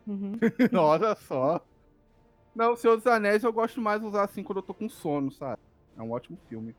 Uhum. 0.07 0.33
Olha 0.79 1.15
só. 1.17 1.61
Não, 2.55 2.73
o 2.73 2.77
Senhor 2.77 2.97
dos 2.97 3.07
Anéis 3.07 3.43
eu 3.43 3.53
gosto 3.53 3.81
mais 3.81 4.01
de 4.01 4.07
usar 4.07 4.23
assim 4.25 4.43
quando 4.43 4.59
eu 4.59 4.63
tô 4.63 4.73
com 4.73 4.89
sono, 4.89 5.33
sabe? 5.33 5.61
É 5.99 6.03
um 6.03 6.13
ótimo 6.13 6.39
filme. 6.49 6.75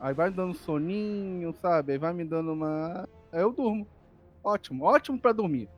Aí 0.00 0.14
vai 0.14 0.30
me 0.30 0.36
dando 0.36 0.54
soninho, 0.54 1.52
sabe? 1.60 1.92
Aí 1.92 1.98
vai 1.98 2.12
me 2.12 2.24
dando 2.24 2.52
uma. 2.52 3.08
Aí 3.32 3.40
eu 3.40 3.52
durmo. 3.52 3.86
Ótimo, 4.42 4.84
ótimo 4.84 5.18
pra 5.18 5.32
dormir. 5.32 5.68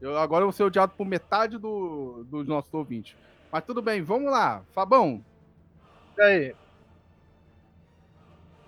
Eu, 0.00 0.16
agora 0.18 0.42
eu 0.42 0.46
vou 0.46 0.52
ser 0.52 0.62
odiado 0.64 0.92
por 0.96 1.04
metade 1.06 1.58
do, 1.58 2.24
dos 2.30 2.46
nossos 2.46 2.72
ouvintes. 2.72 3.16
Mas 3.50 3.64
tudo 3.64 3.80
bem, 3.82 4.02
vamos 4.02 4.30
lá. 4.30 4.62
Fabão, 4.72 5.24
E 6.18 6.22
aí? 6.22 6.54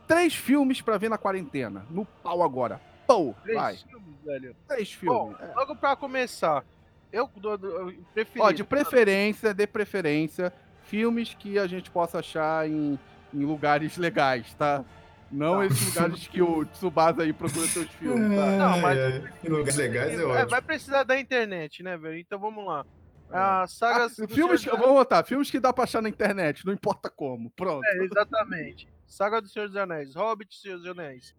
três 0.06 0.34
filmes 0.34 0.80
pra 0.80 0.98
ver 0.98 1.08
na 1.08 1.18
quarentena. 1.18 1.84
No 1.90 2.04
pau 2.04 2.42
agora. 2.42 2.80
Pau, 3.06 3.34
Três 3.42 3.58
vai. 3.58 3.76
filmes, 3.76 4.16
velho. 4.24 4.56
Três 4.66 4.98
Bom, 5.02 5.32
filmes. 5.34 5.40
É. 5.50 5.54
logo 5.54 5.76
pra 5.76 5.94
começar, 5.94 6.64
eu 7.12 7.30
eu 7.42 7.94
preferi. 8.12 8.40
Ó, 8.44 8.50
de 8.50 8.64
preferência, 8.64 9.54
de 9.54 9.66
preferência, 9.66 10.52
filmes 10.84 11.34
que 11.34 11.58
a 11.58 11.66
gente 11.68 11.90
possa 11.90 12.18
achar 12.18 12.68
em, 12.68 12.98
em 13.34 13.44
lugares 13.44 13.96
legais, 13.96 14.52
tá? 14.54 14.84
Não 15.30 15.58
Tá. 15.58 15.66
esses 15.66 15.86
lugares 15.94 16.28
que 16.28 16.40
o 16.40 16.64
Tsubasa 16.66 17.22
aí 17.22 17.32
procura 17.32 17.66
seus 17.66 17.90
filmes, 17.92 18.38
tá? 18.38 18.46
Não, 18.46 18.80
mas- 18.80 18.98
ai, 18.98 19.32
em 19.44 19.48
lugares 19.48 19.76
legais 19.76 20.12
é 20.18 20.22
É, 20.22 20.24
ótimo. 20.24 20.48
vai 20.50 20.62
precisar 20.62 21.02
da 21.02 21.18
internet, 21.18 21.82
né, 21.82 21.96
velho? 21.96 22.18
Então 22.18 22.38
vamos 22.38 22.64
lá. 22.66 22.84
A 23.30 23.66
saga. 23.66 24.04
Ah, 24.04 24.08
do 24.08 24.28
filmes, 24.28 24.60
Senhor 24.60 24.76
dos 24.76 24.84
vamos 24.86 24.98
botar, 25.00 25.24
filmes 25.24 25.50
que 25.50 25.58
dá 25.58 25.72
pra 25.72 25.82
achar 25.82 26.00
na 26.00 26.08
internet, 26.08 26.64
não 26.64 26.72
importa 26.72 27.10
como. 27.10 27.50
Pronto. 27.50 27.84
É, 27.84 28.04
exatamente. 28.04 28.86
Saga 29.04 29.40
do 29.42 29.48
Senhor 29.48 29.66
dos 29.66 29.76
Anéis, 29.76 30.14
Hobbit 30.14 30.54
e 30.56 30.60
Senhor 30.60 30.78
dos 30.78 30.86
Anéis. 30.86 31.34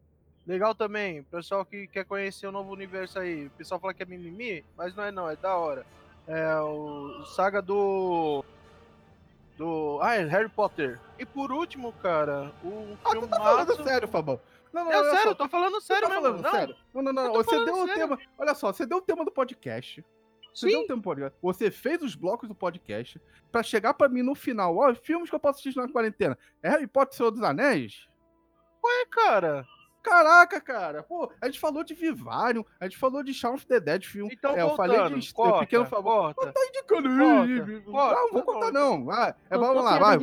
Legal 0.45 0.75
também, 0.75 1.23
pessoal 1.23 1.65
que 1.65 1.87
quer 1.87 2.03
conhecer 2.05 2.45
o 2.47 2.51
novo 2.51 2.71
universo 2.73 3.19
aí. 3.19 3.47
O 3.47 3.51
pessoal 3.51 3.79
fala 3.79 3.93
que 3.93 4.03
é 4.03 4.05
mimimi, 4.05 4.65
mas 4.77 4.93
não 4.95 5.03
é 5.05 5.11
não, 5.11 5.29
é 5.29 5.35
da 5.37 5.55
hora. 5.55 5.85
É 6.27 6.55
o 6.59 7.23
Saga 7.35 7.61
do. 7.61 8.43
Do. 9.57 9.99
Ah, 10.01 10.15
é 10.15 10.23
Harry 10.25 10.49
Potter. 10.49 10.99
E 11.17 11.25
por 11.25 11.51
último, 11.51 11.91
cara, 11.93 12.51
o 12.63 12.97
Ah, 13.03 13.09
tu 13.15 13.27
tá 13.27 13.37
falando 13.39 13.67
filmaço- 13.67 13.83
sério, 13.83 14.07
Fabão. 14.07 14.39
Não, 14.71 14.85
não, 14.85 14.91
É 14.91 15.03
sério, 15.05 15.21
só, 15.23 15.29
eu 15.29 15.35
tô 15.35 15.49
falando 15.49 15.73
tu 15.73 15.81
sério 15.81 16.03
tá 16.07 16.09
mesmo. 16.09 16.23
falando 16.23 16.43
não. 16.43 16.51
sério. 16.51 16.75
Não, 16.93 17.01
não, 17.01 17.13
não, 17.13 17.33
você 17.33 17.65
deu 17.65 17.73
o 17.73 17.85
sério. 17.87 17.93
tema. 17.95 18.19
Olha 18.37 18.53
só, 18.53 18.71
você 18.71 18.85
deu 18.85 18.97
o 18.99 19.01
tema 19.01 19.25
do 19.25 19.31
podcast. 19.31 20.05
Você 20.53 20.67
deu 20.67 20.77
o 20.77 20.81
Sim, 20.81 20.87
tema 20.87 20.99
do 20.99 21.03
podcast. 21.03 21.37
Você 21.41 21.71
fez 21.71 22.01
os 22.03 22.13
blocos 22.15 22.47
do 22.47 22.53
podcast 22.55 23.19
pra 23.51 23.63
chegar 23.63 23.93
pra 23.95 24.07
mim 24.09 24.21
no 24.21 24.35
final. 24.35 24.75
Ó, 24.77 24.93
filmes 24.93 25.29
que 25.29 25.35
eu 25.35 25.39
posso 25.39 25.59
assistir 25.59 25.79
na 25.79 25.87
quarentena. 25.91 26.37
É 26.61 26.69
Harry 26.69 26.85
Potter 26.87 27.13
e 27.13 27.17
Senhor 27.17 27.31
dos 27.31 27.41
Anéis? 27.41 28.07
é, 28.85 29.05
cara. 29.07 29.65
Caraca, 30.07 30.61
cara. 30.61 31.03
Pô, 31.03 31.29
a 31.41 31.45
gente 31.47 31.59
falou 31.59 31.83
de 31.83 31.93
Vivarium, 31.93 32.63
a 32.79 32.85
gente 32.85 32.97
falou 32.97 33.21
de 33.23 33.33
Shaun 33.33 33.55
of 33.55 33.65
the 33.67 33.79
Dead 33.79 34.03
filme. 34.05 34.33
Então, 34.33 34.51
é, 34.55 34.61
eu 34.61 34.69
voltando, 34.69 34.93
falei 34.93 35.19
de 35.19 35.33
corta, 35.33 35.59
Pequeno 35.59 35.85
Favor. 35.85 36.33
corta. 36.33 36.53
Tá 36.53 36.61
indicando 36.69 37.09
Corta, 37.09 37.43
aí. 37.43 37.81
corta, 37.81 38.15
não, 38.15 38.31
vou 38.31 38.43
contar 38.43 38.71
não. 38.71 39.05
Vai, 39.05 39.35
é, 39.49 39.57
vamos 39.57 39.83
lá, 39.83 39.99
vai. 39.99 40.17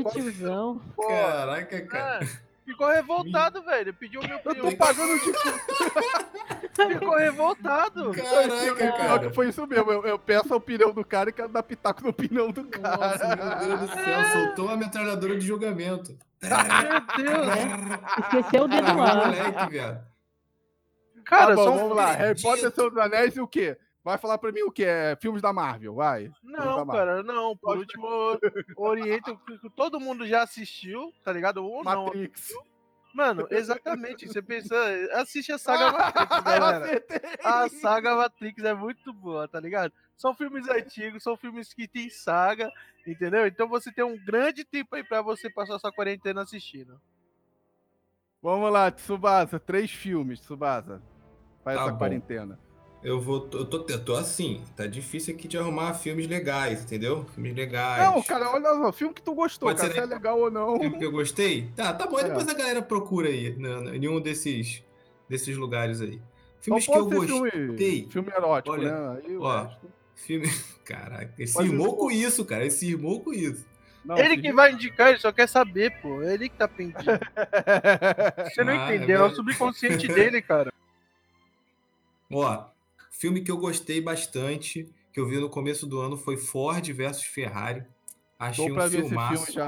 Caraca, 1.06 1.86
cara. 1.86 2.24
É, 2.24 2.28
ficou 2.64 2.88
revoltado, 2.88 3.62
velho. 3.62 3.94
Pediu 3.94 4.20
meu 4.22 4.40
Eu 4.44 4.54
tô 4.54 4.76
pagando 4.76 5.18
de 5.20 5.32
Ficou 6.94 7.16
revoltado. 7.16 8.12
Caraca, 8.12 8.92
cara. 8.92 9.32
Foi 9.32 9.48
isso 9.48 9.66
mesmo. 9.66 9.90
Eu, 9.92 10.04
eu 10.04 10.18
peço 10.18 10.52
a 10.52 10.56
opinião 10.56 10.92
do 10.92 11.04
cara 11.04 11.30
e 11.30 11.32
quero 11.32 11.48
dar 11.48 11.62
pitaco 11.62 12.02
na 12.02 12.10
opinião 12.10 12.50
do 12.50 12.64
cara. 12.64 12.96
Nossa, 12.96 13.36
meu 13.36 13.76
Deus 13.76 13.80
do 13.80 13.88
céu, 13.94 14.24
soltou 14.32 14.68
a 14.68 14.76
metralhadora 14.76 15.36
de 15.38 15.46
julgamento. 15.46 16.16
Meu 16.42 17.24
Deus. 17.24 17.46
Esqueceu 18.18 18.64
o 18.64 18.68
dedo 18.68 18.86
Caralho, 18.86 18.98
lá. 18.98 19.26
moleque. 19.26 20.04
Cara, 21.24 21.46
Tá 21.46 21.54
bom, 21.54 21.64
só 21.64 21.70
vamos 21.70 21.96
lá. 21.96 22.12
Harry. 22.12 22.42
Potter, 22.42 22.70
Senhor 22.70 22.90
dos 22.90 22.98
Anéis 22.98 23.36
e 23.36 23.40
o 23.40 23.46
quê? 23.48 23.78
Vai 24.04 24.18
falar 24.18 24.36
pra 24.36 24.52
mim 24.52 24.62
o 24.62 24.70
quê? 24.70 24.84
É 24.84 25.16
filmes 25.18 25.40
da 25.40 25.50
Marvel, 25.50 25.94
vai. 25.94 26.30
Não, 26.42 26.86
cara, 26.86 27.22
não. 27.22 27.56
Por 27.56 27.78
último, 27.78 28.06
orienta 28.76 29.32
o 29.32 29.38
que 29.38 29.70
todo 29.70 29.98
mundo 29.98 30.26
já 30.26 30.42
assistiu, 30.42 31.10
tá 31.24 31.32
ligado? 31.32 31.64
Ou 31.64 31.82
não. 31.82 32.04
Matrix. 32.04 32.52
Mano, 33.14 33.46
exatamente. 33.50 34.26
Você 34.28 34.42
pensa, 34.42 34.74
assiste 35.14 35.52
a 35.52 35.56
saga 35.58 35.90
Matrix, 35.96 36.42
galera. 36.42 36.84
Acertei. 36.84 37.20
A 37.42 37.68
saga 37.70 38.14
Matrix 38.16 38.62
é 38.64 38.74
muito 38.74 39.10
boa, 39.12 39.48
tá 39.48 39.58
ligado? 39.58 39.92
São 40.18 40.34
filmes 40.34 40.68
antigos, 40.68 41.22
são 41.22 41.34
filmes 41.36 41.72
que 41.72 41.88
tem 41.88 42.10
saga, 42.10 42.70
entendeu? 43.06 43.46
Então 43.46 43.66
você 43.68 43.90
tem 43.90 44.04
um 44.04 44.22
grande 44.22 44.64
tempo 44.64 44.94
aí 44.96 45.02
pra 45.02 45.22
você 45.22 45.48
passar 45.48 45.78
sua 45.78 45.90
quarentena 45.92 46.42
assistindo. 46.42 47.00
Vamos 48.42 48.70
lá, 48.70 48.90
Tsubasa. 48.90 49.58
Três 49.58 49.90
filmes, 49.90 50.40
Tsubasa. 50.40 51.02
Faz 51.64 51.76
Tá 51.78 51.82
essa 51.84 51.92
bom. 51.92 51.98
quarentena. 51.98 52.60
Eu 53.04 53.20
vou. 53.20 53.48
Eu 53.52 53.66
tô, 53.66 53.84
eu 53.88 54.02
tô 54.04 54.14
assim. 54.16 54.64
Tá 54.74 54.86
difícil 54.86 55.34
aqui 55.34 55.46
de 55.46 55.58
arrumar 55.58 55.92
filmes 55.92 56.26
legais, 56.26 56.82
entendeu? 56.82 57.26
Filmes 57.34 57.54
legais. 57.54 58.02
Não, 58.02 58.22
cara, 58.22 58.50
olha 58.50 58.64
só. 58.70 58.92
Filme 58.92 59.12
que 59.12 59.20
tu 59.22 59.34
gostou, 59.34 59.68
Pode 59.68 59.78
cara. 59.80 59.92
ser 59.92 59.98
Se 60.00 60.04
é 60.04 60.06
legal 60.06 60.40
ou 60.40 60.50
não. 60.50 60.80
Filme 60.80 60.98
que 60.98 61.04
eu 61.04 61.12
gostei? 61.12 61.68
Tá, 61.76 61.92
tá 61.92 62.06
bom. 62.06 62.18
É. 62.18 62.24
Depois 62.24 62.48
a 62.48 62.54
galera 62.54 62.80
procura 62.80 63.28
aí, 63.28 63.54
na- 63.58 63.80
na- 63.82 63.94
em 63.96 64.08
um 64.08 64.18
desses, 64.20 64.82
desses 65.28 65.54
lugares 65.56 66.00
aí. 66.00 66.18
Filmes 66.62 66.86
que 66.86 66.92
eu 66.96 67.04
gostei. 67.06 67.50
filme, 67.50 68.08
filme 68.10 68.32
erótico, 68.34 68.74
Olha, 68.74 68.90
né? 69.12 69.20
Aí 69.26 69.36
o 69.36 69.42
ó, 69.42 69.68
Filme. 70.14 70.46
Caraca, 70.86 71.30
ele 71.36 71.46
cismou 71.46 71.86
eu- 71.88 71.92
com 71.96 72.10
isso, 72.10 72.42
cara. 72.46 72.62
Ele 72.62 72.70
cismou 72.70 73.20
com 73.20 73.34
isso. 73.34 73.66
Não, 74.02 74.16
ele 74.16 74.36
se- 74.36 74.40
que 74.42 74.52
vai 74.52 74.72
indicar, 74.72 75.10
ele 75.10 75.18
só 75.18 75.30
quer 75.30 75.46
saber, 75.46 75.90
pô. 76.00 76.22
É 76.22 76.32
Ele 76.34 76.48
que 76.48 76.56
tá 76.56 76.66
pedindo. 76.66 76.94
Você 78.50 78.64
não 78.64 78.72
Ah, 78.72 78.92
é 78.92 78.96
entendeu, 78.96 79.24
é 79.24 79.26
o 79.28 79.34
subconsciente 79.34 80.08
dele, 80.08 80.40
cara. 80.40 80.72
Ó, 82.32 82.64
filme 83.18 83.42
que 83.42 83.50
eu 83.50 83.56
gostei 83.56 84.00
bastante, 84.00 84.88
que 85.12 85.20
eu 85.20 85.26
vi 85.26 85.36
no 85.38 85.48
começo 85.48 85.86
do 85.86 86.00
ano, 86.00 86.16
foi 86.16 86.36
Ford 86.36 86.86
versus 86.92 87.24
Ferrari. 87.24 87.84
Achei 88.38 88.70
um 88.72 88.80
filmaço. 88.90 89.46
filme. 89.52 89.64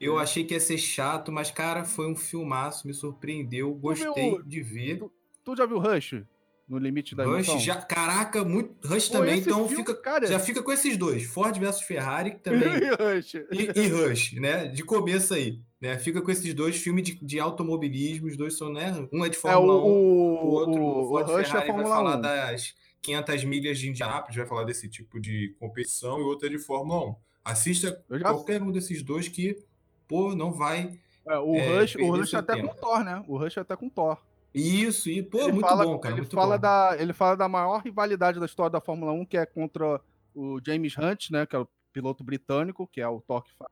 Eu 0.00 0.18
achei 0.18 0.44
que 0.44 0.54
ia 0.54 0.60
ser 0.60 0.78
chato, 0.78 1.30
mas, 1.30 1.50
cara, 1.50 1.84
foi 1.84 2.06
um 2.10 2.16
filmaço, 2.16 2.86
me 2.86 2.94
surpreendeu, 2.94 3.72
gostei 3.74 4.30
viu- 4.30 4.42
de 4.42 4.62
ver. 4.62 5.00
Tu 5.44 5.56
já 5.56 5.66
viu 5.66 5.78
Rush? 5.78 6.22
No 6.68 6.78
limite 6.78 7.14
da 7.14 7.24
Rush, 7.24 7.48
emoção? 7.48 7.60
já, 7.60 7.76
caraca, 7.76 8.44
muito 8.44 8.86
Rush 8.86 9.08
Pô, 9.08 9.14
também, 9.18 9.38
então 9.38 9.66
filme, 9.68 9.84
fica, 9.86 9.94
cara, 9.94 10.26
já 10.26 10.38
fica 10.38 10.62
com 10.62 10.70
esses 10.70 10.98
dois, 10.98 11.24
Ford 11.24 11.56
versus 11.58 11.82
Ferrari 11.82 12.38
também 12.44 12.74
Rush. 12.90 13.34
e, 13.50 13.70
e 13.74 13.88
Rush, 13.88 14.32
né? 14.34 14.66
De 14.68 14.84
começo 14.84 15.32
aí, 15.32 15.60
né? 15.80 15.98
Fica 15.98 16.20
com 16.20 16.30
esses 16.30 16.52
dois 16.54 16.76
filmes 16.76 17.04
de, 17.04 17.14
de 17.24 17.38
automobilismo, 17.38 18.26
os 18.26 18.36
dois 18.36 18.56
são, 18.56 18.72
né? 18.72 18.92
Um 19.12 19.24
é 19.24 19.28
de 19.28 19.36
É, 19.36 19.38
o, 19.38 19.42
Fórmula 19.42 19.74
1, 19.74 19.78
o, 19.78 20.46
outro, 20.46 20.82
o, 20.82 21.12
o 21.12 21.18
Rush 21.18 21.30
é 21.30 21.44
Ferrari 21.44 21.52
vai 21.52 21.66
Fórmula 21.66 21.94
falar 21.94 22.18
1. 22.18 22.20
das 22.20 22.74
500 23.02 23.44
milhas 23.44 23.78
de 23.78 23.88
Indianápolis, 23.88 24.36
vai 24.36 24.46
falar 24.46 24.64
desse 24.64 24.88
tipo 24.88 25.20
de 25.20 25.54
competição, 25.58 26.18
e 26.18 26.22
outro 26.22 26.46
é 26.46 26.50
de 26.50 26.58
Fórmula 26.58 27.10
1. 27.10 27.16
Assista 27.44 28.04
qualquer 28.22 28.62
um 28.62 28.72
desses 28.72 29.02
dois 29.02 29.28
que, 29.28 29.56
pô, 30.06 30.34
não 30.34 30.52
vai. 30.52 30.98
É, 31.26 31.38
o 31.38 31.54
é, 31.54 31.80
Rush, 31.80 31.96
o 31.96 32.10
Rush 32.10 32.34
até 32.34 32.54
tempo. 32.56 32.68
com 32.68 32.74
Thor, 32.74 33.04
né? 33.04 33.24
O 33.26 33.38
Rush 33.38 33.58
até 33.58 33.76
com 33.76 33.88
Thor. 33.88 34.18
Isso, 34.52 35.08
e, 35.08 35.22
pô, 35.22 35.40
ele 35.42 35.52
muito 35.52 35.66
fala, 35.66 35.84
bom, 35.84 35.98
cara, 35.98 36.16
ele 36.16 36.26
fala 36.26 36.56
bom. 36.56 36.62
Da, 36.62 36.96
ele 36.98 37.12
fala 37.12 37.36
da 37.36 37.48
maior 37.48 37.80
rivalidade 37.82 38.40
da 38.40 38.46
história 38.46 38.70
da 38.70 38.80
Fórmula 38.80 39.12
1, 39.12 39.24
que 39.26 39.36
é 39.36 39.46
contra 39.46 40.00
o 40.34 40.58
James 40.66 40.96
Hunt, 40.98 41.30
né? 41.30 41.46
Que 41.46 41.54
é 41.54 41.58
o 41.60 41.68
piloto 41.92 42.24
britânico, 42.24 42.86
que 42.86 43.00
é 43.00 43.08
o 43.08 43.20
Thor 43.20 43.42
que 43.44 43.52
fala, 43.54 43.70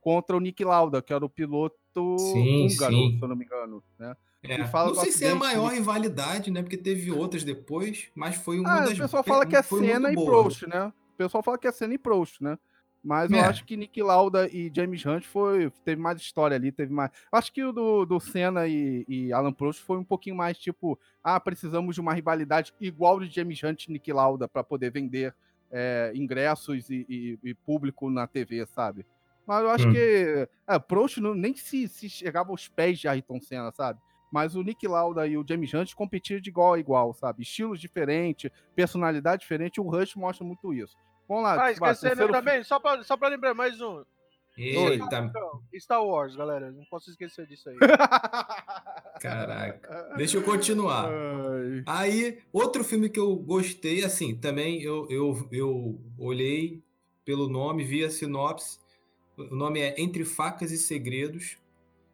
contra 0.00 0.36
o 0.36 0.40
Nick 0.40 0.64
Lauda, 0.64 1.02
que 1.02 1.12
era 1.12 1.24
o 1.24 1.28
piloto 1.28 1.76
Sim, 2.18 2.66
húngaro, 2.66 2.94
sim. 2.94 3.16
se 3.18 3.22
eu 3.24 3.28
não 3.28 3.36
me 3.36 3.44
engano. 3.44 3.82
Né? 3.98 4.16
É, 4.42 4.54
ele 4.54 4.64
fala 4.66 4.88
não 4.94 5.00
sei 5.02 5.12
se 5.12 5.24
é 5.24 5.30
a 5.30 5.34
maior 5.34 5.68
que- 5.70 5.76
rivalidade, 5.76 6.50
né? 6.50 6.62
Porque 6.62 6.76
teve 6.78 7.10
outras 7.12 7.44
depois, 7.44 8.10
mas 8.14 8.36
foi 8.36 8.58
uma 8.58 8.70
Ah, 8.70 8.80
das 8.80 8.92
o 8.98 9.02
pessoal 9.02 9.22
fala 9.22 9.44
que 9.46 9.56
é 9.56 9.62
Senna 9.62 10.10
e. 10.10 10.14
Prost, 10.14 10.62
né? 10.66 10.86
O 10.86 11.16
pessoal 11.18 11.42
fala 11.42 11.58
que 11.58 11.68
é 11.68 11.72
Senna 11.72 11.92
e 11.94 11.98
Prost, 11.98 12.40
né? 12.40 12.58
Mas 13.02 13.30
eu 13.30 13.38
É. 13.38 13.42
acho 13.42 13.64
que 13.64 13.76
Nick 13.78 14.02
Lauda 14.02 14.46
e 14.48 14.70
James 14.74 15.04
Hunt 15.06 15.24
foi, 15.24 15.70
teve 15.84 16.00
mais 16.00 16.20
história 16.20 16.54
ali, 16.54 16.70
teve 16.70 16.92
mais. 16.92 17.10
Acho 17.32 17.50
que 17.52 17.64
o 17.64 17.72
do, 17.72 18.04
do 18.04 18.20
Senna 18.20 18.66
e, 18.68 19.04
e 19.08 19.32
Alan 19.32 19.52
Prost 19.54 19.80
foi 19.82 19.96
um 19.96 20.04
pouquinho 20.04 20.36
mais 20.36 20.58
tipo, 20.58 20.98
ah, 21.24 21.40
precisamos 21.40 21.94
de 21.94 22.00
uma 22.02 22.12
rivalidade 22.12 22.74
igual 22.80 23.18
de 23.20 23.28
James 23.34 23.62
Hunt 23.62 23.86
e 23.86 23.92
Nick 23.92 24.12
Lauda 24.12 24.46
para 24.46 24.62
poder 24.62 24.90
vender 24.90 25.34
é, 25.70 26.12
ingressos 26.14 26.90
e, 26.90 27.06
e- 27.08 27.38
e 27.42 27.54
público 27.54 28.10
na 28.10 28.26
TV, 28.26 28.66
sabe? 28.66 29.06
Mas 29.46 29.62
eu 29.62 29.70
acho 29.70 29.88
Hum. 29.88 29.92
que 29.92 30.48
é, 30.68 30.78
Prost 30.78 31.18
não, 31.18 31.34
nem 31.34 31.54
se, 31.56 31.88
se 31.88 32.08
chegava 32.08 32.50
aos 32.50 32.68
pés 32.68 32.98
de 32.98 33.08
Ayrton 33.08 33.40
Senna, 33.40 33.72
sabe? 33.72 33.98
Mas 34.32 34.54
o 34.54 34.62
Nick 34.62 34.86
Lauda 34.86 35.26
e 35.26 35.36
o 35.36 35.44
James 35.48 35.74
Hunt 35.74 35.92
competiram 35.94 36.40
de 36.40 36.50
igual 36.50 36.74
a 36.74 36.78
igual, 36.78 37.12
sabe? 37.14 37.42
Estilos 37.42 37.80
diferentes, 37.80 38.48
personalidade 38.76 39.42
diferente, 39.42 39.80
o 39.80 39.88
Rush 39.88 40.14
mostra 40.14 40.46
muito 40.46 40.72
isso. 40.72 40.96
Vamos 41.28 41.44
lá, 41.44 41.54
Ah, 41.54 41.72
Tsubasa, 41.72 41.92
esquecendo 41.92 42.16
terceiro 42.16 42.32
também, 42.32 42.62
só 42.64 42.78
pra, 42.78 43.02
só 43.02 43.16
pra 43.16 43.28
lembrar 43.28 43.54
mais 43.54 43.80
um. 43.80 44.04
Eita, 44.56 45.04
Então, 45.04 45.62
Star 45.78 46.04
Wars, 46.04 46.36
galera. 46.36 46.70
Não 46.70 46.84
posso 46.84 47.08
esquecer 47.08 47.46
disso 47.46 47.70
aí. 47.70 47.76
caraca. 49.20 50.14
Deixa 50.16 50.36
eu 50.36 50.42
continuar. 50.42 51.08
Ai. 51.08 51.82
Aí, 51.86 52.38
outro 52.52 52.84
filme 52.84 53.08
que 53.08 53.18
eu 53.18 53.34
gostei, 53.36 54.04
assim, 54.04 54.36
também 54.36 54.82
eu, 54.82 55.06
eu, 55.10 55.48
eu 55.50 56.00
olhei 56.18 56.82
pelo 57.24 57.48
nome, 57.48 57.84
vi 57.84 58.04
a 58.04 58.10
sinopse. 58.10 58.79
O 59.50 59.54
nome 59.54 59.80
é 59.80 60.00
Entre 60.00 60.24
Facas 60.24 60.70
e 60.70 60.78
Segredos. 60.78 61.56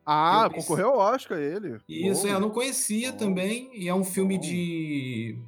Ah, 0.05 0.45
Eu 0.47 0.51
concorreu 0.51 0.89
ao 0.91 1.15
Oscar 1.15 1.39
ele. 1.39 1.79
Isso, 1.89 2.23
Bom. 2.23 2.29
eu 2.29 2.41
não 2.41 2.51
conhecia 2.51 3.11
Bom. 3.13 3.19
também. 3.19 3.71
E 3.75 3.89
é 3.89 3.95
um 3.95 4.05
filme 4.05 4.37
Bom. 4.37 4.43
de. 4.43 5.39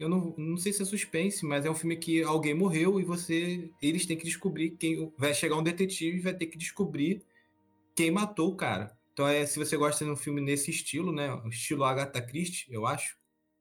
Eu 0.00 0.08
não, 0.08 0.34
não 0.36 0.56
sei 0.56 0.72
se 0.72 0.82
é 0.82 0.84
suspense, 0.84 1.44
mas 1.44 1.64
é 1.64 1.70
um 1.70 1.74
filme 1.74 1.96
que 1.96 2.22
alguém 2.22 2.54
morreu 2.54 3.00
e 3.00 3.04
você. 3.04 3.70
Eles 3.80 4.06
têm 4.06 4.16
que 4.16 4.24
descobrir 4.24 4.70
quem. 4.70 5.12
Vai 5.16 5.32
chegar 5.34 5.56
um 5.56 5.62
detetive 5.62 6.18
e 6.18 6.22
vai 6.22 6.34
ter 6.34 6.46
que 6.46 6.58
descobrir 6.58 7.22
quem 7.94 8.10
matou 8.10 8.50
o 8.50 8.56
cara. 8.56 8.96
Então 9.12 9.26
é, 9.26 9.44
se 9.44 9.58
você 9.58 9.76
gosta 9.76 10.04
de 10.04 10.10
um 10.12 10.16
filme 10.16 10.40
nesse 10.40 10.70
estilo, 10.70 11.10
né? 11.10 11.32
o 11.44 11.48
Estilo 11.48 11.82
Agatha 11.82 12.22
Christie, 12.22 12.72
eu 12.72 12.86
acho, 12.86 13.16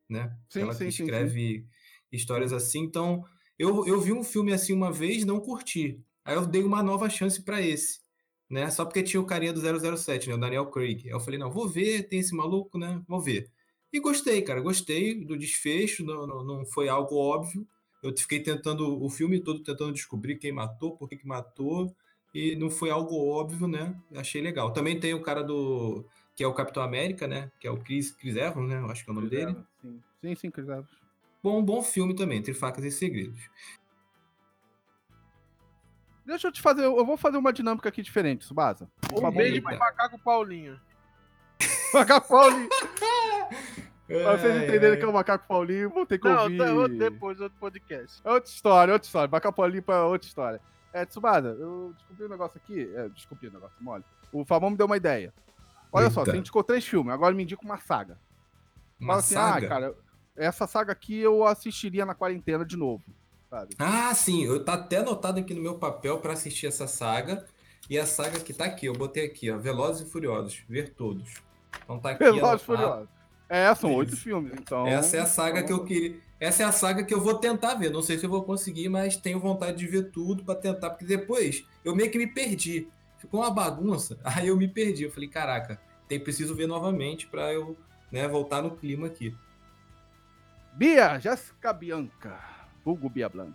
né? 0.08 0.32
Sim, 0.48 0.62
Ela 0.62 0.74
sim, 0.74 0.86
que 0.86 0.92
sim, 0.92 1.04
escreve 1.04 1.66
histórias 2.12 2.54
assim. 2.54 2.82
Então, 2.82 3.26
eu, 3.58 3.88
eu 3.88 4.00
vi 4.00 4.14
um 4.14 4.24
filme 4.24 4.54
assim 4.54 4.74
uma 4.74 4.92
vez, 4.92 5.26
não 5.26 5.40
curti. 5.40 6.00
Aí 6.28 6.36
eu 6.36 6.46
dei 6.46 6.62
uma 6.62 6.84
nova 6.84 7.10
chance 7.10 7.42
pra 7.42 7.62
esse, 7.62 8.02
né? 8.50 8.70
Só 8.70 8.84
porque 8.84 9.02
tinha 9.02 9.22
o 9.22 9.26
carinha 9.26 9.54
do 9.54 9.62
007, 9.62 10.28
né? 10.28 10.36
O 10.36 10.38
Daniel 10.38 10.66
Craig. 10.66 11.06
Aí 11.06 11.12
eu 11.12 11.22
falei, 11.22 11.40
não, 11.40 11.50
vou 11.50 11.70
ver, 11.70 12.04
tem 12.04 12.20
esse 12.20 12.36
maluco, 12.36 12.78
né? 12.78 13.02
Vou 13.08 13.22
ver. 13.22 13.50
E 13.94 14.00
gostei, 14.02 14.42
cara, 14.42 14.60
gostei 14.60 15.24
do 15.24 15.38
desfecho, 15.38 16.04
não, 16.04 16.28
não, 16.28 16.44
não 16.44 16.66
foi 16.66 16.90
algo 16.90 17.16
óbvio. 17.16 17.66
Eu 18.04 18.14
fiquei 18.16 18.42
tentando, 18.42 19.02
o 19.02 19.10
filme 19.10 19.40
todo 19.40 19.64
tentando 19.64 19.94
descobrir 19.94 20.36
quem 20.36 20.52
matou, 20.52 20.98
por 20.98 21.08
que 21.08 21.16
que 21.16 21.26
matou, 21.26 21.96
e 22.34 22.58
não 22.58 22.70
foi 22.70 22.90
algo 22.90 23.16
óbvio, 23.30 23.66
né? 23.66 23.96
Achei 24.14 24.42
legal. 24.42 24.74
Também 24.74 25.00
tem 25.00 25.14
o 25.14 25.22
cara 25.22 25.42
do, 25.42 26.06
que 26.36 26.44
é 26.44 26.48
o 26.48 26.54
Capitão 26.54 26.84
América, 26.84 27.26
né? 27.26 27.50
Que 27.58 27.70
é 27.70 27.72
o 27.72 27.78
Chris, 27.78 28.12
Chris 28.12 28.36
Evans, 28.36 28.68
né? 28.68 28.80
Eu 28.82 28.92
acho 28.92 29.06
que 29.06 29.10
é 29.10 29.14
o 29.14 29.16
nome 29.16 29.30
Chris 29.30 29.40
dele. 29.40 29.52
Evans, 29.52 29.66
Sim, 29.82 30.02
sim, 30.22 30.36
sim 30.36 30.52
Chris 30.52 30.68
Evans. 30.68 30.92
Bom, 31.42 31.64
bom 31.64 31.82
filme 31.82 32.14
também, 32.14 32.40
Entre 32.40 32.54
Facas 32.54 32.84
e 32.84 32.92
Segredos. 32.92 33.40
Deixa 36.28 36.48
eu 36.48 36.52
te 36.52 36.62
fazer, 36.62 36.84
eu 36.84 37.06
vou 37.06 37.16
fazer 37.18 37.38
uma 37.38 37.54
dinâmica 37.54 37.88
aqui 37.90 38.02
diferente, 38.02 38.44
Subasa. 38.46 38.88
Um 39.14 39.32
beijo 39.32 39.62
pro 39.64 39.78
macaco 39.80 40.20
Paulinho. 40.20 40.80
Macaco 41.94 42.28
Paulinho. 42.28 42.70
Pra 44.08 44.38
vocês 44.38 44.56
entenderem 44.64 44.92
ai. 44.92 44.98
que 44.98 45.04
é 45.04 45.08
o 45.08 45.12
Macaco 45.14 45.46
Paulinho, 45.48 45.90
vou 45.90 46.06
ter 46.06 46.18
que 46.18 46.30
Não, 46.30 46.44
ouvir. 46.44 46.58
tá, 46.58 46.74
outro- 46.74 46.98
depois, 46.98 47.42
outro 47.42 47.58
podcast. 47.60 48.22
É 48.24 48.32
Outra 48.32 48.50
história, 48.50 48.94
outra 48.94 49.06
história. 49.06 49.30
Macaco 49.30 49.56
Paulinho 49.58 49.84
pra 49.84 50.06
outra 50.06 50.26
história. 50.28 50.62
É, 50.94 51.06
Tsubada, 51.06 51.50
eu 51.60 51.94
descobri 51.98 52.26
um 52.26 52.30
negócio 52.30 52.58
aqui. 52.64 52.90
É, 52.96 53.10
descobri 53.10 53.50
um 53.50 53.54
negócio 53.54 53.76
mole. 53.82 54.04
O 54.32 54.46
Fabão 54.46 54.70
me 54.70 54.78
deu 54.78 54.86
uma 54.86 54.96
ideia. 54.96 55.34
Olha 55.92 56.10
só, 56.10 56.22
Eita. 56.22 56.32
você 56.32 56.38
indicou 56.38 56.64
três 56.64 56.86
filmes, 56.88 57.14
agora 57.14 57.34
me 57.36 57.44
indica 57.44 57.62
uma 57.64 57.78
saga. 57.80 58.18
Uma 59.00 59.08
Fala 59.16 59.20
assim, 59.20 59.34
saga? 59.36 59.66
ah, 59.66 59.70
cara, 59.70 59.96
essa 60.38 60.68
saga 60.68 60.92
aqui 60.94 61.20
eu 61.20 61.46
assistiria 61.46 62.06
na 62.06 62.16
quarentena 62.16 62.64
de 62.66 62.78
novo. 62.78 63.04
Sabe? 63.50 63.76
Ah, 63.80 64.14
sim, 64.14 64.44
eu 64.44 64.64
tá 64.64 64.74
até 64.74 64.98
anotado 64.98 65.40
aqui 65.40 65.54
no 65.54 65.62
meu 65.62 65.76
papel 65.76 66.20
para 66.20 66.34
assistir 66.34 66.68
essa 66.68 66.88
saga. 66.88 67.46
E 67.90 67.98
a 67.98 68.06
saga 68.06 68.40
que 68.40 68.54
tá 68.54 68.66
aqui, 68.66 68.86
eu 68.86 68.94
botei 68.94 69.26
aqui, 69.26 69.50
ó, 69.50 69.58
Velozes 69.58 70.06
e 70.08 70.12
Furiosos, 70.12 70.64
ver 70.68 70.90
todos. 70.94 71.36
Então 71.84 72.00
tá 72.00 72.12
aqui 72.12 72.24
Velozes 72.24 72.62
e. 72.62 72.66
Furiosos. 72.66 73.08
É, 73.50 73.74
são 73.76 73.94
oito 73.94 74.18
filmes, 74.18 74.52
então. 74.54 74.86
Essa 74.86 75.18
é 75.18 75.20
a 75.22 75.26
saga 75.26 75.60
então- 75.62 75.78
que 75.78 75.82
eu 75.82 75.86
queria. 75.86 76.20
Essa 76.40 76.64
é 76.64 76.66
a 76.66 76.72
saga 76.72 77.04
que 77.04 77.14
eu 77.14 77.22
vou 77.22 77.36
tentar 77.36 77.76
ver. 77.76 77.90
Não 77.90 78.02
sei 78.02 78.20
se 78.20 78.26
eu 78.26 78.30
vou 78.30 78.44
conseguir, 78.44 78.90
mas 78.90 79.16
tenho 79.16 79.40
vontade 79.40 79.78
de 79.78 79.88
ver 79.88 80.12
tudo 80.12 80.44
para 80.44 80.54
tentar, 80.56 80.90
porque 80.92 81.06
depois 81.06 81.66
eu 81.84 81.96
meio 81.96 82.12
que 82.12 82.18
me 82.18 82.28
perdi. 82.28 82.88
Ficou 83.18 83.40
uma 83.40 83.50
bagunça. 83.50 84.20
Aí 84.24 84.50
eu 84.50 84.58
me 84.58 84.68
perdi. 84.68 85.04
Eu 85.06 85.12
falei, 85.12 85.30
caraca, 85.30 85.80
tem 86.08 86.20
preciso 86.20 86.54
ver 86.54 86.68
novamente 86.68 87.26
para 87.26 87.52
eu, 87.54 87.76
né, 88.12 88.28
voltar 88.28 88.62
no 88.62 88.72
clima 88.72 89.08
aqui. 89.08 89.34
Bia, 90.74 91.18
Jéssica 91.18 91.74
Bianca, 91.74 92.40
Hugo 92.90 93.10
Bia 93.10 93.28
Blanc. 93.30 93.54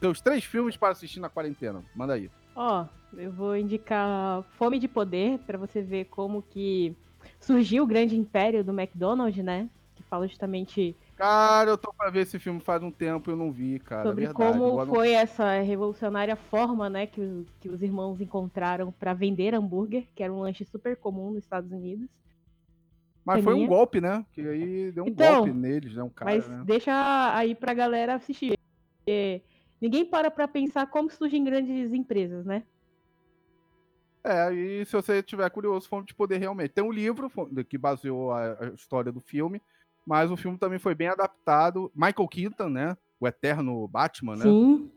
Teus 0.00 0.20
três 0.20 0.44
filmes 0.44 0.76
para 0.76 0.90
assistir 0.92 1.20
na 1.20 1.28
quarentena. 1.28 1.82
Manda 1.94 2.14
aí. 2.14 2.30
Ó, 2.54 2.84
eu 3.16 3.32
vou 3.32 3.56
indicar 3.56 4.42
Fome 4.58 4.78
de 4.78 4.88
Poder 4.88 5.38
pra 5.40 5.56
você 5.58 5.80
ver 5.82 6.06
como 6.06 6.42
que 6.42 6.94
surgiu 7.40 7.84
o 7.84 7.86
grande 7.86 8.16
império 8.16 8.64
do 8.64 8.72
McDonald's, 8.72 9.42
né? 9.44 9.68
Que 9.94 10.02
fala 10.02 10.26
justamente 10.26 10.96
Cara, 11.16 11.70
eu 11.70 11.78
tô 11.78 11.92
pra 11.92 12.10
ver 12.10 12.20
esse 12.22 12.38
filme 12.38 12.58
faz 12.58 12.82
um 12.82 12.90
tempo 12.90 13.30
e 13.30 13.32
eu 13.32 13.36
não 13.36 13.52
vi, 13.52 13.78
cara. 13.78 14.02
sobre 14.08 14.24
é 14.24 14.26
verdade. 14.28 14.58
como 14.58 14.84
não- 14.84 14.86
foi 14.94 15.12
essa 15.12 15.60
revolucionária 15.60 16.34
forma, 16.34 16.90
né, 16.90 17.06
que, 17.06 17.20
o- 17.20 17.46
que 17.60 17.68
os 17.68 17.80
irmãos 17.80 18.20
encontraram 18.20 18.90
pra 18.90 19.14
vender 19.14 19.54
hambúrguer, 19.54 20.08
que 20.16 20.22
era 20.22 20.32
um 20.32 20.40
lanche 20.40 20.64
super 20.64 20.96
comum 20.96 21.28
nos 21.30 21.44
Estados 21.44 21.70
Unidos. 21.70 22.08
Mas 23.24 23.44
foi 23.44 23.54
um 23.54 23.66
golpe, 23.66 24.00
né? 24.00 24.24
Que 24.32 24.40
aí 24.40 24.92
deu 24.92 25.04
um 25.04 25.08
Então, 25.08 25.34
golpe 25.36 25.52
neles, 25.52 25.94
né? 25.94 26.02
Um 26.02 26.08
cara, 26.08 26.32
Mas 26.32 26.48
né? 26.48 26.62
deixa 26.66 27.36
aí 27.36 27.54
pra 27.54 27.72
galera 27.72 28.14
assistir. 28.14 28.58
porque 28.98 29.42
ninguém 29.80 30.04
para 30.04 30.30
pra 30.30 30.48
pensar 30.48 30.86
como 30.86 31.10
surgem 31.10 31.44
grandes 31.44 31.92
empresas, 31.92 32.44
né? 32.44 32.64
É, 34.24 34.52
e 34.52 34.84
se 34.84 34.92
você 34.92 35.22
tiver 35.22 35.48
curioso, 35.50 35.88
Fome 35.88 36.06
de 36.06 36.14
Poder 36.14 36.38
realmente. 36.38 36.70
Tem 36.70 36.84
um 36.84 36.92
livro 36.92 37.30
que 37.68 37.76
baseou 37.76 38.32
a, 38.32 38.70
história 38.74 39.10
do 39.10 39.20
filme, 39.20 39.60
mas 40.06 40.30
o 40.30 40.36
filme 40.36 40.58
também 40.58 40.78
foi 40.78 40.94
bem 40.94 41.08
adaptado. 41.08 41.90
Michael 41.94 42.28
Keaton, 42.28 42.68
né? 42.68 42.96
O 43.18 43.26
eterno 43.26 43.86
Batman, 43.88 44.36
né? 44.36 44.44
Sim. 44.44 44.90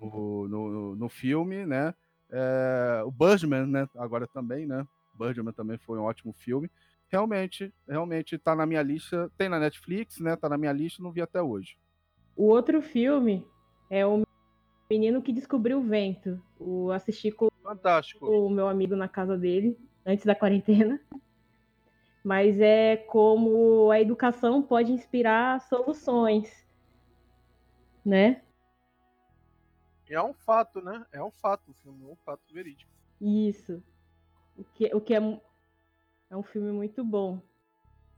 No, 0.00 0.48
no, 0.48 0.96
no 0.96 1.08
filme, 1.08 1.64
né? 1.64 1.94
É, 2.30 3.02
o 3.04 3.10
Birdman, 3.10 3.66
né? 3.66 3.88
Agora 3.96 4.26
também, 4.26 4.66
né? 4.66 4.86
Birdman 5.18 5.52
também 5.52 5.78
foi 5.78 5.98
um 5.98 6.02
ótimo 6.02 6.34
filme. 6.34 6.70
Realmente, 7.08 7.72
realmente 7.88 8.38
tá 8.38 8.54
na 8.54 8.66
minha 8.66 8.82
lista. 8.82 9.30
Tem 9.38 9.48
na 9.48 9.58
Netflix, 9.58 10.18
né? 10.18 10.36
Tá 10.36 10.48
na 10.48 10.58
minha 10.58 10.72
lista, 10.72 11.02
não 11.02 11.12
vi 11.12 11.22
até 11.22 11.40
hoje. 11.40 11.76
O 12.36 12.44
outro 12.44 12.82
filme 12.82 13.46
é 13.88 14.06
o 14.06 14.22
Menino 14.90 15.22
que 15.22 15.32
Descobriu 15.32 15.78
o 15.78 15.82
Vento. 15.82 16.40
O 16.58 16.90
assisti 16.90 17.30
com 17.30 17.48
Fantástico. 17.62 18.26
o 18.26 18.50
meu 18.50 18.68
amigo 18.68 18.94
na 18.94 19.08
casa 19.08 19.36
dele, 19.36 19.78
antes 20.04 20.24
da 20.24 20.34
quarentena. 20.34 21.00
Mas 22.22 22.60
é 22.60 22.96
como 22.96 23.90
a 23.90 24.00
educação 24.00 24.60
pode 24.60 24.92
inspirar 24.92 25.60
soluções, 25.60 26.66
né? 28.04 28.42
É 30.08 30.22
um 30.22 30.34
fato, 30.34 30.80
né? 30.80 31.04
É 31.12 31.22
um 31.22 31.30
fato 31.30 31.70
o 31.70 31.74
filme, 31.74 32.04
é 32.04 32.12
um 32.12 32.16
fato 32.16 32.42
verídico. 32.52 32.90
Isso. 33.20 33.82
O 34.56 34.64
que, 34.64 34.94
o 34.94 35.00
que 35.00 35.14
é, 35.14 35.40
é 36.30 36.36
um 36.36 36.42
filme 36.42 36.72
muito 36.72 37.04
bom. 37.04 37.40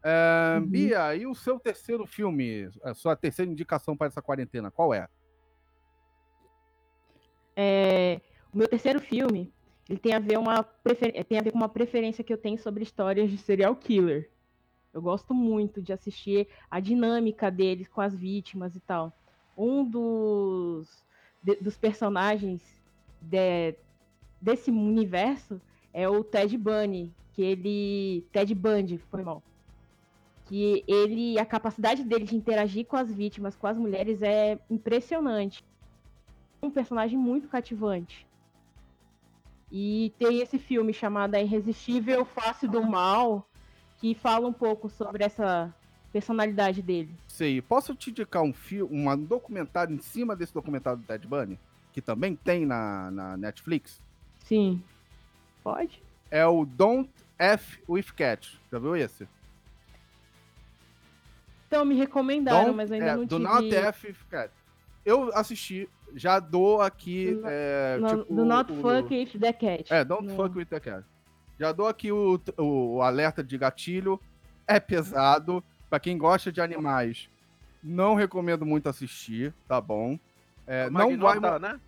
É, 0.03 0.59
Uhum. 0.59 0.67
Bia, 0.67 1.15
e 1.17 1.27
o 1.27 1.35
seu 1.35 1.59
terceiro 1.59 2.07
filme, 2.07 2.71
a 2.83 2.95
sua 2.95 3.17
terceira 3.17 3.51
indicação 3.51 3.97
para 3.97 4.07
essa 4.07 4.23
quarentena, 4.23 4.71
qual 4.71 4.95
é? 4.95 5.09
É, 7.57 8.21
o 8.53 8.59
meu 8.59 8.69
terceiro 8.69 9.01
filme, 9.01 9.53
ele 9.89 9.99
tem 9.99 10.15
a 10.15 10.19
ver 10.21 10.39
uma 10.39 10.63
prefer- 10.63 11.25
tem 11.25 11.39
a 11.39 11.43
ver 11.43 11.51
com 11.51 11.59
uma 11.59 11.69
preferência 11.69 12.23
que 12.23 12.33
eu 12.33 12.39
tenho 12.39 12.59
sobre 12.59 12.83
histórias 12.85 13.31
de 13.31 13.37
serial 13.39 13.75
killer. 13.75 14.31
Eu 14.95 15.03
gosto 15.03 15.35
muito 15.35 15.83
de 15.83 15.93
assistir 15.93 16.49
a 16.71 16.79
dinâmica 16.81 17.51
deles 17.51 17.89
com 17.89 18.01
as 18.01 18.15
vítimas 18.15 18.75
e 18.77 18.81
tal. 18.81 19.13
Um 19.57 19.85
dos, 19.85 21.05
de- 21.43 21.57
dos 21.57 21.77
personagens 21.77 22.63
de- 23.21 23.75
desse 24.41 24.71
universo 24.71 25.61
é 25.93 26.09
o 26.09 26.23
Ted 26.23 26.57
Bundy, 26.57 27.13
que 27.39 27.43
ele 27.43 28.27
Ted 28.33 28.53
Bundy, 28.53 28.99
foi 28.99 29.23
mal. 29.23 29.41
Que 30.47 30.83
ele 30.89 31.39
a 31.39 31.47
capacidade 31.47 32.03
dele 32.03 32.25
de 32.25 32.35
interagir 32.35 32.85
com 32.85 32.97
as 32.97 33.13
vítimas, 33.13 33.55
com 33.55 33.69
as 33.69 33.79
mulheres 33.79 34.21
é 34.23 34.59
impressionante 34.69 35.65
um 36.61 36.69
personagem 36.69 37.17
muito 37.17 37.47
cativante. 37.47 38.27
E 39.71 40.13
tem 40.19 40.41
esse 40.41 40.59
filme 40.59 40.93
chamado 40.93 41.37
A 41.37 41.41
Irresistível 41.41 42.25
Face 42.25 42.67
do 42.67 42.85
Mal, 42.85 43.49
que 43.99 44.17
fala 44.17 44.49
um 44.49 44.53
pouco 44.53 44.89
sobre 44.89 45.23
essa 45.23 45.73
personalidade 46.13 46.83
dele. 46.83 47.15
Sei, 47.29 47.63
posso 47.63 47.95
te 47.95 48.11
indicar 48.11 48.43
um 48.43 48.53
filme, 48.53 48.93
um 48.93 49.17
documentário 49.17 49.95
em 49.95 50.01
cima 50.01 50.35
desse 50.35 50.53
documentário 50.53 50.99
do 50.99 51.07
Ted 51.07 51.25
Bundy, 51.25 51.57
que 51.93 52.03
também 52.03 52.35
tem 52.35 52.67
na, 52.67 53.13
na 53.13 53.37
Netflix? 53.37 54.03
Sim. 54.41 54.83
Pode? 55.63 56.03
É 56.33 56.45
o 56.45 56.65
Don't 56.65 57.09
F 57.39 57.79
with 57.89 58.07
Cat. 58.17 58.59
Já 58.73 58.79
viu 58.79 58.97
esse? 58.97 59.29
Então, 61.67 61.85
me 61.85 61.95
recomendaram, 61.95 62.67
Don't- 62.67 62.77
mas 62.77 62.91
ainda 62.91 63.07
é, 63.07 63.17
não 63.17 63.25
do 63.27 63.37
tive... 63.39 63.49
Not 63.49 63.75
F 63.75 64.07
with 64.09 64.17
Cat. 64.31 64.51
Eu 65.05 65.31
assisti, 65.35 65.89
já 66.15 66.39
dou 66.41 66.81
aqui. 66.81 67.33
Do, 67.35 67.43
é, 67.47 67.99
no- 67.99 68.09
tipo, 68.23 68.35
do 68.35 68.45
Not 68.45 68.73
o- 68.73 68.81
Fuck 68.81 69.15
With 69.15 69.39
The 69.39 69.53
Cat. 69.53 69.93
É, 69.93 70.05
Don't 70.05 70.27
No- 70.27 70.35
Fuck 70.37 70.57
with 70.59 70.67
the 70.67 70.81
Cat. 70.81 71.05
Já 71.59 71.73
dou 71.73 71.87
aqui 71.89 72.11
o, 72.13 72.41
o, 72.57 72.95
o 72.97 73.03
alerta 73.03 73.43
de 73.43 73.57
gatilho. 73.59 74.21
É 74.67 74.79
pesado. 74.81 75.63
Pra 75.91 75.99
quem 75.99 76.19
gosta 76.19 76.53
de 76.53 76.61
animais, 76.61 77.29
não 77.83 78.15
recomendo 78.15 78.67
muito 78.67 78.89
assistir, 78.89 79.55
tá 79.67 79.81
bom? 79.81 80.19
É, 80.67 80.91
não 80.91 81.17
vai. 81.17 81.39
Magnota, 81.39 81.59
né? 81.59 81.81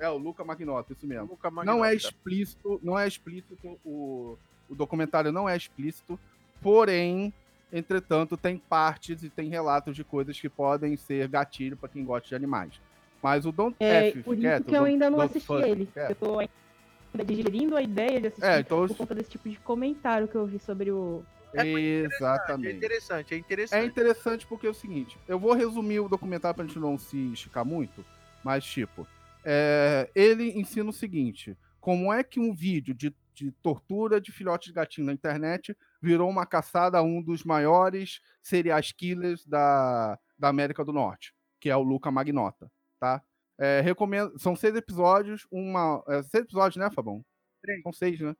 É, 0.00 0.08
o 0.08 0.16
Luca 0.16 0.42
Magnotta, 0.42 0.92
isso 0.94 1.06
mesmo. 1.06 1.26
Luca 1.30 1.50
Não 1.64 1.84
é 1.84 1.94
explícito, 1.94 2.80
não 2.82 2.98
é 2.98 3.06
explícito, 3.06 3.56
o, 3.84 4.36
o 4.68 4.74
documentário 4.74 5.32
não 5.32 5.48
é 5.48 5.56
explícito, 5.56 6.18
porém, 6.60 7.32
entretanto, 7.72 8.36
tem 8.36 8.56
partes 8.58 9.22
e 9.22 9.30
tem 9.30 9.48
relatos 9.48 9.94
de 9.96 10.04
coisas 10.04 10.38
que 10.40 10.48
podem 10.48 10.96
ser 10.96 11.28
gatilho 11.28 11.76
pra 11.76 11.88
quem 11.88 12.04
gosta 12.04 12.28
de 12.28 12.34
animais. 12.34 12.80
Mas 13.22 13.46
o 13.46 13.52
Don't 13.52 13.76
É, 13.80 14.08
F 14.08 14.22
por 14.22 14.34
isso 14.34 14.42
Cat, 14.42 14.64
que 14.64 14.76
eu 14.76 14.84
ainda 14.84 15.08
não 15.10 15.20
assisti 15.20 15.46
Fuck 15.46 15.66
ele. 15.68 15.86
Cat. 15.86 16.10
Eu 16.10 16.16
tô 16.16 16.38
ainda 16.38 17.24
digerindo 17.24 17.76
a 17.76 17.82
ideia 17.82 18.20
de 18.20 18.26
assistir 18.28 18.44
É, 18.44 18.60
então 18.60 18.86
por 18.86 18.96
conta 18.96 19.14
desse 19.14 19.30
tipo 19.30 19.48
de 19.48 19.56
comentário 19.60 20.28
que 20.28 20.34
eu 20.34 20.46
vi 20.46 20.58
sobre 20.58 20.90
o. 20.90 21.24
É 21.54 21.62
É 21.66 22.04
Exatamente. 22.04 22.76
interessante, 22.76 23.32
é 23.32 23.36
É 23.36 23.40
interessante. 23.40 23.86
interessante 23.86 24.46
porque 24.46 24.66
é 24.66 24.70
o 24.70 24.74
seguinte, 24.74 25.16
eu 25.28 25.38
vou 25.38 25.52
resumir 25.54 26.00
o 26.00 26.08
documentário 26.08 26.54
pra 26.56 26.66
gente 26.66 26.78
não 26.78 26.98
se 26.98 27.16
esticar 27.32 27.64
muito, 27.64 28.04
mas 28.42 28.64
tipo, 28.64 29.06
é, 29.44 30.10
ele 30.14 30.50
ensina 30.58 30.90
o 30.90 30.92
seguinte, 30.92 31.56
como 31.80 32.12
é 32.12 32.24
que 32.24 32.40
um 32.40 32.52
vídeo 32.52 32.92
de, 32.92 33.14
de 33.34 33.50
tortura 33.50 34.20
de 34.20 34.30
filhotes 34.30 34.68
de 34.68 34.72
gatinho 34.72 35.06
na 35.06 35.12
internet 35.12 35.76
virou 36.00 36.30
uma 36.30 36.46
caçada 36.46 36.98
a 36.98 37.02
um 37.02 37.20
dos 37.20 37.44
maiores 37.44 38.20
serial 38.42 38.80
killers 38.96 39.44
da, 39.44 40.18
da 40.38 40.48
América 40.48 40.84
do 40.84 40.92
Norte, 40.92 41.34
que 41.60 41.68
é 41.68 41.76
o 41.76 41.82
Luca 41.82 42.10
Magnotta, 42.10 42.70
tá? 43.00 43.22
É, 43.58 43.80
recomendo, 43.80 44.38
são 44.38 44.56
seis 44.56 44.74
episódios, 44.74 45.46
uma, 45.50 46.02
é, 46.08 46.22
seis 46.22 46.44
episódios, 46.44 46.76
né, 46.76 46.90
Fabão? 46.90 47.24
Três. 47.62 47.82
São 47.82 47.92
seis, 47.92 48.20
né? 48.20 48.34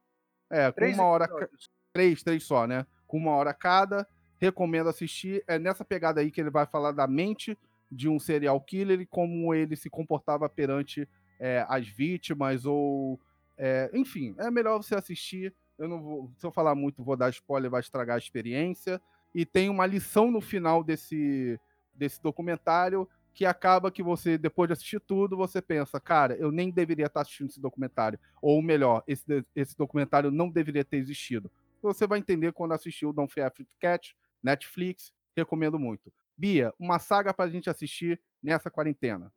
É, 0.50 0.70
com 0.70 0.76
Três 0.76 0.94
uma 0.96 1.04
hora, 1.04 1.24
episódios. 1.24 1.70
três, 1.92 2.22
três 2.22 2.44
só, 2.44 2.66
né? 2.66 2.86
Com 3.06 3.16
uma 3.18 3.32
hora 3.32 3.54
cada. 3.54 4.06
Recomendo 4.38 4.88
assistir. 4.88 5.42
É 5.46 5.58
nessa 5.58 5.84
pegada 5.84 6.20
aí 6.20 6.30
que 6.30 6.40
ele 6.40 6.50
vai 6.50 6.66
falar 6.66 6.92
da 6.92 7.06
mente 7.06 7.56
de 7.90 8.08
um 8.08 8.18
serial 8.18 8.60
killer 8.60 9.00
e 9.00 9.06
como 9.06 9.54
ele 9.54 9.76
se 9.76 9.88
comportava 9.88 10.48
perante 10.48 11.08
é, 11.38 11.64
as 11.68 11.86
vítimas 11.88 12.66
ou. 12.66 13.20
É, 13.56 13.90
enfim, 13.94 14.34
é 14.38 14.50
melhor 14.50 14.78
você 14.78 14.94
assistir. 14.94 15.54
Eu 15.78 15.88
não 15.88 16.02
vou, 16.02 16.30
se 16.36 16.46
eu 16.46 16.52
falar 16.52 16.74
muito, 16.74 17.02
vou 17.02 17.16
dar 17.16 17.30
spoiler, 17.30 17.70
vai 17.70 17.80
estragar 17.80 18.16
a 18.16 18.18
experiência. 18.18 19.00
E 19.34 19.44
tem 19.44 19.68
uma 19.68 19.86
lição 19.86 20.30
no 20.30 20.40
final 20.40 20.84
desse, 20.84 21.58
desse 21.94 22.22
documentário 22.22 23.08
que 23.34 23.44
acaba 23.44 23.90
que 23.90 24.02
você, 24.02 24.38
depois 24.38 24.68
de 24.68 24.74
assistir 24.74 25.00
tudo, 25.00 25.36
você 25.36 25.60
pensa, 25.60 25.98
cara, 25.98 26.36
eu 26.36 26.52
nem 26.52 26.70
deveria 26.70 27.06
estar 27.06 27.22
assistindo 27.22 27.50
esse 27.50 27.60
documentário. 27.60 28.18
Ou 28.40 28.62
melhor, 28.62 29.02
esse, 29.08 29.44
esse 29.56 29.76
documentário 29.76 30.30
não 30.30 30.48
deveria 30.48 30.84
ter 30.84 30.98
existido. 30.98 31.50
Você 31.82 32.06
vai 32.06 32.20
entender 32.20 32.52
quando 32.52 32.72
assistir 32.72 33.06
o 33.06 33.12
Don't 33.12 33.32
Fear 33.32 33.52
Cat, 33.80 34.16
Netflix, 34.40 35.12
recomendo 35.36 35.78
muito. 35.78 36.12
Bia, 36.36 36.72
uma 36.78 37.00
saga 37.00 37.34
pra 37.34 37.48
gente 37.48 37.68
assistir 37.68 38.20
nessa 38.40 38.70
quarentena. 38.70 39.32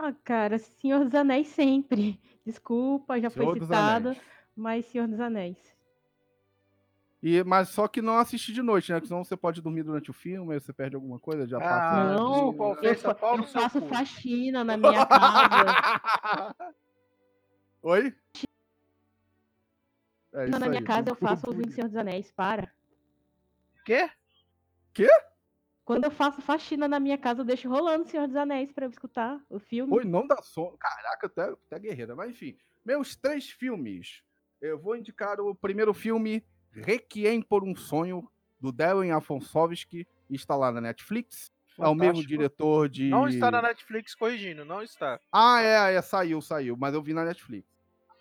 Ah, 0.00 0.12
cara, 0.22 0.58
Senhor 0.58 1.04
dos 1.04 1.14
Anéis 1.14 1.48
sempre. 1.48 2.20
Desculpa, 2.46 3.20
já 3.20 3.28
Senhor 3.28 3.50
foi 3.50 3.60
citado, 3.60 4.16
mas 4.54 4.86
Senhor 4.86 5.08
dos 5.08 5.18
Anéis. 5.18 5.58
E, 7.20 7.42
mas 7.42 7.70
só 7.70 7.88
que 7.88 8.00
não 8.00 8.16
assistir 8.16 8.52
de 8.52 8.62
noite, 8.62 8.92
né? 8.92 8.98
Porque 8.98 9.08
senão 9.08 9.24
você 9.24 9.36
pode 9.36 9.60
dormir 9.60 9.82
durante 9.82 10.08
o 10.08 10.14
filme, 10.14 10.54
aí 10.54 10.60
você 10.60 10.72
perde 10.72 10.94
alguma 10.94 11.18
coisa, 11.18 11.48
já 11.48 11.58
Ah, 11.58 11.60
passa. 11.60 12.14
não, 12.14 12.30
desculpa, 12.30 12.64
eu, 12.80 12.92
eu 12.92 13.44
faço 13.48 13.80
cu. 13.80 13.88
faxina 13.88 14.62
na 14.62 14.76
minha 14.76 15.04
casa. 15.04 15.66
Oi? 17.82 18.14
É 20.32 20.46
na 20.46 20.68
minha 20.68 20.80
aí, 20.80 20.84
casa 20.84 21.10
eu 21.10 21.16
faço 21.16 21.48
ouvindo 21.48 21.72
Senhor 21.72 21.88
dos 21.88 21.96
Anéis, 21.96 22.30
para. 22.30 22.72
Quê? 23.84 24.08
Quando 25.88 26.04
eu 26.04 26.10
faço 26.10 26.42
faxina 26.42 26.86
na 26.86 27.00
minha 27.00 27.16
casa, 27.16 27.40
eu 27.40 27.46
deixo 27.46 27.66
rolando 27.66 28.06
Senhor 28.06 28.26
dos 28.26 28.36
Anéis 28.36 28.70
pra 28.70 28.84
eu 28.84 28.90
escutar 28.90 29.40
o 29.48 29.58
filme. 29.58 29.90
Oi, 29.90 30.04
não 30.04 30.26
dá 30.26 30.36
som. 30.42 30.76
Caraca, 30.78 31.26
até, 31.28 31.44
até 31.44 31.78
guerreira. 31.78 32.14
Mas 32.14 32.28
enfim, 32.28 32.58
meus 32.84 33.16
três 33.16 33.48
filmes. 33.48 34.22
Eu 34.60 34.78
vou 34.78 34.96
indicar 34.96 35.40
o 35.40 35.54
primeiro 35.54 35.94
filme, 35.94 36.44
Requiem 36.72 37.40
por 37.40 37.64
um 37.64 37.74
Sonho, 37.74 38.30
do 38.60 38.70
Darren 38.70 39.12
Afonsovski. 39.12 40.06
Está 40.28 40.54
lá 40.54 40.70
na 40.70 40.82
Netflix. 40.82 41.50
É 41.78 41.88
o 41.88 41.94
mesmo 41.94 42.16
Fantástico. 42.16 42.28
diretor 42.28 42.88
de. 42.90 43.08
Não 43.08 43.26
está 43.26 43.50
na 43.50 43.62
Netflix 43.62 44.14
corrigindo, 44.14 44.66
não 44.66 44.82
está. 44.82 45.18
Ah, 45.32 45.62
é, 45.62 45.94
é, 45.94 46.02
saiu, 46.02 46.42
saiu, 46.42 46.76
mas 46.76 46.92
eu 46.92 47.00
vi 47.00 47.14
na 47.14 47.24
Netflix. 47.24 47.66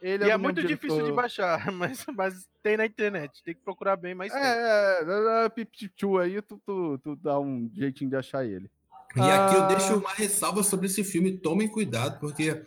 Ele 0.02 0.24
E 0.24 0.28
é 0.28 0.30
mesmo 0.30 0.44
muito 0.44 0.64
difícil 0.64 1.04
de 1.04 1.12
baixar, 1.12 1.72
mas, 1.74 2.06
mas 2.16 2.48
tem 2.62 2.78
na 2.78 2.86
internet. 2.86 3.44
Tem 3.44 3.56
que 3.56 3.62
procurar 3.62 3.96
bem, 3.96 4.14
mas 4.14 4.32
tem. 4.32 4.42
É, 4.42 4.46
é, 4.46 5.46
é, 5.46 6.22
aí, 6.22 6.42
tu, 6.42 6.62
tu, 6.66 6.98
tu 7.00 7.16
dá 7.16 7.40
um 7.40 7.70
jeitinho 7.74 8.10
de 8.10 8.16
achar 8.16 8.46
ele. 8.46 8.70
E 9.16 9.22
aqui 9.22 9.56
eu 9.56 9.64
Ah. 9.64 9.68
deixo 9.68 9.98
uma 9.98 10.14
ressalva 10.14 10.64
sobre 10.64 10.86
esse 10.86 11.04
filme. 11.04 11.38
Tomem 11.38 11.68
cuidado, 11.68 12.20
porque 12.20 12.62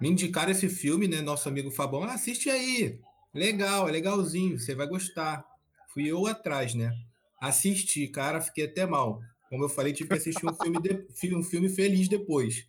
me 0.00 0.08
indicaram 0.08 0.50
esse 0.50 0.68
filme, 0.68 1.06
né? 1.06 1.20
Nosso 1.20 1.48
amigo 1.48 1.70
Fabão, 1.70 2.04
ah, 2.04 2.14
assiste 2.14 2.48
aí. 2.48 2.98
Legal, 3.34 3.88
é 3.88 3.92
legalzinho, 3.92 4.58
você 4.58 4.74
vai 4.74 4.86
gostar. 4.86 5.44
Fui 5.92 6.06
eu 6.06 6.26
atrás, 6.26 6.74
né? 6.74 6.90
Assisti, 7.40 8.08
cara, 8.08 8.40
fiquei 8.40 8.64
até 8.64 8.86
mal. 8.86 9.20
Como 9.50 9.62
eu 9.64 9.68
falei, 9.68 9.92
tive 9.92 10.08
que 10.08 10.16
assistir 10.16 10.46
um 10.46 10.54
filme, 10.54 10.80
de- 10.80 11.06
um 11.36 11.42
filme 11.42 11.68
feliz 11.68 12.08
depois. 12.08 12.66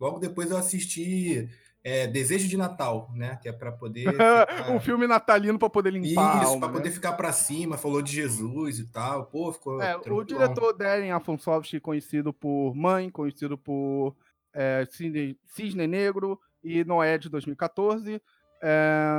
Logo 0.00 0.18
depois 0.18 0.50
eu 0.50 0.56
assisti 0.56 1.48
é, 1.88 2.04
Desejo 2.04 2.48
de 2.48 2.56
Natal, 2.56 3.08
né? 3.14 3.38
Que 3.40 3.48
é 3.48 3.52
para 3.52 3.70
poder. 3.70 4.10
ficar- 4.10 4.72
um 4.72 4.80
filme 4.80 5.06
natalino 5.06 5.56
pra 5.56 5.70
poder 5.70 5.92
limpar 5.92 6.42
Isso, 6.42 6.58
para 6.58 6.66
né? 6.66 6.74
poder 6.74 6.90
ficar 6.90 7.12
para 7.12 7.32
cima, 7.32 7.78
falou 7.78 8.02
de 8.02 8.12
Jesus 8.12 8.80
e 8.80 8.90
tal. 8.90 9.26
Pô, 9.26 9.52
ficou. 9.52 9.80
É, 9.80 9.96
o 9.96 10.24
diretor 10.24 10.72
Darren 10.72 11.12
Afonsovski, 11.12 11.78
conhecido 11.78 12.32
por 12.32 12.74
Mãe, 12.74 13.08
conhecido 13.08 13.56
por 13.56 14.16
é, 14.52 14.84
Cisne, 14.90 15.38
Cisne 15.44 15.86
Negro 15.86 16.40
e 16.64 16.82
Noé 16.82 17.18
de 17.18 17.28
2014. 17.28 18.20
É, 18.60 19.16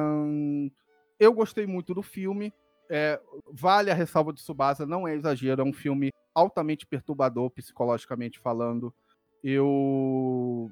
eu 1.18 1.32
gostei 1.32 1.66
muito 1.66 1.94
do 1.94 2.04
filme. 2.04 2.54
É, 2.90 3.18
vale 3.50 3.92
a 3.92 3.94
ressalva 3.94 4.34
de 4.34 4.42
Subasa, 4.42 4.86
não 4.86 5.08
é 5.08 5.16
exagero, 5.16 5.62
é 5.62 5.66
um 5.66 5.74
filme 5.74 6.12
altamente 6.36 6.86
perturbador, 6.86 7.50
psicologicamente 7.50 8.40
falando. 8.40 8.94
Eu. 9.42 10.70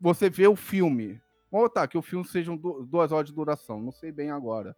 Você 0.00 0.30
vê 0.30 0.46
o 0.46 0.54
filme. 0.54 1.20
Vamos 1.52 1.66
botar 1.68 1.86
que 1.86 1.98
o 1.98 2.02
filme 2.02 2.26
seja 2.26 2.56
du- 2.56 2.82
duas 2.86 3.12
horas 3.12 3.28
de 3.28 3.34
duração, 3.36 3.78
não 3.78 3.92
sei 3.92 4.10
bem 4.10 4.30
agora. 4.30 4.74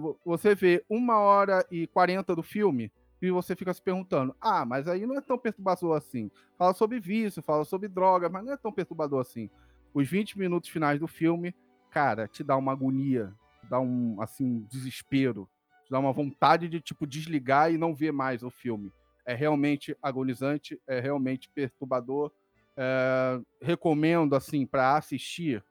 Vo- 0.00 0.18
você 0.24 0.54
vê 0.54 0.84
uma 0.88 1.18
hora 1.18 1.66
e 1.70 1.86
quarenta 1.86 2.34
do 2.34 2.42
filme 2.42 2.90
e 3.20 3.30
você 3.30 3.54
fica 3.54 3.74
se 3.74 3.82
perguntando: 3.82 4.34
ah, 4.40 4.64
mas 4.64 4.88
aí 4.88 5.04
não 5.04 5.16
é 5.16 5.20
tão 5.20 5.36
perturbador 5.38 5.96
assim. 5.96 6.30
Fala 6.56 6.72
sobre 6.72 6.98
vício, 6.98 7.42
fala 7.42 7.64
sobre 7.64 7.86
droga, 7.88 8.28
mas 8.30 8.44
não 8.44 8.52
é 8.52 8.56
tão 8.56 8.72
perturbador 8.72 9.20
assim. 9.20 9.50
Os 9.92 10.08
20 10.08 10.38
minutos 10.38 10.70
finais 10.70 10.98
do 11.00 11.06
filme, 11.06 11.54
cara, 11.90 12.26
te 12.26 12.42
dá 12.42 12.56
uma 12.56 12.72
agonia, 12.72 13.34
dá 13.68 13.78
um 13.80 14.20
assim 14.22 14.44
um 14.44 14.60
desespero, 14.70 15.48
te 15.84 15.90
dá 15.90 15.98
uma 15.98 16.12
vontade 16.12 16.68
de 16.68 16.80
tipo 16.80 17.06
desligar 17.06 17.70
e 17.72 17.76
não 17.76 17.94
ver 17.94 18.12
mais 18.12 18.42
o 18.42 18.50
filme. 18.50 18.90
É 19.26 19.34
realmente 19.34 19.94
agonizante, 20.02 20.80
é 20.86 20.98
realmente 21.00 21.48
perturbador. 21.50 22.32
É, 22.80 23.40
recomendo 23.60 24.36
assim 24.36 24.64
para 24.64 24.96
assistir 24.96 25.64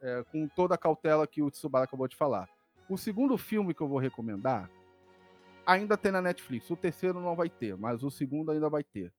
é, 0.00 0.24
com 0.30 0.46
toda 0.46 0.76
a 0.76 0.78
cautela 0.78 1.26
que 1.26 1.42
o 1.42 1.50
Tsubara 1.50 1.84
acabou 1.84 2.06
de 2.06 2.14
falar. 2.14 2.48
O 2.88 2.96
segundo 2.96 3.36
filme 3.36 3.74
que 3.74 3.80
eu 3.80 3.88
vou 3.88 3.98
recomendar 3.98 4.70
ainda 5.66 5.96
tem 5.96 6.12
na 6.12 6.22
Netflix. 6.22 6.70
O 6.70 6.76
terceiro 6.76 7.20
não 7.20 7.34
vai 7.34 7.50
ter, 7.50 7.76
mas 7.76 8.04
o 8.04 8.10
segundo 8.10 8.52
ainda 8.52 8.70
vai 8.70 8.84
ter. 8.84 9.12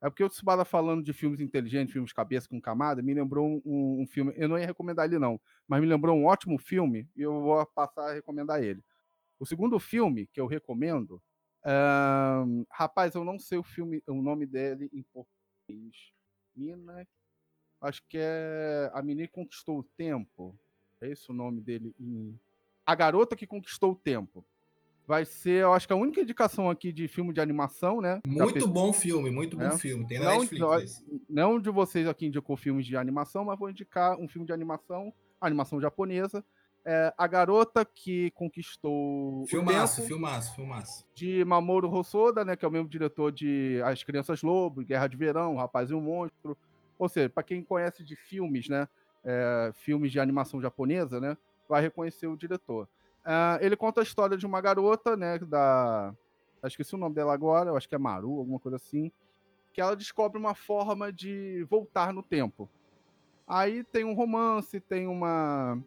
É 0.00 0.10
porque 0.10 0.24
o 0.24 0.28
Tsubara 0.28 0.64
falando 0.64 1.04
de 1.04 1.12
filmes 1.12 1.38
inteligentes, 1.38 1.92
filmes 1.92 2.12
cabeça 2.12 2.48
com 2.48 2.60
camada, 2.60 3.00
me 3.00 3.14
lembrou 3.14 3.62
um, 3.64 4.02
um 4.02 4.06
filme. 4.08 4.32
Eu 4.36 4.48
não 4.48 4.58
ia 4.58 4.66
recomendar 4.66 5.06
ele, 5.06 5.20
não, 5.20 5.40
mas 5.68 5.80
me 5.80 5.86
lembrou 5.86 6.16
um 6.16 6.24
ótimo 6.24 6.58
filme 6.58 7.08
e 7.14 7.22
eu 7.22 7.40
vou 7.40 7.64
passar 7.66 8.10
a 8.10 8.12
recomendar 8.12 8.60
ele. 8.60 8.82
O 9.38 9.46
segundo 9.46 9.78
filme 9.78 10.26
que 10.26 10.40
eu 10.40 10.46
recomendo. 10.48 11.22
rapaz, 12.68 13.14
eu 13.14 13.22
não 13.22 13.38
sei 13.38 13.58
o 13.58 13.62
filme, 13.62 14.02
o 14.08 14.20
nome 14.20 14.44
dele 14.44 14.90
em 14.92 15.04
português. 15.04 16.12
Mina. 16.56 17.06
Acho 17.80 18.02
que 18.08 18.16
é 18.20 18.90
A 18.94 19.02
Menina 19.02 19.26
que 19.26 19.32
Conquistou 19.34 19.78
o 19.80 19.82
Tempo. 19.82 20.54
É 21.00 21.08
esse 21.10 21.30
o 21.30 21.34
nome 21.34 21.60
dele 21.60 21.94
em. 21.98 22.38
A 22.86 22.94
Garota 22.94 23.34
que 23.36 23.46
Conquistou 23.46 23.92
o 23.92 23.96
Tempo. 23.96 24.44
Vai 25.04 25.24
ser, 25.24 25.62
eu 25.62 25.72
acho 25.72 25.84
que 25.86 25.92
a 25.92 25.96
única 25.96 26.20
indicação 26.20 26.70
aqui 26.70 26.92
de 26.92 27.08
filme 27.08 27.32
de 27.34 27.40
animação, 27.40 28.00
né? 28.00 28.20
Muito 28.24 28.68
bom 28.68 28.92
filme, 28.92 29.30
muito 29.30 29.56
bom 29.56 29.64
É. 29.64 29.76
filme. 29.76 30.06
Tem 30.06 30.20
Não, 30.20 30.38
Netflix. 30.40 31.04
não 31.28 31.58
de 31.60 31.70
vocês 31.70 32.06
aqui 32.06 32.26
indicou 32.26 32.56
filmes 32.56 32.86
de 32.86 32.96
animação, 32.96 33.44
mas 33.44 33.58
vou 33.58 33.68
indicar 33.68 34.16
um 34.20 34.28
filme 34.28 34.46
de 34.46 34.52
animação, 34.52 35.12
animação 35.40 35.80
japonesa. 35.80 36.44
É 36.84 37.14
A 37.16 37.26
Garota 37.28 37.84
que 37.84 38.30
Conquistou 38.32 39.46
Filmaço, 39.46 39.94
o 39.94 39.96
Tempo, 39.96 40.08
filmaço, 40.08 40.54
filmaço. 40.54 41.06
de 41.14 41.44
Mamoru 41.44 41.88
Hosoda, 41.92 42.44
né, 42.44 42.56
que 42.56 42.64
é 42.64 42.68
o 42.68 42.72
mesmo 42.72 42.88
diretor 42.88 43.30
de 43.30 43.80
As 43.84 44.02
Crianças 44.02 44.42
Lobo, 44.42 44.84
Guerra 44.84 45.06
de 45.06 45.16
Verão, 45.16 45.54
Rapaz 45.54 45.90
e 45.90 45.94
o 45.94 46.00
Monstro. 46.00 46.56
Ou 46.98 47.08
seja, 47.08 47.30
para 47.30 47.42
quem 47.44 47.62
conhece 47.62 48.02
de 48.02 48.16
filmes, 48.16 48.68
né, 48.68 48.88
é, 49.24 49.70
filmes 49.74 50.10
de 50.10 50.18
animação 50.18 50.60
japonesa, 50.60 51.20
né, 51.20 51.36
vai 51.68 51.82
reconhecer 51.82 52.26
o 52.26 52.36
diretor. 52.36 52.88
Ah, 53.24 53.58
ele 53.60 53.76
conta 53.76 54.00
a 54.00 54.02
história 54.02 54.36
de 54.36 54.44
uma 54.44 54.60
garota, 54.60 55.16
né, 55.16 55.38
da... 55.38 56.12
eu 56.60 56.66
Esqueci 56.66 56.96
o 56.96 56.98
nome 56.98 57.14
dela 57.14 57.32
agora, 57.32 57.70
eu 57.70 57.76
acho 57.76 57.88
que 57.88 57.94
é 57.94 57.98
Maru, 57.98 58.38
alguma 58.38 58.58
coisa 58.58 58.76
assim, 58.76 59.12
que 59.72 59.80
ela 59.80 59.94
descobre 59.94 60.36
uma 60.38 60.54
forma 60.54 61.12
de 61.12 61.64
voltar 61.70 62.12
no 62.12 62.22
tempo. 62.24 62.68
Aí 63.46 63.84
tem 63.84 64.04
um 64.04 64.14
romance, 64.14 64.80
tem 64.80 65.06
uma. 65.06 65.80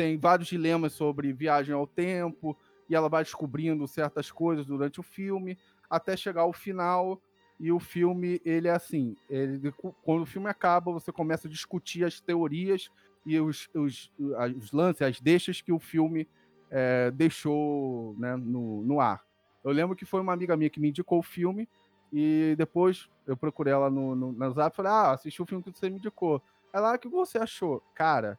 Tem 0.00 0.16
vários 0.16 0.48
dilemas 0.48 0.94
sobre 0.94 1.30
viagem 1.30 1.74
ao 1.74 1.86
tempo, 1.86 2.56
e 2.88 2.94
ela 2.94 3.06
vai 3.06 3.22
descobrindo 3.22 3.86
certas 3.86 4.32
coisas 4.32 4.64
durante 4.64 4.98
o 4.98 5.02
filme, 5.02 5.58
até 5.90 6.16
chegar 6.16 6.40
ao 6.40 6.54
final. 6.54 7.20
E 7.58 7.70
o 7.70 7.78
filme, 7.78 8.40
ele 8.42 8.66
é 8.66 8.70
assim: 8.70 9.14
ele, 9.28 9.70
quando 10.02 10.22
o 10.22 10.26
filme 10.26 10.48
acaba, 10.48 10.90
você 10.90 11.12
começa 11.12 11.46
a 11.46 11.50
discutir 11.50 12.02
as 12.02 12.18
teorias 12.18 12.88
e 13.26 13.38
os, 13.38 13.68
os, 13.74 14.10
os 14.56 14.72
lances, 14.72 15.02
as 15.02 15.20
deixas 15.20 15.60
que 15.60 15.70
o 15.70 15.78
filme 15.78 16.26
é, 16.70 17.10
deixou 17.10 18.16
né, 18.18 18.36
no, 18.36 18.80
no 18.82 19.02
ar. 19.02 19.22
Eu 19.62 19.70
lembro 19.70 19.94
que 19.94 20.06
foi 20.06 20.22
uma 20.22 20.32
amiga 20.32 20.56
minha 20.56 20.70
que 20.70 20.80
me 20.80 20.88
indicou 20.88 21.18
o 21.18 21.22
filme, 21.22 21.68
e 22.10 22.54
depois 22.56 23.10
eu 23.26 23.36
procurei 23.36 23.74
ela 23.74 23.90
no, 23.90 24.16
no, 24.16 24.32
no 24.32 24.50
Zap 24.52 24.72
e 24.72 24.76
falei: 24.78 24.92
Ah, 24.92 25.10
assisti 25.10 25.42
o 25.42 25.46
filme 25.46 25.62
que 25.62 25.78
você 25.78 25.90
me 25.90 25.98
indicou. 25.98 26.42
Ela, 26.72 26.92
ah, 26.92 26.96
o 26.96 26.98
que 26.98 27.06
você 27.06 27.36
achou? 27.36 27.82
Cara, 27.94 28.38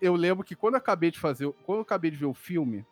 eu 0.00 0.14
lembro 0.14 0.44
que 0.44 0.56
quando 0.56 0.74
eu 0.74 0.78
acabei 0.78 1.10
de 1.10 1.18
fazer, 1.18 1.52
quando 1.64 1.78
eu 1.78 1.82
acabei 1.82 2.10
de 2.10 2.16
ver 2.16 2.26
o 2.26 2.34
filme, 2.34 2.84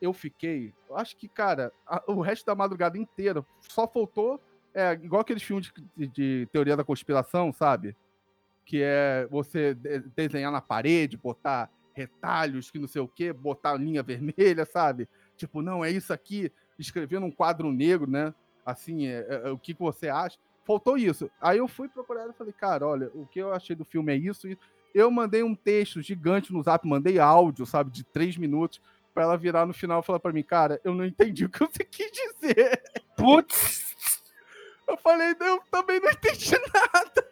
eu 0.00 0.12
fiquei, 0.12 0.74
eu 0.88 0.96
acho 0.96 1.16
que, 1.16 1.28
cara, 1.28 1.72
a, 1.86 2.02
o 2.06 2.20
resto 2.20 2.44
da 2.44 2.54
madrugada 2.54 2.98
inteira 2.98 3.44
só 3.60 3.88
faltou, 3.88 4.40
é, 4.74 4.92
igual 4.92 5.22
aqueles 5.22 5.42
filmes 5.42 5.72
de, 5.96 6.06
de, 6.06 6.48
teoria 6.52 6.76
da 6.76 6.84
conspiração, 6.84 7.52
sabe? 7.52 7.96
Que 8.64 8.82
é 8.82 9.26
você 9.30 9.74
desenhar 10.14 10.52
na 10.52 10.60
parede, 10.60 11.16
botar 11.16 11.70
retalhos, 11.94 12.70
que 12.70 12.78
não 12.78 12.86
sei 12.86 13.00
o 13.00 13.08
quê, 13.08 13.32
botar 13.32 13.74
linha 13.74 14.02
vermelha, 14.04 14.66
sabe? 14.66 15.08
Tipo, 15.36 15.62
não, 15.62 15.84
é 15.84 15.90
isso 15.90 16.12
aqui, 16.12 16.52
escrever 16.78 17.18
num 17.18 17.30
quadro 17.30 17.72
negro, 17.72 18.10
né? 18.10 18.34
Assim, 18.66 19.06
é, 19.06 19.26
é, 19.28 19.48
é 19.48 19.50
o 19.50 19.58
que, 19.58 19.72
que 19.72 19.80
você 19.80 20.08
acha? 20.08 20.38
faltou 20.66 20.98
isso. 20.98 21.30
Aí 21.40 21.58
eu 21.58 21.68
fui 21.68 21.88
procurar 21.88 22.28
e 22.28 22.32
falei, 22.32 22.52
cara, 22.52 22.86
olha, 22.86 23.10
o 23.14 23.24
que 23.24 23.38
eu 23.38 23.54
achei 23.54 23.76
do 23.76 23.84
filme 23.84 24.12
é 24.12 24.16
isso. 24.16 24.48
E 24.48 24.58
eu 24.98 25.10
mandei 25.10 25.42
um 25.42 25.54
texto 25.54 26.00
gigante 26.02 26.52
no 26.52 26.62
zap, 26.62 26.86
mandei 26.88 27.18
áudio, 27.18 27.66
sabe, 27.66 27.90
de 27.90 28.02
três 28.04 28.36
minutos, 28.36 28.80
para 29.14 29.24
ela 29.24 29.36
virar 29.36 29.66
no 29.66 29.72
final 29.72 30.00
e 30.00 30.04
falar 30.04 30.20
para 30.20 30.32
mim, 30.32 30.42
cara, 30.42 30.80
eu 30.84 30.94
não 30.94 31.04
entendi 31.04 31.44
o 31.44 31.48
que 31.48 31.60
você 31.60 31.82
quis 31.84 32.10
dizer. 32.10 32.82
Putz! 33.16 33.94
Eu 34.88 34.96
falei, 34.96 35.34
eu 35.40 35.60
também 35.70 35.98
não 36.00 36.10
entendi 36.10 36.52
nada. 36.72 37.28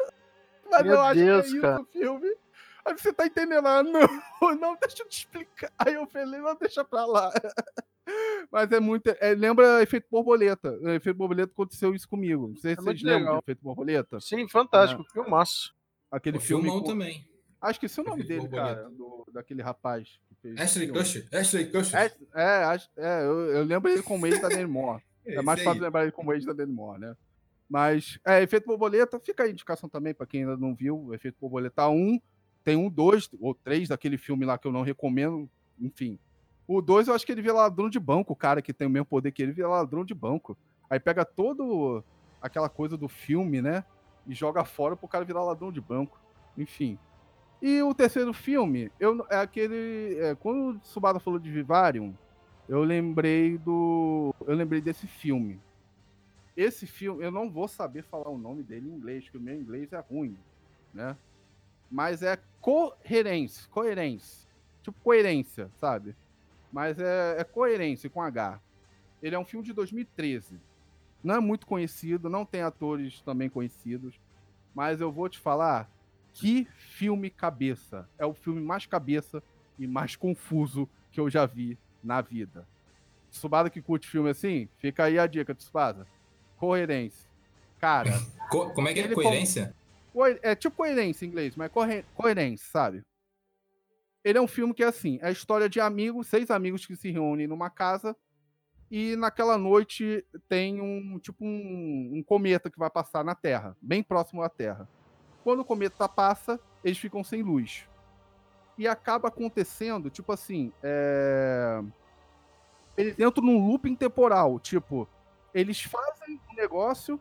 Mas 0.70 0.82
Meu 0.82 0.92
eu 0.94 1.00
acho 1.02 1.20
Deus, 1.20 1.50
que 1.52 1.58
é 1.58 1.60
cara. 1.60 1.74
isso 1.74 1.82
o 1.82 1.86
filme. 1.92 2.36
Aí 2.84 2.92
você 2.98 3.12
tá 3.12 3.26
entendendo? 3.26 3.66
Ela, 3.66 3.82
não, 3.82 4.00
não, 4.60 4.76
deixa 4.80 5.02
eu 5.02 5.08
te 5.08 5.18
explicar. 5.18 5.70
Aí 5.78 5.94
eu 5.94 6.06
falei, 6.06 6.40
não, 6.40 6.54
deixa 6.56 6.84
pra 6.84 7.06
lá. 7.06 7.30
Mas 8.50 8.70
é 8.72 8.80
muito. 8.80 9.08
É, 9.20 9.34
lembra 9.34 9.82
efeito 9.82 10.06
borboleta. 10.10 10.70
O 10.82 10.90
efeito 10.90 11.16
borboleta 11.16 11.50
aconteceu 11.52 11.94
isso 11.94 12.08
comigo. 12.08 12.48
Não 12.48 12.56
sei 12.56 12.74
se 12.74 12.80
É 12.80 12.84
vocês 12.84 13.02
lembram 13.02 13.34
do 13.34 13.38
efeito 13.38 13.62
borboleta. 13.62 14.20
Sim, 14.20 14.46
fantástico. 14.48 15.04
Filmaço. 15.12 15.74
Aquele 16.10 16.36
O 16.36 16.40
filme. 16.40 16.64
filmão 16.64 16.80
com- 16.82 16.88
também. 16.88 17.26
Acho 17.64 17.80
que 17.80 17.86
esse 17.86 17.98
é 17.98 18.02
o 18.02 18.06
nome 18.06 18.22
dele, 18.24 18.48
cara. 18.48 18.88
do- 18.90 19.26
daquele 19.32 19.62
rapaz 19.62 20.20
que 20.28 20.34
fez. 20.42 20.60
Ashley. 20.60 20.88
Kutcher. 20.88 21.26
Ashley 21.32 21.70
Kutcher. 21.70 21.98
É, 21.98 22.12
é, 22.34 22.64
acho- 22.64 22.90
é, 22.96 23.24
eu, 23.24 23.40
eu 23.50 23.64
lembro 23.64 23.90
ele 23.90 24.02
como 24.02 24.26
ex 24.26 24.40
da 24.40 24.48
Demi 24.48 24.66
Moore. 24.66 25.02
É 25.26 25.40
mais 25.40 25.62
fácil 25.62 25.80
lembrar 25.82 26.02
ele 26.02 26.12
como 26.12 26.34
ex 26.34 26.44
da 26.44 26.52
Demi 26.52 26.72
Moore, 26.74 27.00
né? 27.00 27.16
Mas, 27.66 28.18
é, 28.26 28.42
Efeito 28.42 28.66
Borboleta, 28.66 29.18
fica 29.18 29.42
aí 29.42 29.48
a 29.48 29.52
indicação 29.52 29.88
também 29.88 30.12
pra 30.12 30.26
quem 30.26 30.42
ainda 30.42 30.54
não 30.56 30.74
viu. 30.74 31.06
o 31.06 31.14
Efeito 31.14 31.38
Borboleta 31.40 31.88
1, 31.88 32.20
tem 32.62 32.76
um, 32.76 32.90
dois 32.90 33.28
ou 33.40 33.54
três 33.54 33.88
daquele 33.88 34.18
filme 34.18 34.44
lá 34.44 34.58
que 34.58 34.66
eu 34.68 34.72
não 34.72 34.82
recomendo, 34.82 35.48
enfim. 35.80 36.18
O 36.68 36.82
2 36.82 37.08
eu 37.08 37.14
acho 37.14 37.24
que 37.24 37.32
ele 37.32 37.40
vira 37.42 37.54
ladrão 37.54 37.88
de 37.88 37.98
banco, 37.98 38.34
o 38.34 38.36
cara 38.36 38.60
que 38.60 38.72
tem 38.72 38.86
o 38.86 38.90
mesmo 38.90 39.06
poder 39.06 39.32
que 39.32 39.42
ele 39.42 39.52
vira 39.52 39.66
ladrão 39.68 40.04
de 40.04 40.12
banco. 40.14 40.56
Aí 40.90 41.00
pega 41.00 41.24
todo 41.24 42.04
aquela 42.40 42.68
coisa 42.68 42.96
do 42.96 43.08
filme, 43.08 43.62
né? 43.62 43.82
E 44.26 44.34
joga 44.34 44.62
fora 44.64 44.94
pro 44.96 45.08
cara 45.08 45.24
virar 45.24 45.42
ladrão 45.42 45.72
de 45.72 45.80
banco. 45.80 46.20
Enfim. 46.56 46.98
E 47.66 47.82
o 47.82 47.94
terceiro 47.94 48.34
filme, 48.34 48.92
eu, 49.00 49.26
é 49.30 49.38
aquele. 49.38 50.18
é, 50.18 50.34
quando 50.34 50.76
o 50.76 50.80
Subada 50.84 51.18
falou 51.18 51.38
de 51.40 51.50
Vivarium, 51.50 52.14
eu 52.68 52.84
lembrei 52.84 53.56
do. 53.56 54.34
Eu 54.46 54.54
lembrei 54.54 54.82
desse 54.82 55.06
filme. 55.06 55.58
Esse 56.54 56.86
filme, 56.86 57.24
eu 57.24 57.30
não 57.30 57.50
vou 57.50 57.66
saber 57.66 58.02
falar 58.02 58.28
o 58.28 58.36
nome 58.36 58.62
dele 58.62 58.90
em 58.90 58.92
inglês, 58.92 59.24
porque 59.24 59.38
o 59.38 59.40
meu 59.40 59.58
inglês 59.58 59.94
é 59.94 59.98
ruim, 59.98 60.36
né? 60.92 61.16
Mas 61.90 62.22
é 62.22 62.38
coerência, 62.60 63.66
coerência. 63.70 64.46
Tipo 64.82 65.00
coerência, 65.02 65.70
sabe? 65.80 66.14
Mas 66.70 66.98
é, 66.98 67.36
é 67.38 67.44
coerência 67.44 68.10
com 68.10 68.20
H. 68.20 68.60
Ele 69.22 69.36
é 69.36 69.38
um 69.38 69.44
filme 69.46 69.64
de 69.64 69.72
2013. 69.72 70.60
Não 71.22 71.36
é 71.36 71.40
muito 71.40 71.66
conhecido, 71.66 72.28
não 72.28 72.44
tem 72.44 72.60
atores 72.60 73.22
também 73.22 73.48
conhecidos. 73.48 74.20
Mas 74.74 75.00
eu 75.00 75.10
vou 75.10 75.30
te 75.30 75.38
falar 75.38 75.88
que 76.34 76.66
filme 76.76 77.30
cabeça. 77.30 78.08
É 78.18 78.26
o 78.26 78.34
filme 78.34 78.60
mais 78.60 78.84
cabeça 78.86 79.42
e 79.78 79.86
mais 79.86 80.14
confuso 80.16 80.88
que 81.10 81.18
eu 81.20 81.30
já 81.30 81.46
vi 81.46 81.78
na 82.02 82.20
vida. 82.20 82.66
Tsubasa 83.30 83.70
que 83.70 83.80
curte 83.80 84.06
filme 84.08 84.28
assim, 84.30 84.68
fica 84.78 85.04
aí 85.04 85.18
a 85.18 85.26
dica, 85.26 85.54
Tsubasa. 85.54 86.06
Coerência. 86.56 87.28
Cara, 87.80 88.10
Co- 88.50 88.70
como 88.70 88.88
é 88.88 88.94
que 88.94 89.00
é? 89.00 89.08
Coerência? 89.14 89.74
Coe- 90.12 90.38
É 90.42 90.54
tipo 90.54 90.76
coerência 90.76 91.24
em 91.24 91.28
inglês, 91.28 91.56
mas 91.56 91.70
corre- 91.72 92.04
coerência, 92.14 92.66
sabe? 92.70 93.02
Ele 94.22 94.38
é 94.38 94.40
um 94.40 94.46
filme 94.46 94.72
que 94.72 94.82
é 94.82 94.86
assim, 94.86 95.18
é 95.20 95.26
a 95.26 95.30
história 95.30 95.68
de 95.68 95.80
amigos, 95.80 96.28
seis 96.28 96.50
amigos 96.50 96.86
que 96.86 96.96
se 96.96 97.10
reúnem 97.10 97.46
numa 97.46 97.68
casa 97.68 98.16
e 98.90 99.16
naquela 99.16 99.58
noite 99.58 100.24
tem 100.48 100.80
um 100.80 101.18
tipo 101.18 101.44
um, 101.44 102.12
um 102.14 102.22
cometa 102.22 102.70
que 102.70 102.78
vai 102.78 102.88
passar 102.88 103.22
na 103.24 103.34
Terra, 103.34 103.76
bem 103.82 104.02
próximo 104.02 104.40
à 104.42 104.48
Terra. 104.48 104.88
Quando 105.44 105.60
o 105.60 105.64
cometa 105.64 106.08
passa, 106.08 106.58
eles 106.82 106.98
ficam 106.98 107.22
sem 107.22 107.42
luz. 107.42 107.86
E 108.76 108.88
acaba 108.88 109.28
acontecendo, 109.28 110.10
tipo 110.10 110.32
assim, 110.32 110.72
é... 110.82 111.80
eles 112.96 113.18
entram 113.20 113.44
num 113.44 113.68
looping 113.68 113.94
temporal, 113.94 114.58
tipo, 114.58 115.06
eles 115.52 115.82
fazem 115.82 116.40
um 116.50 116.56
negócio 116.56 117.20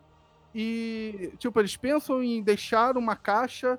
e, 0.56 1.34
tipo, 1.38 1.60
eles 1.60 1.76
pensam 1.76 2.24
em 2.24 2.42
deixar 2.42 2.98
uma 2.98 3.16
caixa 3.16 3.78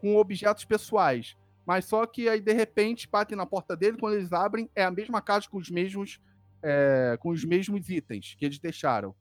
com 0.00 0.16
objetos 0.16 0.64
pessoais. 0.64 1.36
Mas 1.64 1.86
só 1.86 2.04
que 2.04 2.28
aí, 2.28 2.40
de 2.40 2.52
repente, 2.52 3.08
batem 3.08 3.36
na 3.36 3.46
porta 3.46 3.76
dele, 3.76 3.96
quando 3.96 4.14
eles 4.14 4.32
abrem, 4.32 4.68
é 4.74 4.84
a 4.84 4.90
mesma 4.90 5.22
caixa 5.22 5.48
com 5.48 5.56
os 5.56 5.70
mesmos, 5.70 6.20
é, 6.62 7.16
com 7.20 7.30
os 7.30 7.44
mesmos 7.44 7.88
itens 7.88 8.34
que 8.38 8.44
eles 8.44 8.58
deixaram. 8.58 9.14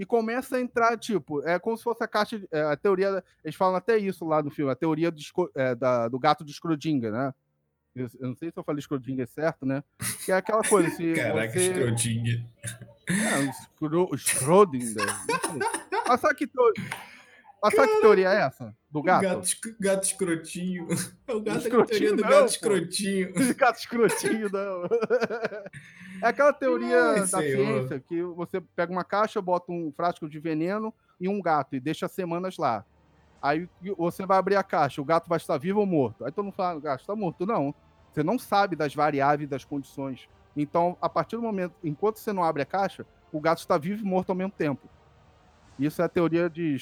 E 0.00 0.06
começa 0.06 0.56
a 0.56 0.60
entrar, 0.62 0.96
tipo, 0.98 1.42
é 1.46 1.58
como 1.58 1.76
se 1.76 1.84
fosse 1.84 2.02
a 2.02 2.08
caixa. 2.08 2.38
de- 2.38 2.48
é, 2.50 2.62
a 2.62 2.74
teoria. 2.74 3.22
Eles 3.44 3.54
falam 3.54 3.76
até 3.76 3.98
isso 3.98 4.24
lá 4.26 4.42
no 4.42 4.50
filme, 4.50 4.72
a 4.72 4.74
teoria 4.74 5.10
do, 5.10 5.20
é, 5.54 5.74
da- 5.74 6.08
do 6.08 6.18
gato 6.18 6.42
de 6.42 6.54
Schrödinger, 6.54 7.12
né? 7.12 7.34
Eu, 7.94 8.08
eu 8.18 8.28
não 8.28 8.34
sei 8.34 8.50
se 8.50 8.58
eu 8.58 8.64
falei 8.64 8.80
Schrödinger 8.82 9.28
certo, 9.28 9.66
né? 9.66 9.84
Que 10.24 10.32
é 10.32 10.36
aquela 10.36 10.62
coisa, 10.64 10.88
se 10.90 11.12
Caraca, 11.12 11.52
você... 11.52 11.72
É, 13.08 13.52
Scro- 13.52 14.16
sei. 14.16 15.04
Mas 16.08 16.20
sabe 16.20 16.34
que, 16.34 16.50
sabe 17.68 17.88
que 17.92 18.00
teoria 18.00 18.32
é 18.32 18.40
essa? 18.42 18.74
Do 18.90 19.02
gato? 19.02 19.22
Gato, 19.22 19.46
gato 19.78 20.04
escrotinho. 20.04 20.86
É 21.26 21.32
o 21.34 21.40
gato 21.40 21.56
a 21.56 21.60
Escrotinho 21.60 21.86
teoria 21.86 22.16
do 22.16 22.22
não, 22.22 22.28
gato 22.30 22.40
pô. 22.40 22.46
escrotinho. 22.46 23.32
gato 23.56 23.78
escrotinho, 23.78 24.50
não. 24.50 24.82
É 26.22 26.26
aquela 26.26 26.52
teoria 26.52 27.02
Ai, 27.02 27.20
da 27.20 27.26
senhor. 27.26 27.40
ciência 27.40 27.98
que 27.98 28.22
você 28.22 28.60
pega 28.60 28.92
uma 28.92 29.04
caixa, 29.04 29.40
bota 29.40 29.72
um 29.72 29.90
frasco 29.90 30.28
de 30.28 30.38
veneno 30.38 30.92
e 31.18 31.26
um 31.26 31.40
gato 31.40 31.74
e 31.74 31.80
deixa 31.80 32.08
semanas 32.08 32.58
lá. 32.58 32.84
Aí 33.40 33.66
você 33.96 34.26
vai 34.26 34.36
abrir 34.36 34.56
a 34.56 34.62
caixa, 34.62 35.00
o 35.00 35.04
gato 35.04 35.26
vai 35.26 35.38
estar 35.38 35.56
vivo 35.56 35.80
ou 35.80 35.86
morto. 35.86 36.24
Aí 36.26 36.30
todo 36.30 36.44
mundo 36.44 36.54
fala, 36.54 36.76
o 36.76 36.80
gato 36.82 37.00
está 37.00 37.16
morto. 37.16 37.46
Não. 37.46 37.74
Você 38.12 38.22
não 38.22 38.38
sabe 38.38 38.76
das 38.76 38.94
variáveis 38.94 39.48
das 39.48 39.64
condições. 39.64 40.28
Então, 40.54 40.94
a 41.00 41.08
partir 41.08 41.36
do 41.36 41.42
momento, 41.42 41.74
enquanto 41.82 42.18
você 42.18 42.34
não 42.34 42.44
abre 42.44 42.62
a 42.62 42.66
caixa, 42.66 43.06
o 43.32 43.40
gato 43.40 43.60
está 43.60 43.78
vivo 43.78 44.02
e 44.02 44.06
morto 44.06 44.28
ao 44.28 44.36
mesmo 44.36 44.52
tempo. 44.52 44.88
Isso 45.80 46.02
é 46.02 46.04
a 46.04 46.08
teoria 46.08 46.50
de, 46.50 46.76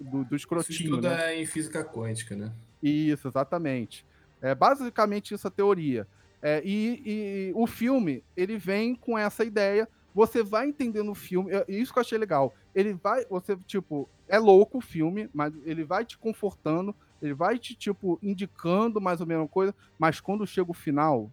do, 0.00 0.24
do 0.24 0.36
Isso 0.36 0.44
escrotinho, 0.44 0.90
tudo 0.90 1.08
né? 1.08 1.32
é 1.34 1.42
em 1.42 1.46
física 1.46 1.82
quântica, 1.82 2.36
né? 2.36 2.52
Isso, 2.82 3.28
exatamente. 3.28 4.04
É 4.40 4.54
basicamente 4.54 5.32
isso 5.32 5.46
a 5.46 5.50
teoria. 5.50 6.06
É, 6.42 6.60
e, 6.64 7.02
e 7.06 7.52
o 7.54 7.66
filme, 7.66 8.24
ele 8.36 8.58
vem 8.58 8.94
com 8.94 9.16
essa 9.16 9.44
ideia. 9.44 9.88
Você 10.14 10.42
vai 10.42 10.66
entendendo 10.66 11.10
o 11.10 11.14
filme. 11.14 11.52
é 11.52 11.64
Isso 11.68 11.92
que 11.92 11.98
eu 11.98 12.02
achei 12.02 12.18
legal. 12.18 12.52
Ele 12.74 12.92
vai. 12.92 13.24
Você, 13.30 13.56
tipo, 13.66 14.08
é 14.28 14.38
louco 14.38 14.78
o 14.78 14.82
filme, 14.82 15.30
mas 15.32 15.54
ele 15.64 15.84
vai 15.84 16.04
te 16.04 16.18
confortando. 16.18 16.94
Ele 17.22 17.32
vai 17.32 17.58
te, 17.58 17.74
tipo, 17.76 18.18
indicando 18.20 19.00
mais 19.00 19.20
ou 19.20 19.26
menos 19.26 19.48
coisa. 19.48 19.74
Mas 19.96 20.20
quando 20.20 20.46
chega 20.46 20.70
o 20.70 20.74
final, 20.74 21.30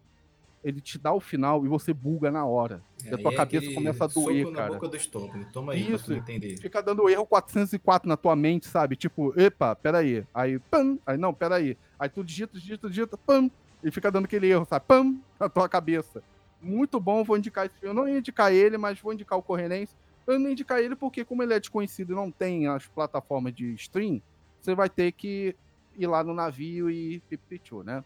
ele 0.63 0.81
te 0.81 0.97
dá 0.97 1.13
o 1.13 1.19
final 1.19 1.65
e 1.65 1.69
você 1.69 1.93
buga 1.93 2.29
na 2.29 2.45
hora. 2.45 2.81
E 3.05 3.13
a 3.13 3.17
tua 3.17 3.31
é 3.31 3.35
cabeça 3.35 3.73
começa 3.73 4.03
a 4.03 4.07
doer, 4.07 4.43
soco 4.43 4.55
cara. 4.55 4.67
na 4.67 4.73
boca 4.73 4.87
do 4.89 4.97
estômago. 4.97 5.45
Toma 5.53 5.73
aí, 5.73 5.85
pra 5.85 5.95
Isso. 5.95 6.05
tu 6.05 6.13
entender. 6.13 6.57
Fica 6.57 6.81
dando 6.81 7.09
erro 7.09 7.25
404 7.25 8.07
na 8.07 8.17
tua 8.17 8.35
mente, 8.35 8.67
sabe? 8.67 8.95
Tipo, 8.95 9.33
epa, 9.39 9.75
peraí. 9.75 10.25
Aí, 10.33 10.59
pam. 10.59 10.97
Aí, 11.05 11.17
não, 11.17 11.33
peraí. 11.33 11.77
Aí 11.97 12.09
tu 12.09 12.23
digita, 12.23 12.59
digita, 12.59 12.89
digita, 12.89 13.17
pam. 13.17 13.49
E 13.83 13.89
fica 13.91 14.11
dando 14.11 14.25
aquele 14.25 14.47
erro, 14.47 14.65
sabe? 14.65 14.85
Pam, 14.85 15.15
na 15.39 15.47
tua 15.47 15.69
cabeça. 15.69 16.21
Muito 16.61 16.99
bom, 16.99 17.23
vou 17.23 17.37
indicar 17.37 17.65
esse 17.65 17.75
filme. 17.79 17.89
Eu 17.89 17.93
não 17.93 18.09
ia 18.09 18.19
indicar 18.19 18.51
ele, 18.51 18.77
mas 18.77 18.99
vou 18.99 19.13
indicar 19.13 19.39
o 19.39 19.41
Correnense. 19.41 19.95
Eu 20.27 20.37
não 20.37 20.47
ia 20.47 20.51
indicar 20.51 20.79
ele 20.79 20.95
porque, 20.95 21.23
como 21.23 21.41
ele 21.41 21.53
é 21.53 21.59
desconhecido 21.59 22.11
e 22.11 22.15
não 22.15 22.29
tem 22.29 22.67
as 22.67 22.85
plataformas 22.85 23.53
de 23.53 23.73
stream, 23.75 24.21
você 24.61 24.75
vai 24.75 24.89
ter 24.89 25.13
que 25.13 25.55
ir 25.97 26.07
lá 26.07 26.23
no 26.23 26.33
navio 26.33 26.89
e 26.89 27.19
pipichu, 27.29 27.81
né? 27.83 28.03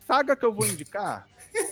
Saga 0.00 0.34
que 0.34 0.44
eu 0.44 0.52
vou 0.52 0.66
indicar. 0.66 1.28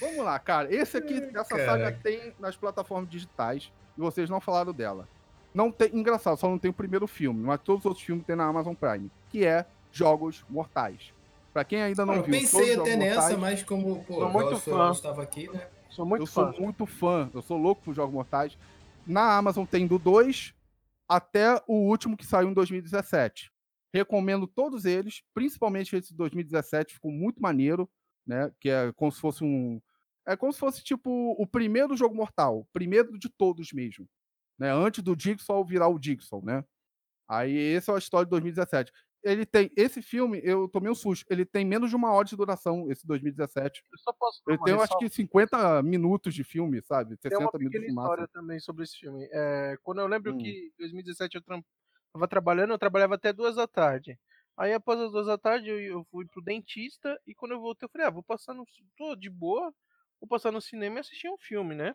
Vamos 0.00 0.24
lá, 0.24 0.38
cara. 0.38 0.72
Esse 0.74 0.96
aqui, 0.96 1.14
essa 1.34 1.44
Caraca. 1.44 1.66
saga 1.66 1.98
tem 2.02 2.32
nas 2.38 2.56
plataformas 2.56 3.08
digitais 3.08 3.72
e 3.96 4.00
vocês 4.00 4.28
não 4.30 4.40
falaram 4.40 4.72
dela. 4.72 5.08
Não 5.54 5.70
tem, 5.72 5.96
engraçado, 5.96 6.36
só 6.36 6.48
não 6.48 6.58
tem 6.58 6.70
o 6.70 6.74
primeiro 6.74 7.06
filme, 7.06 7.42
mas 7.42 7.60
todos 7.62 7.80
os 7.80 7.86
outros 7.86 8.04
filmes 8.04 8.26
tem 8.26 8.36
na 8.36 8.44
Amazon 8.44 8.74
Prime, 8.74 9.10
que 9.30 9.44
é 9.44 9.64
Jogos 9.90 10.44
Mortais. 10.50 11.14
Pra 11.52 11.64
quem 11.64 11.82
ainda 11.82 12.04
não 12.04 12.14
Eu 12.16 12.22
viu, 12.22 12.32
pensei 12.32 12.74
até 12.74 12.74
Jogos 12.74 12.96
nessa, 12.96 13.20
Mortais, 13.20 13.38
mas 13.38 13.62
como 13.62 14.04
pô, 14.04 14.14
Sou 14.14 14.30
muito 14.30 14.58
fã. 14.58 14.86
eu 14.86 14.92
estava 14.92 15.22
aqui, 15.22 15.50
né? 15.50 15.66
Sou 15.88 16.04
muito 16.04 16.22
eu 16.22 16.26
fã. 16.26 16.52
sou 16.52 16.60
muito 16.60 16.84
fã, 16.86 17.30
eu 17.32 17.40
sou 17.40 17.56
louco 17.56 17.82
por 17.82 17.94
Jogos 17.94 18.12
Mortais. 18.14 18.58
Na 19.06 19.36
Amazon 19.38 19.64
tem 19.64 19.86
do 19.86 19.98
2 19.98 20.52
até 21.08 21.62
o 21.66 21.88
último 21.88 22.16
que 22.16 22.26
saiu 22.26 22.50
em 22.50 22.52
2017. 22.52 23.50
Recomendo 23.94 24.46
todos 24.46 24.84
eles, 24.84 25.22
principalmente 25.32 25.96
esse 25.96 26.10
de 26.10 26.16
2017, 26.16 26.94
ficou 26.94 27.10
muito 27.10 27.40
maneiro, 27.40 27.88
né? 28.26 28.52
Que 28.60 28.68
é 28.68 28.92
como 28.94 29.10
se 29.10 29.18
fosse 29.20 29.42
um. 29.42 29.80
É 30.26 30.36
como 30.36 30.52
se 30.52 30.58
fosse 30.58 30.82
tipo 30.82 31.10
o 31.38 31.46
primeiro 31.46 31.96
jogo 31.96 32.14
mortal, 32.14 32.66
primeiro 32.72 33.18
de 33.18 33.28
todos 33.28 33.72
mesmo. 33.72 34.08
Né? 34.58 34.70
Antes 34.72 35.02
do 35.02 35.16
Jigsaw 35.18 35.64
virar 35.64 35.88
o 35.88 36.00
Jigsaw, 36.02 36.42
né? 36.44 36.64
Aí 37.28 37.74
essa 37.74 37.92
é 37.92 37.94
a 37.96 37.98
história 37.98 38.26
de 38.26 38.30
2017. 38.30 38.92
Ele 39.22 39.44
tem. 39.44 39.70
Esse 39.76 40.00
filme, 40.02 40.40
eu 40.44 40.68
tomei 40.68 40.90
um 40.90 40.94
susto. 40.94 41.26
Ele 41.28 41.44
tem 41.44 41.64
menos 41.64 41.90
de 41.90 41.96
uma 41.96 42.12
hora 42.12 42.24
de 42.26 42.36
duração, 42.36 42.90
esse 42.90 43.04
2017. 43.06 43.82
Eu 43.92 43.98
só 43.98 44.12
posso 44.12 44.40
Ele 44.46 44.58
tem, 44.58 44.72
eu 44.74 44.80
acho 44.80 44.96
que 44.98 45.08
50 45.08 45.82
minutos 45.82 46.32
de 46.34 46.44
filme, 46.44 46.80
sabe? 46.82 47.16
60 47.16 47.28
Tem 47.28 47.38
uma 47.38 47.50
minutos 47.58 47.80
pequena 47.80 47.92
máximo. 47.94 48.02
história 48.14 48.28
também 48.32 48.60
sobre 48.60 48.84
esse 48.84 48.96
filme. 48.98 49.28
É, 49.32 49.76
quando 49.82 50.00
eu 50.00 50.06
lembro 50.06 50.32
Hum. 50.32 50.38
que 50.38 50.48
em 50.48 50.72
2017 50.78 51.36
eu 51.36 51.40
estava 51.40 52.28
trabalhando, 52.28 52.72
eu 52.72 52.78
trabalhava 52.78 53.16
até 53.16 53.32
duas 53.32 53.56
da 53.56 53.66
tarde. 53.66 54.16
Aí 54.56 54.72
após 54.72 55.00
as 55.00 55.10
duas 55.10 55.26
da 55.26 55.36
tarde 55.36 55.68
eu, 55.68 55.78
eu 55.80 56.04
fui 56.10 56.24
pro 56.26 56.40
dentista 56.42 57.20
e 57.26 57.34
quando 57.34 57.52
eu 57.52 57.60
voltei 57.60 57.86
eu 57.86 57.90
falei, 57.90 58.06
ah, 58.06 58.10
vou 58.10 58.22
passar 58.22 58.54
no. 58.54 58.64
tô 58.96 59.16
de 59.16 59.28
boa, 59.28 59.74
vou 60.20 60.28
passar 60.28 60.52
no 60.52 60.60
cinema 60.60 60.96
e 60.98 61.00
assistir 61.00 61.28
um 61.28 61.38
filme, 61.38 61.74
né? 61.74 61.94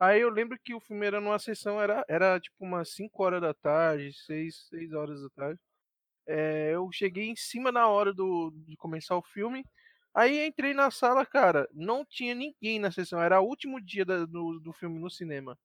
Aí 0.00 0.20
eu 0.20 0.30
lembro 0.30 0.58
que 0.62 0.74
o 0.74 0.80
filme 0.80 1.06
era 1.06 1.20
numa 1.20 1.38
sessão, 1.38 1.80
era, 1.80 2.04
era 2.08 2.40
tipo 2.40 2.56
umas 2.64 2.90
5 2.94 3.22
horas 3.24 3.40
da 3.40 3.54
tarde, 3.54 4.12
6, 4.26 4.66
6 4.68 4.92
horas 4.92 5.22
da 5.22 5.30
tarde. 5.30 5.60
É, 6.26 6.72
eu 6.74 6.88
cheguei 6.92 7.28
em 7.28 7.36
cima 7.36 7.72
na 7.72 7.88
hora 7.88 8.12
do, 8.14 8.52
de 8.66 8.76
começar 8.76 9.16
o 9.16 9.22
filme. 9.22 9.64
Aí 10.14 10.46
entrei 10.46 10.74
na 10.74 10.90
sala, 10.90 11.26
cara, 11.26 11.68
não 11.72 12.04
tinha 12.04 12.34
ninguém 12.34 12.78
na 12.80 12.90
sessão. 12.92 13.20
Era 13.22 13.40
o 13.40 13.46
último 13.46 13.80
dia 13.80 14.04
da- 14.04 14.26
do, 14.26 14.60
do 14.60 14.72
filme 14.72 14.98
no 15.00 15.10
cinema. 15.10 15.58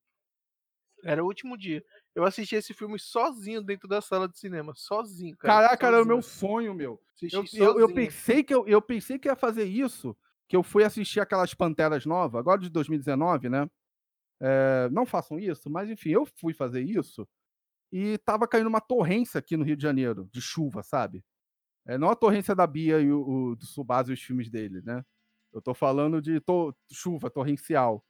Era 1.04 1.24
o 1.24 1.28
último 1.28 1.58
dia. 1.58 1.84
Eu 2.16 2.24
assisti 2.24 2.56
esse 2.56 2.74
filme 2.74 3.00
sozinho 3.00 3.62
dentro 3.62 3.88
da 3.88 4.02
sala 4.02 4.28
de 4.28 4.38
cinema. 4.38 4.74
Sozinho, 4.76 5.38
cara. 5.38 5.56
Caraca, 5.56 5.88
era 5.88 6.02
o 6.02 6.06
meu 6.06 6.22
sozinho. 6.22 6.32
sonho, 6.50 6.74
meu. 6.74 7.00
Eu, 7.32 7.44
eu, 7.54 7.80
eu 7.80 7.90
sozinho. 7.90 7.96
pensei 7.96 8.44
que 8.44 8.54
eu, 8.54 8.68
eu 8.68 8.82
pensei 8.82 9.20
que 9.20 9.28
ia 9.28 9.36
fazer 9.36 9.66
isso, 9.66 10.16
que 10.48 10.56
eu 10.56 10.64
fui 10.64 10.84
assistir 10.84 11.20
aquelas 11.20 11.54
Panteras 11.54 12.06
novas, 12.06 12.40
agora 12.40 12.60
de 12.62 12.70
2019, 12.70 13.50
né? 13.50 13.68
É, 14.42 14.90
não 14.92 15.06
façam 15.06 15.40
isso, 15.40 15.70
mas 15.70 15.90
enfim, 15.90 16.12
eu 16.12 16.26
fui 16.40 16.54
fazer 16.54 16.82
isso 16.82 17.28
e 17.92 18.18
tava 18.20 18.48
caindo 18.48 18.68
uma 18.68 18.82
torrência 18.82 19.40
aqui 19.40 19.58
no 19.58 19.64
Rio 19.66 19.78
de 19.78 19.84
Janeiro, 19.84 20.30
de 20.34 20.42
chuva, 20.42 20.84
sabe? 20.84 21.24
É, 21.88 21.98
não 21.98 22.10
a 22.10 22.16
torrência 22.16 22.56
da 22.56 22.68
Bia 22.68 23.00
e 23.00 23.12
o, 23.12 23.22
o 23.52 23.56
do 23.56 23.66
Subasa 23.66 24.12
e 24.12 24.14
os 24.14 24.22
filmes 24.22 24.50
dele, 24.50 24.82
né? 24.84 25.04
Eu 25.54 25.62
tô 25.62 25.74
falando 25.74 26.22
de 26.22 26.40
to- 26.42 26.76
chuva 26.92 27.30
torrencial. 27.30 28.04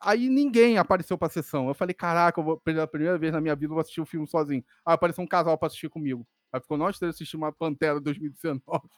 Aí 0.00 0.28
ninguém 0.30 0.78
apareceu 0.78 1.18
pra 1.18 1.28
sessão. 1.30 1.68
Eu 1.68 1.74
falei, 1.74 1.94
caraca, 1.94 2.40
eu 2.40 2.44
vou, 2.44 2.60
pela 2.60 2.86
primeira 2.88 3.18
vez 3.18 3.32
na 3.32 3.40
minha 3.40 3.54
vida 3.56 3.66
eu 3.72 3.76
vou 3.76 3.80
assistir 3.80 4.00
o 4.02 4.06
filme 4.06 4.26
sozinho. 4.28 4.64
Aí 4.86 4.94
apareceu 4.94 5.24
um 5.24 5.26
casal 5.28 5.58
pra 5.58 5.68
assistir 5.68 5.88
comigo. 5.90 6.26
Aí 6.52 6.60
ficou 6.60 6.78
nós 6.78 6.98
três 6.98 7.14
assistindo 7.16 7.40
uma 7.42 7.52
Pantera 7.52 8.00
2019. 8.00 8.88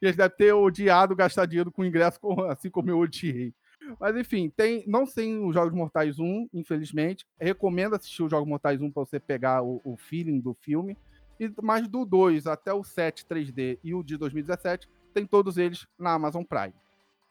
E 0.00 0.06
eles 0.06 0.16
devem 0.16 0.36
ter 0.36 0.52
odiado 0.52 1.14
gastar 1.14 1.46
dinheiro 1.46 1.70
com 1.70 1.84
ingresso, 1.84 2.18
assim 2.48 2.70
como 2.70 2.90
eu 2.90 2.98
odiei. 2.98 3.54
Mas 3.98 4.16
enfim, 4.16 4.50
tem, 4.54 4.84
não 4.86 5.04
tem 5.04 5.44
os 5.44 5.54
Jogos 5.54 5.74
Mortais 5.74 6.18
1, 6.18 6.48
infelizmente. 6.52 7.26
Recomendo 7.38 7.96
assistir 7.96 8.22
os 8.22 8.30
Jogos 8.30 8.48
Mortais 8.48 8.80
1 8.80 8.90
pra 8.90 9.04
você 9.04 9.18
pegar 9.18 9.62
o, 9.62 9.80
o 9.84 9.96
feeling 9.96 10.40
do 10.40 10.54
filme. 10.54 10.96
E, 11.38 11.50
mas 11.62 11.88
do 11.88 12.04
2 12.04 12.46
até 12.46 12.72
o 12.72 12.84
7 12.84 13.24
3D 13.24 13.78
e 13.82 13.94
o 13.94 14.02
de 14.02 14.16
2017, 14.16 14.88
tem 15.12 15.26
todos 15.26 15.56
eles 15.56 15.86
na 15.98 16.12
Amazon 16.12 16.44
Prime. 16.44 16.74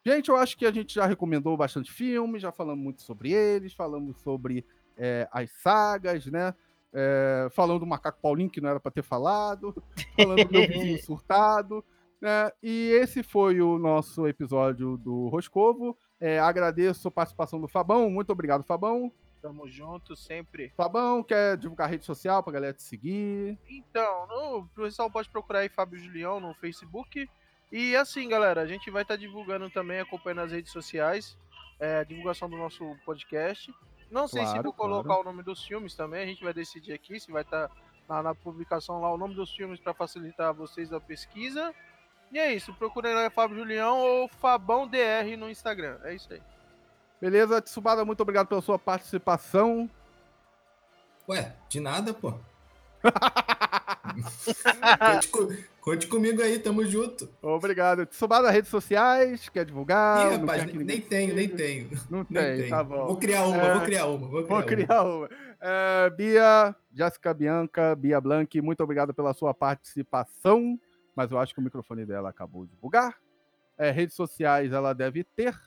Gente, 0.05 0.29
eu 0.29 0.35
acho 0.35 0.57
que 0.57 0.65
a 0.65 0.71
gente 0.71 0.95
já 0.95 1.05
recomendou 1.05 1.55
bastante 1.55 1.91
filmes, 1.91 2.41
já 2.41 2.51
falamos 2.51 2.83
muito 2.83 3.01
sobre 3.01 3.31
eles, 3.31 3.73
falamos 3.73 4.17
sobre 4.21 4.65
é, 4.97 5.27
as 5.31 5.51
sagas, 5.51 6.25
né? 6.25 6.53
É, 6.91 7.47
falando 7.51 7.81
do 7.81 7.85
Macaco 7.85 8.19
Paulinho, 8.19 8.49
que 8.49 8.59
não 8.59 8.69
era 8.69 8.79
para 8.79 8.91
ter 8.91 9.03
falado, 9.03 9.75
falando 10.15 10.43
do 10.45 10.51
meu 10.51 10.67
vizinho 10.67 10.97
surtado. 11.03 11.85
Né? 12.21 12.51
E 12.61 12.91
esse 13.01 13.23
foi 13.23 13.61
o 13.61 13.77
nosso 13.77 14.27
episódio 14.27 14.97
do 14.97 15.29
Roscovo. 15.29 15.97
É, 16.19 16.39
agradeço 16.39 17.07
a 17.07 17.11
participação 17.11 17.61
do 17.61 17.67
Fabão. 17.67 18.09
Muito 18.09 18.31
obrigado, 18.31 18.63
Fabão. 18.63 19.11
Tamo 19.41 19.69
junto 19.69 20.17
sempre. 20.17 20.73
Fabão, 20.75 21.23
quer 21.23 21.55
divulgar 21.55 21.89
rede 21.89 22.03
social 22.03 22.43
pra 22.43 22.51
galera 22.51 22.73
te 22.73 22.83
seguir? 22.83 23.57
Então, 23.69 24.27
no, 24.27 24.57
o 24.59 24.67
pessoal 24.67 25.09
pode 25.09 25.29
procurar 25.29 25.59
aí 25.59 25.69
Fábio 25.69 25.97
Julião 25.97 26.41
no 26.41 26.53
Facebook. 26.55 27.29
E 27.71 27.95
assim, 27.95 28.27
galera, 28.27 28.61
a 28.61 28.67
gente 28.67 28.91
vai 28.91 29.03
estar 29.03 29.15
divulgando 29.15 29.69
também, 29.69 29.99
acompanhando 30.01 30.41
as 30.41 30.51
redes 30.51 30.73
sociais, 30.73 31.37
é, 31.79 31.99
a 31.99 32.03
divulgação 32.03 32.49
do 32.49 32.57
nosso 32.57 32.83
podcast. 33.05 33.73
Não 34.11 34.27
sei 34.27 34.41
se 34.41 34.51
Claro, 34.53 34.63
vou 34.63 34.73
claro. 34.73 34.91
colocar 34.91 35.21
o 35.21 35.23
nome 35.23 35.43
dos 35.43 35.63
filmes 35.63 35.93
também, 35.93 36.23
a 36.23 36.25
gente 36.25 36.43
vai 36.43 36.53
decidir 36.53 36.93
aqui 36.93 37.19
se 37.19 37.31
vai 37.31 37.43
estar 37.43 37.69
na, 38.09 38.23
na 38.23 38.35
publicação 38.35 38.99
lá 38.99 39.13
o 39.13 39.17
nome 39.17 39.35
dos 39.35 39.53
filmes 39.53 39.79
para 39.79 39.93
facilitar 39.93 40.53
vocês 40.53 40.91
a 40.91 40.99
pesquisa. 40.99 41.73
E 42.31 42.37
é 42.39 42.53
isso, 42.53 42.73
procurem 42.75 43.13
lá 43.13 43.29
Fábio 43.29 43.57
Julião 43.57 43.97
ou 43.97 44.27
Fabão 44.27 44.87
DR 44.87 45.35
no 45.37 45.49
Instagram. 45.49 45.97
É 46.03 46.13
isso 46.13 46.31
aí. 46.31 46.41
Beleza, 47.19 47.61
Tsubada, 47.61 48.05
muito 48.05 48.21
obrigado 48.21 48.47
pela 48.47 48.61
sua 48.61 48.77
participação. 48.79 49.89
Ué, 51.27 51.53
de 51.67 51.79
nada, 51.79 52.13
pô. 52.13 52.33
conte, 54.99 55.27
co- 55.29 55.49
conte 55.81 56.07
comigo 56.07 56.41
aí, 56.41 56.59
tamo 56.59 56.85
junto. 56.85 57.29
Obrigado. 57.41 58.05
Tsubada, 58.05 58.49
redes 58.49 58.69
sociais, 58.69 59.49
quer 59.49 59.65
divulgar? 59.65 60.31
Ih, 60.33 60.37
rapaz, 60.37 60.63
quer 60.63 60.71
que 60.71 60.77
nem 60.77 60.85
ninguém 60.85 61.01
tenho, 61.01 61.35
nem 61.35 61.49
tenho. 61.49 61.89
Não 62.09 62.25
Nem 62.29 62.43
tem, 62.43 62.57
tenho. 62.57 62.69
tá 62.69 62.83
bom. 62.83 63.07
Vou 63.07 63.17
criar 63.17 63.45
uma, 63.45 63.57
É, 63.57 63.73
vou 63.73 63.81
criar 63.83 64.05
uma, 64.05 64.27
vou 64.27 64.43
criar 64.43 64.47
Vou 64.47 64.57
uma. 64.57 64.63
criar 64.63 65.03
uma. 65.03 65.29
É, 65.61 66.09
Bia, 66.11 66.75
Jéssica 66.93 67.33
Bianca, 67.33 67.95
Bia 67.95 68.19
Blanc, 68.21 68.61
muito 68.61 68.81
obrigado 68.83 69.13
pela 69.13 69.33
sua 69.33 69.53
participação. 69.53 70.79
Mas 71.15 71.31
eu 71.31 71.39
acho 71.39 71.53
que 71.53 71.59
o 71.59 71.63
microfone 71.63 72.05
dela 72.05 72.29
acabou 72.29 72.65
de 72.65 72.75
bugar. 72.75 73.17
É, 73.77 73.91
redes 73.91 74.15
sociais 74.15 74.71
ela 74.73 74.93
deve 74.93 75.23
ter, 75.23 75.57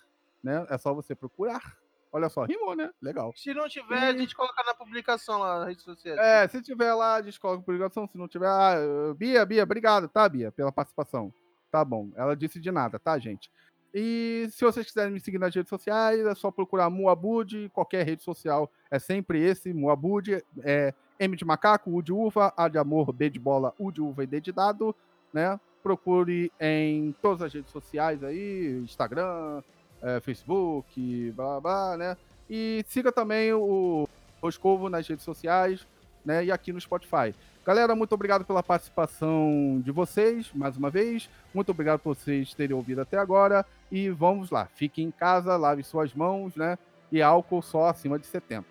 né? 0.43 0.67
É 0.69 0.77
só 0.77 0.93
você 0.93 1.15
procurar. 1.15 1.77
Olha 2.13 2.29
só, 2.29 2.45
rimou, 2.45 2.77
né? 2.77 2.91
Legal. 3.01 3.33
Se 3.35 3.55
não 3.55 3.67
tiver, 3.67 4.09
a 4.09 4.13
gente 4.13 4.37
coloca 4.37 4.63
na 4.65 4.75
publicação 4.75 5.39
lá 5.39 5.61
nas 5.61 5.69
redes 5.69 5.83
sociais. 5.83 6.19
É, 6.19 6.47
se 6.47 6.61
tiver 6.61 6.93
lá, 6.93 7.23
descoloca 7.23 7.63
publicação. 7.63 8.07
Se 8.07 8.19
não 8.19 8.29
tiver, 8.29 8.49
ah, 8.49 9.15
Bia, 9.17 9.47
Bia, 9.47 9.63
obrigado, 9.63 10.09
tá, 10.09 10.29
Bia, 10.29 10.53
pela 10.53 10.71
participação. 10.71 11.33
Tá 11.71 11.83
bom. 11.83 12.11
Ela 12.15 12.37
disse 12.37 12.61
de 12.61 12.71
nada, 12.71 12.99
tá, 12.99 13.19
gente? 13.19 13.51
E 13.95 14.47
se 14.51 14.63
vocês 14.63 14.87
quiserem 14.87 15.13
me 15.13 15.21
seguir 15.21 15.39
nas 15.39 15.55
redes 15.55 15.71
sociais, 15.71 16.21
é 16.27 16.35
só 16.35 16.51
procurar 16.51 16.91
Muabud, 16.91 17.71
qualquer 17.73 18.05
rede 18.05 18.23
social. 18.23 18.71
É 18.91 18.99
sempre 18.99 19.43
esse, 19.43 19.73
Muabud. 19.73 20.43
É 20.63 20.93
M 21.19 21.37
de 21.37 21.45
macaco, 21.45 21.91
U 21.91 22.03
de 22.03 22.13
uva, 22.13 22.53
A 22.57 22.69
de 22.69 22.77
amor, 22.77 23.11
B 23.13 23.31
de 23.31 23.39
bola, 23.39 23.73
U 23.79 23.91
de 23.91 24.03
uva 24.03 24.25
e 24.25 24.27
D 24.27 24.41
de 24.41 24.53
dado, 24.53 24.95
né? 25.33 25.59
Procure 25.83 26.53
em 26.61 27.15
todas 27.21 27.43
as 27.43 27.53
redes 27.53 27.73
sociais 27.73 28.23
aí, 28.23 28.81
Instagram, 28.85 29.63
eh, 30.03 30.21
Facebook, 30.21 31.33
blá 31.35 31.61
blá, 31.61 31.61
blá, 31.61 31.97
né? 31.97 32.17
E 32.49 32.85
siga 32.89 33.11
também 33.11 33.53
o 33.53 34.09
Roscovo 34.41 34.89
nas 34.89 35.07
redes 35.07 35.25
sociais, 35.25 35.87
né? 36.25 36.45
E 36.45 36.53
aqui 36.53 36.73
no 36.73 36.81
Spotify. 36.81 37.35
Galera, 37.65 37.95
muito 37.95 38.13
obrigado 38.13 38.45
pela 38.45 38.63
participação 38.63 39.81
de 39.85 39.93
vocês, 39.93 40.51
mais 40.53 40.77
uma 40.77 40.91
vez. 40.91 41.31
Muito 41.55 41.71
obrigado 41.71 42.01
por 42.01 42.17
vocês 42.17 42.53
terem 42.55 42.75
ouvido 42.75 43.01
até 43.01 43.17
agora. 43.17 43.65
E 43.91 44.11
vamos 44.11 44.51
lá, 44.51 44.67
fique 44.75 45.01
em 45.03 45.11
casa, 45.13 45.57
lave 45.57 45.85
suas 45.85 46.13
mãos, 46.13 46.57
né? 46.57 46.77
E 47.11 47.23
álcool 47.23 47.63
só 47.63 47.87
acima 47.87 48.19
de 48.19 48.27
70. 48.27 48.67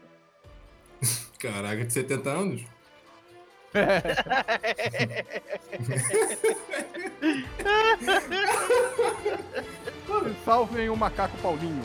Caraca, 1.40 1.86
de 1.86 1.94
70 1.94 2.30
anos? 2.30 2.66
Salvem 10.44 10.90
o 10.90 10.96
macaco 10.96 11.38
Paulinho. 11.38 11.84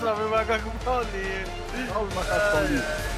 Salve, 0.00 0.24
macaco 0.24 0.70
Paulinho. 0.84 1.46
Salve 1.92 2.12
o 2.12 2.16
macaco 2.16 2.52
Paulinho. 2.52 3.17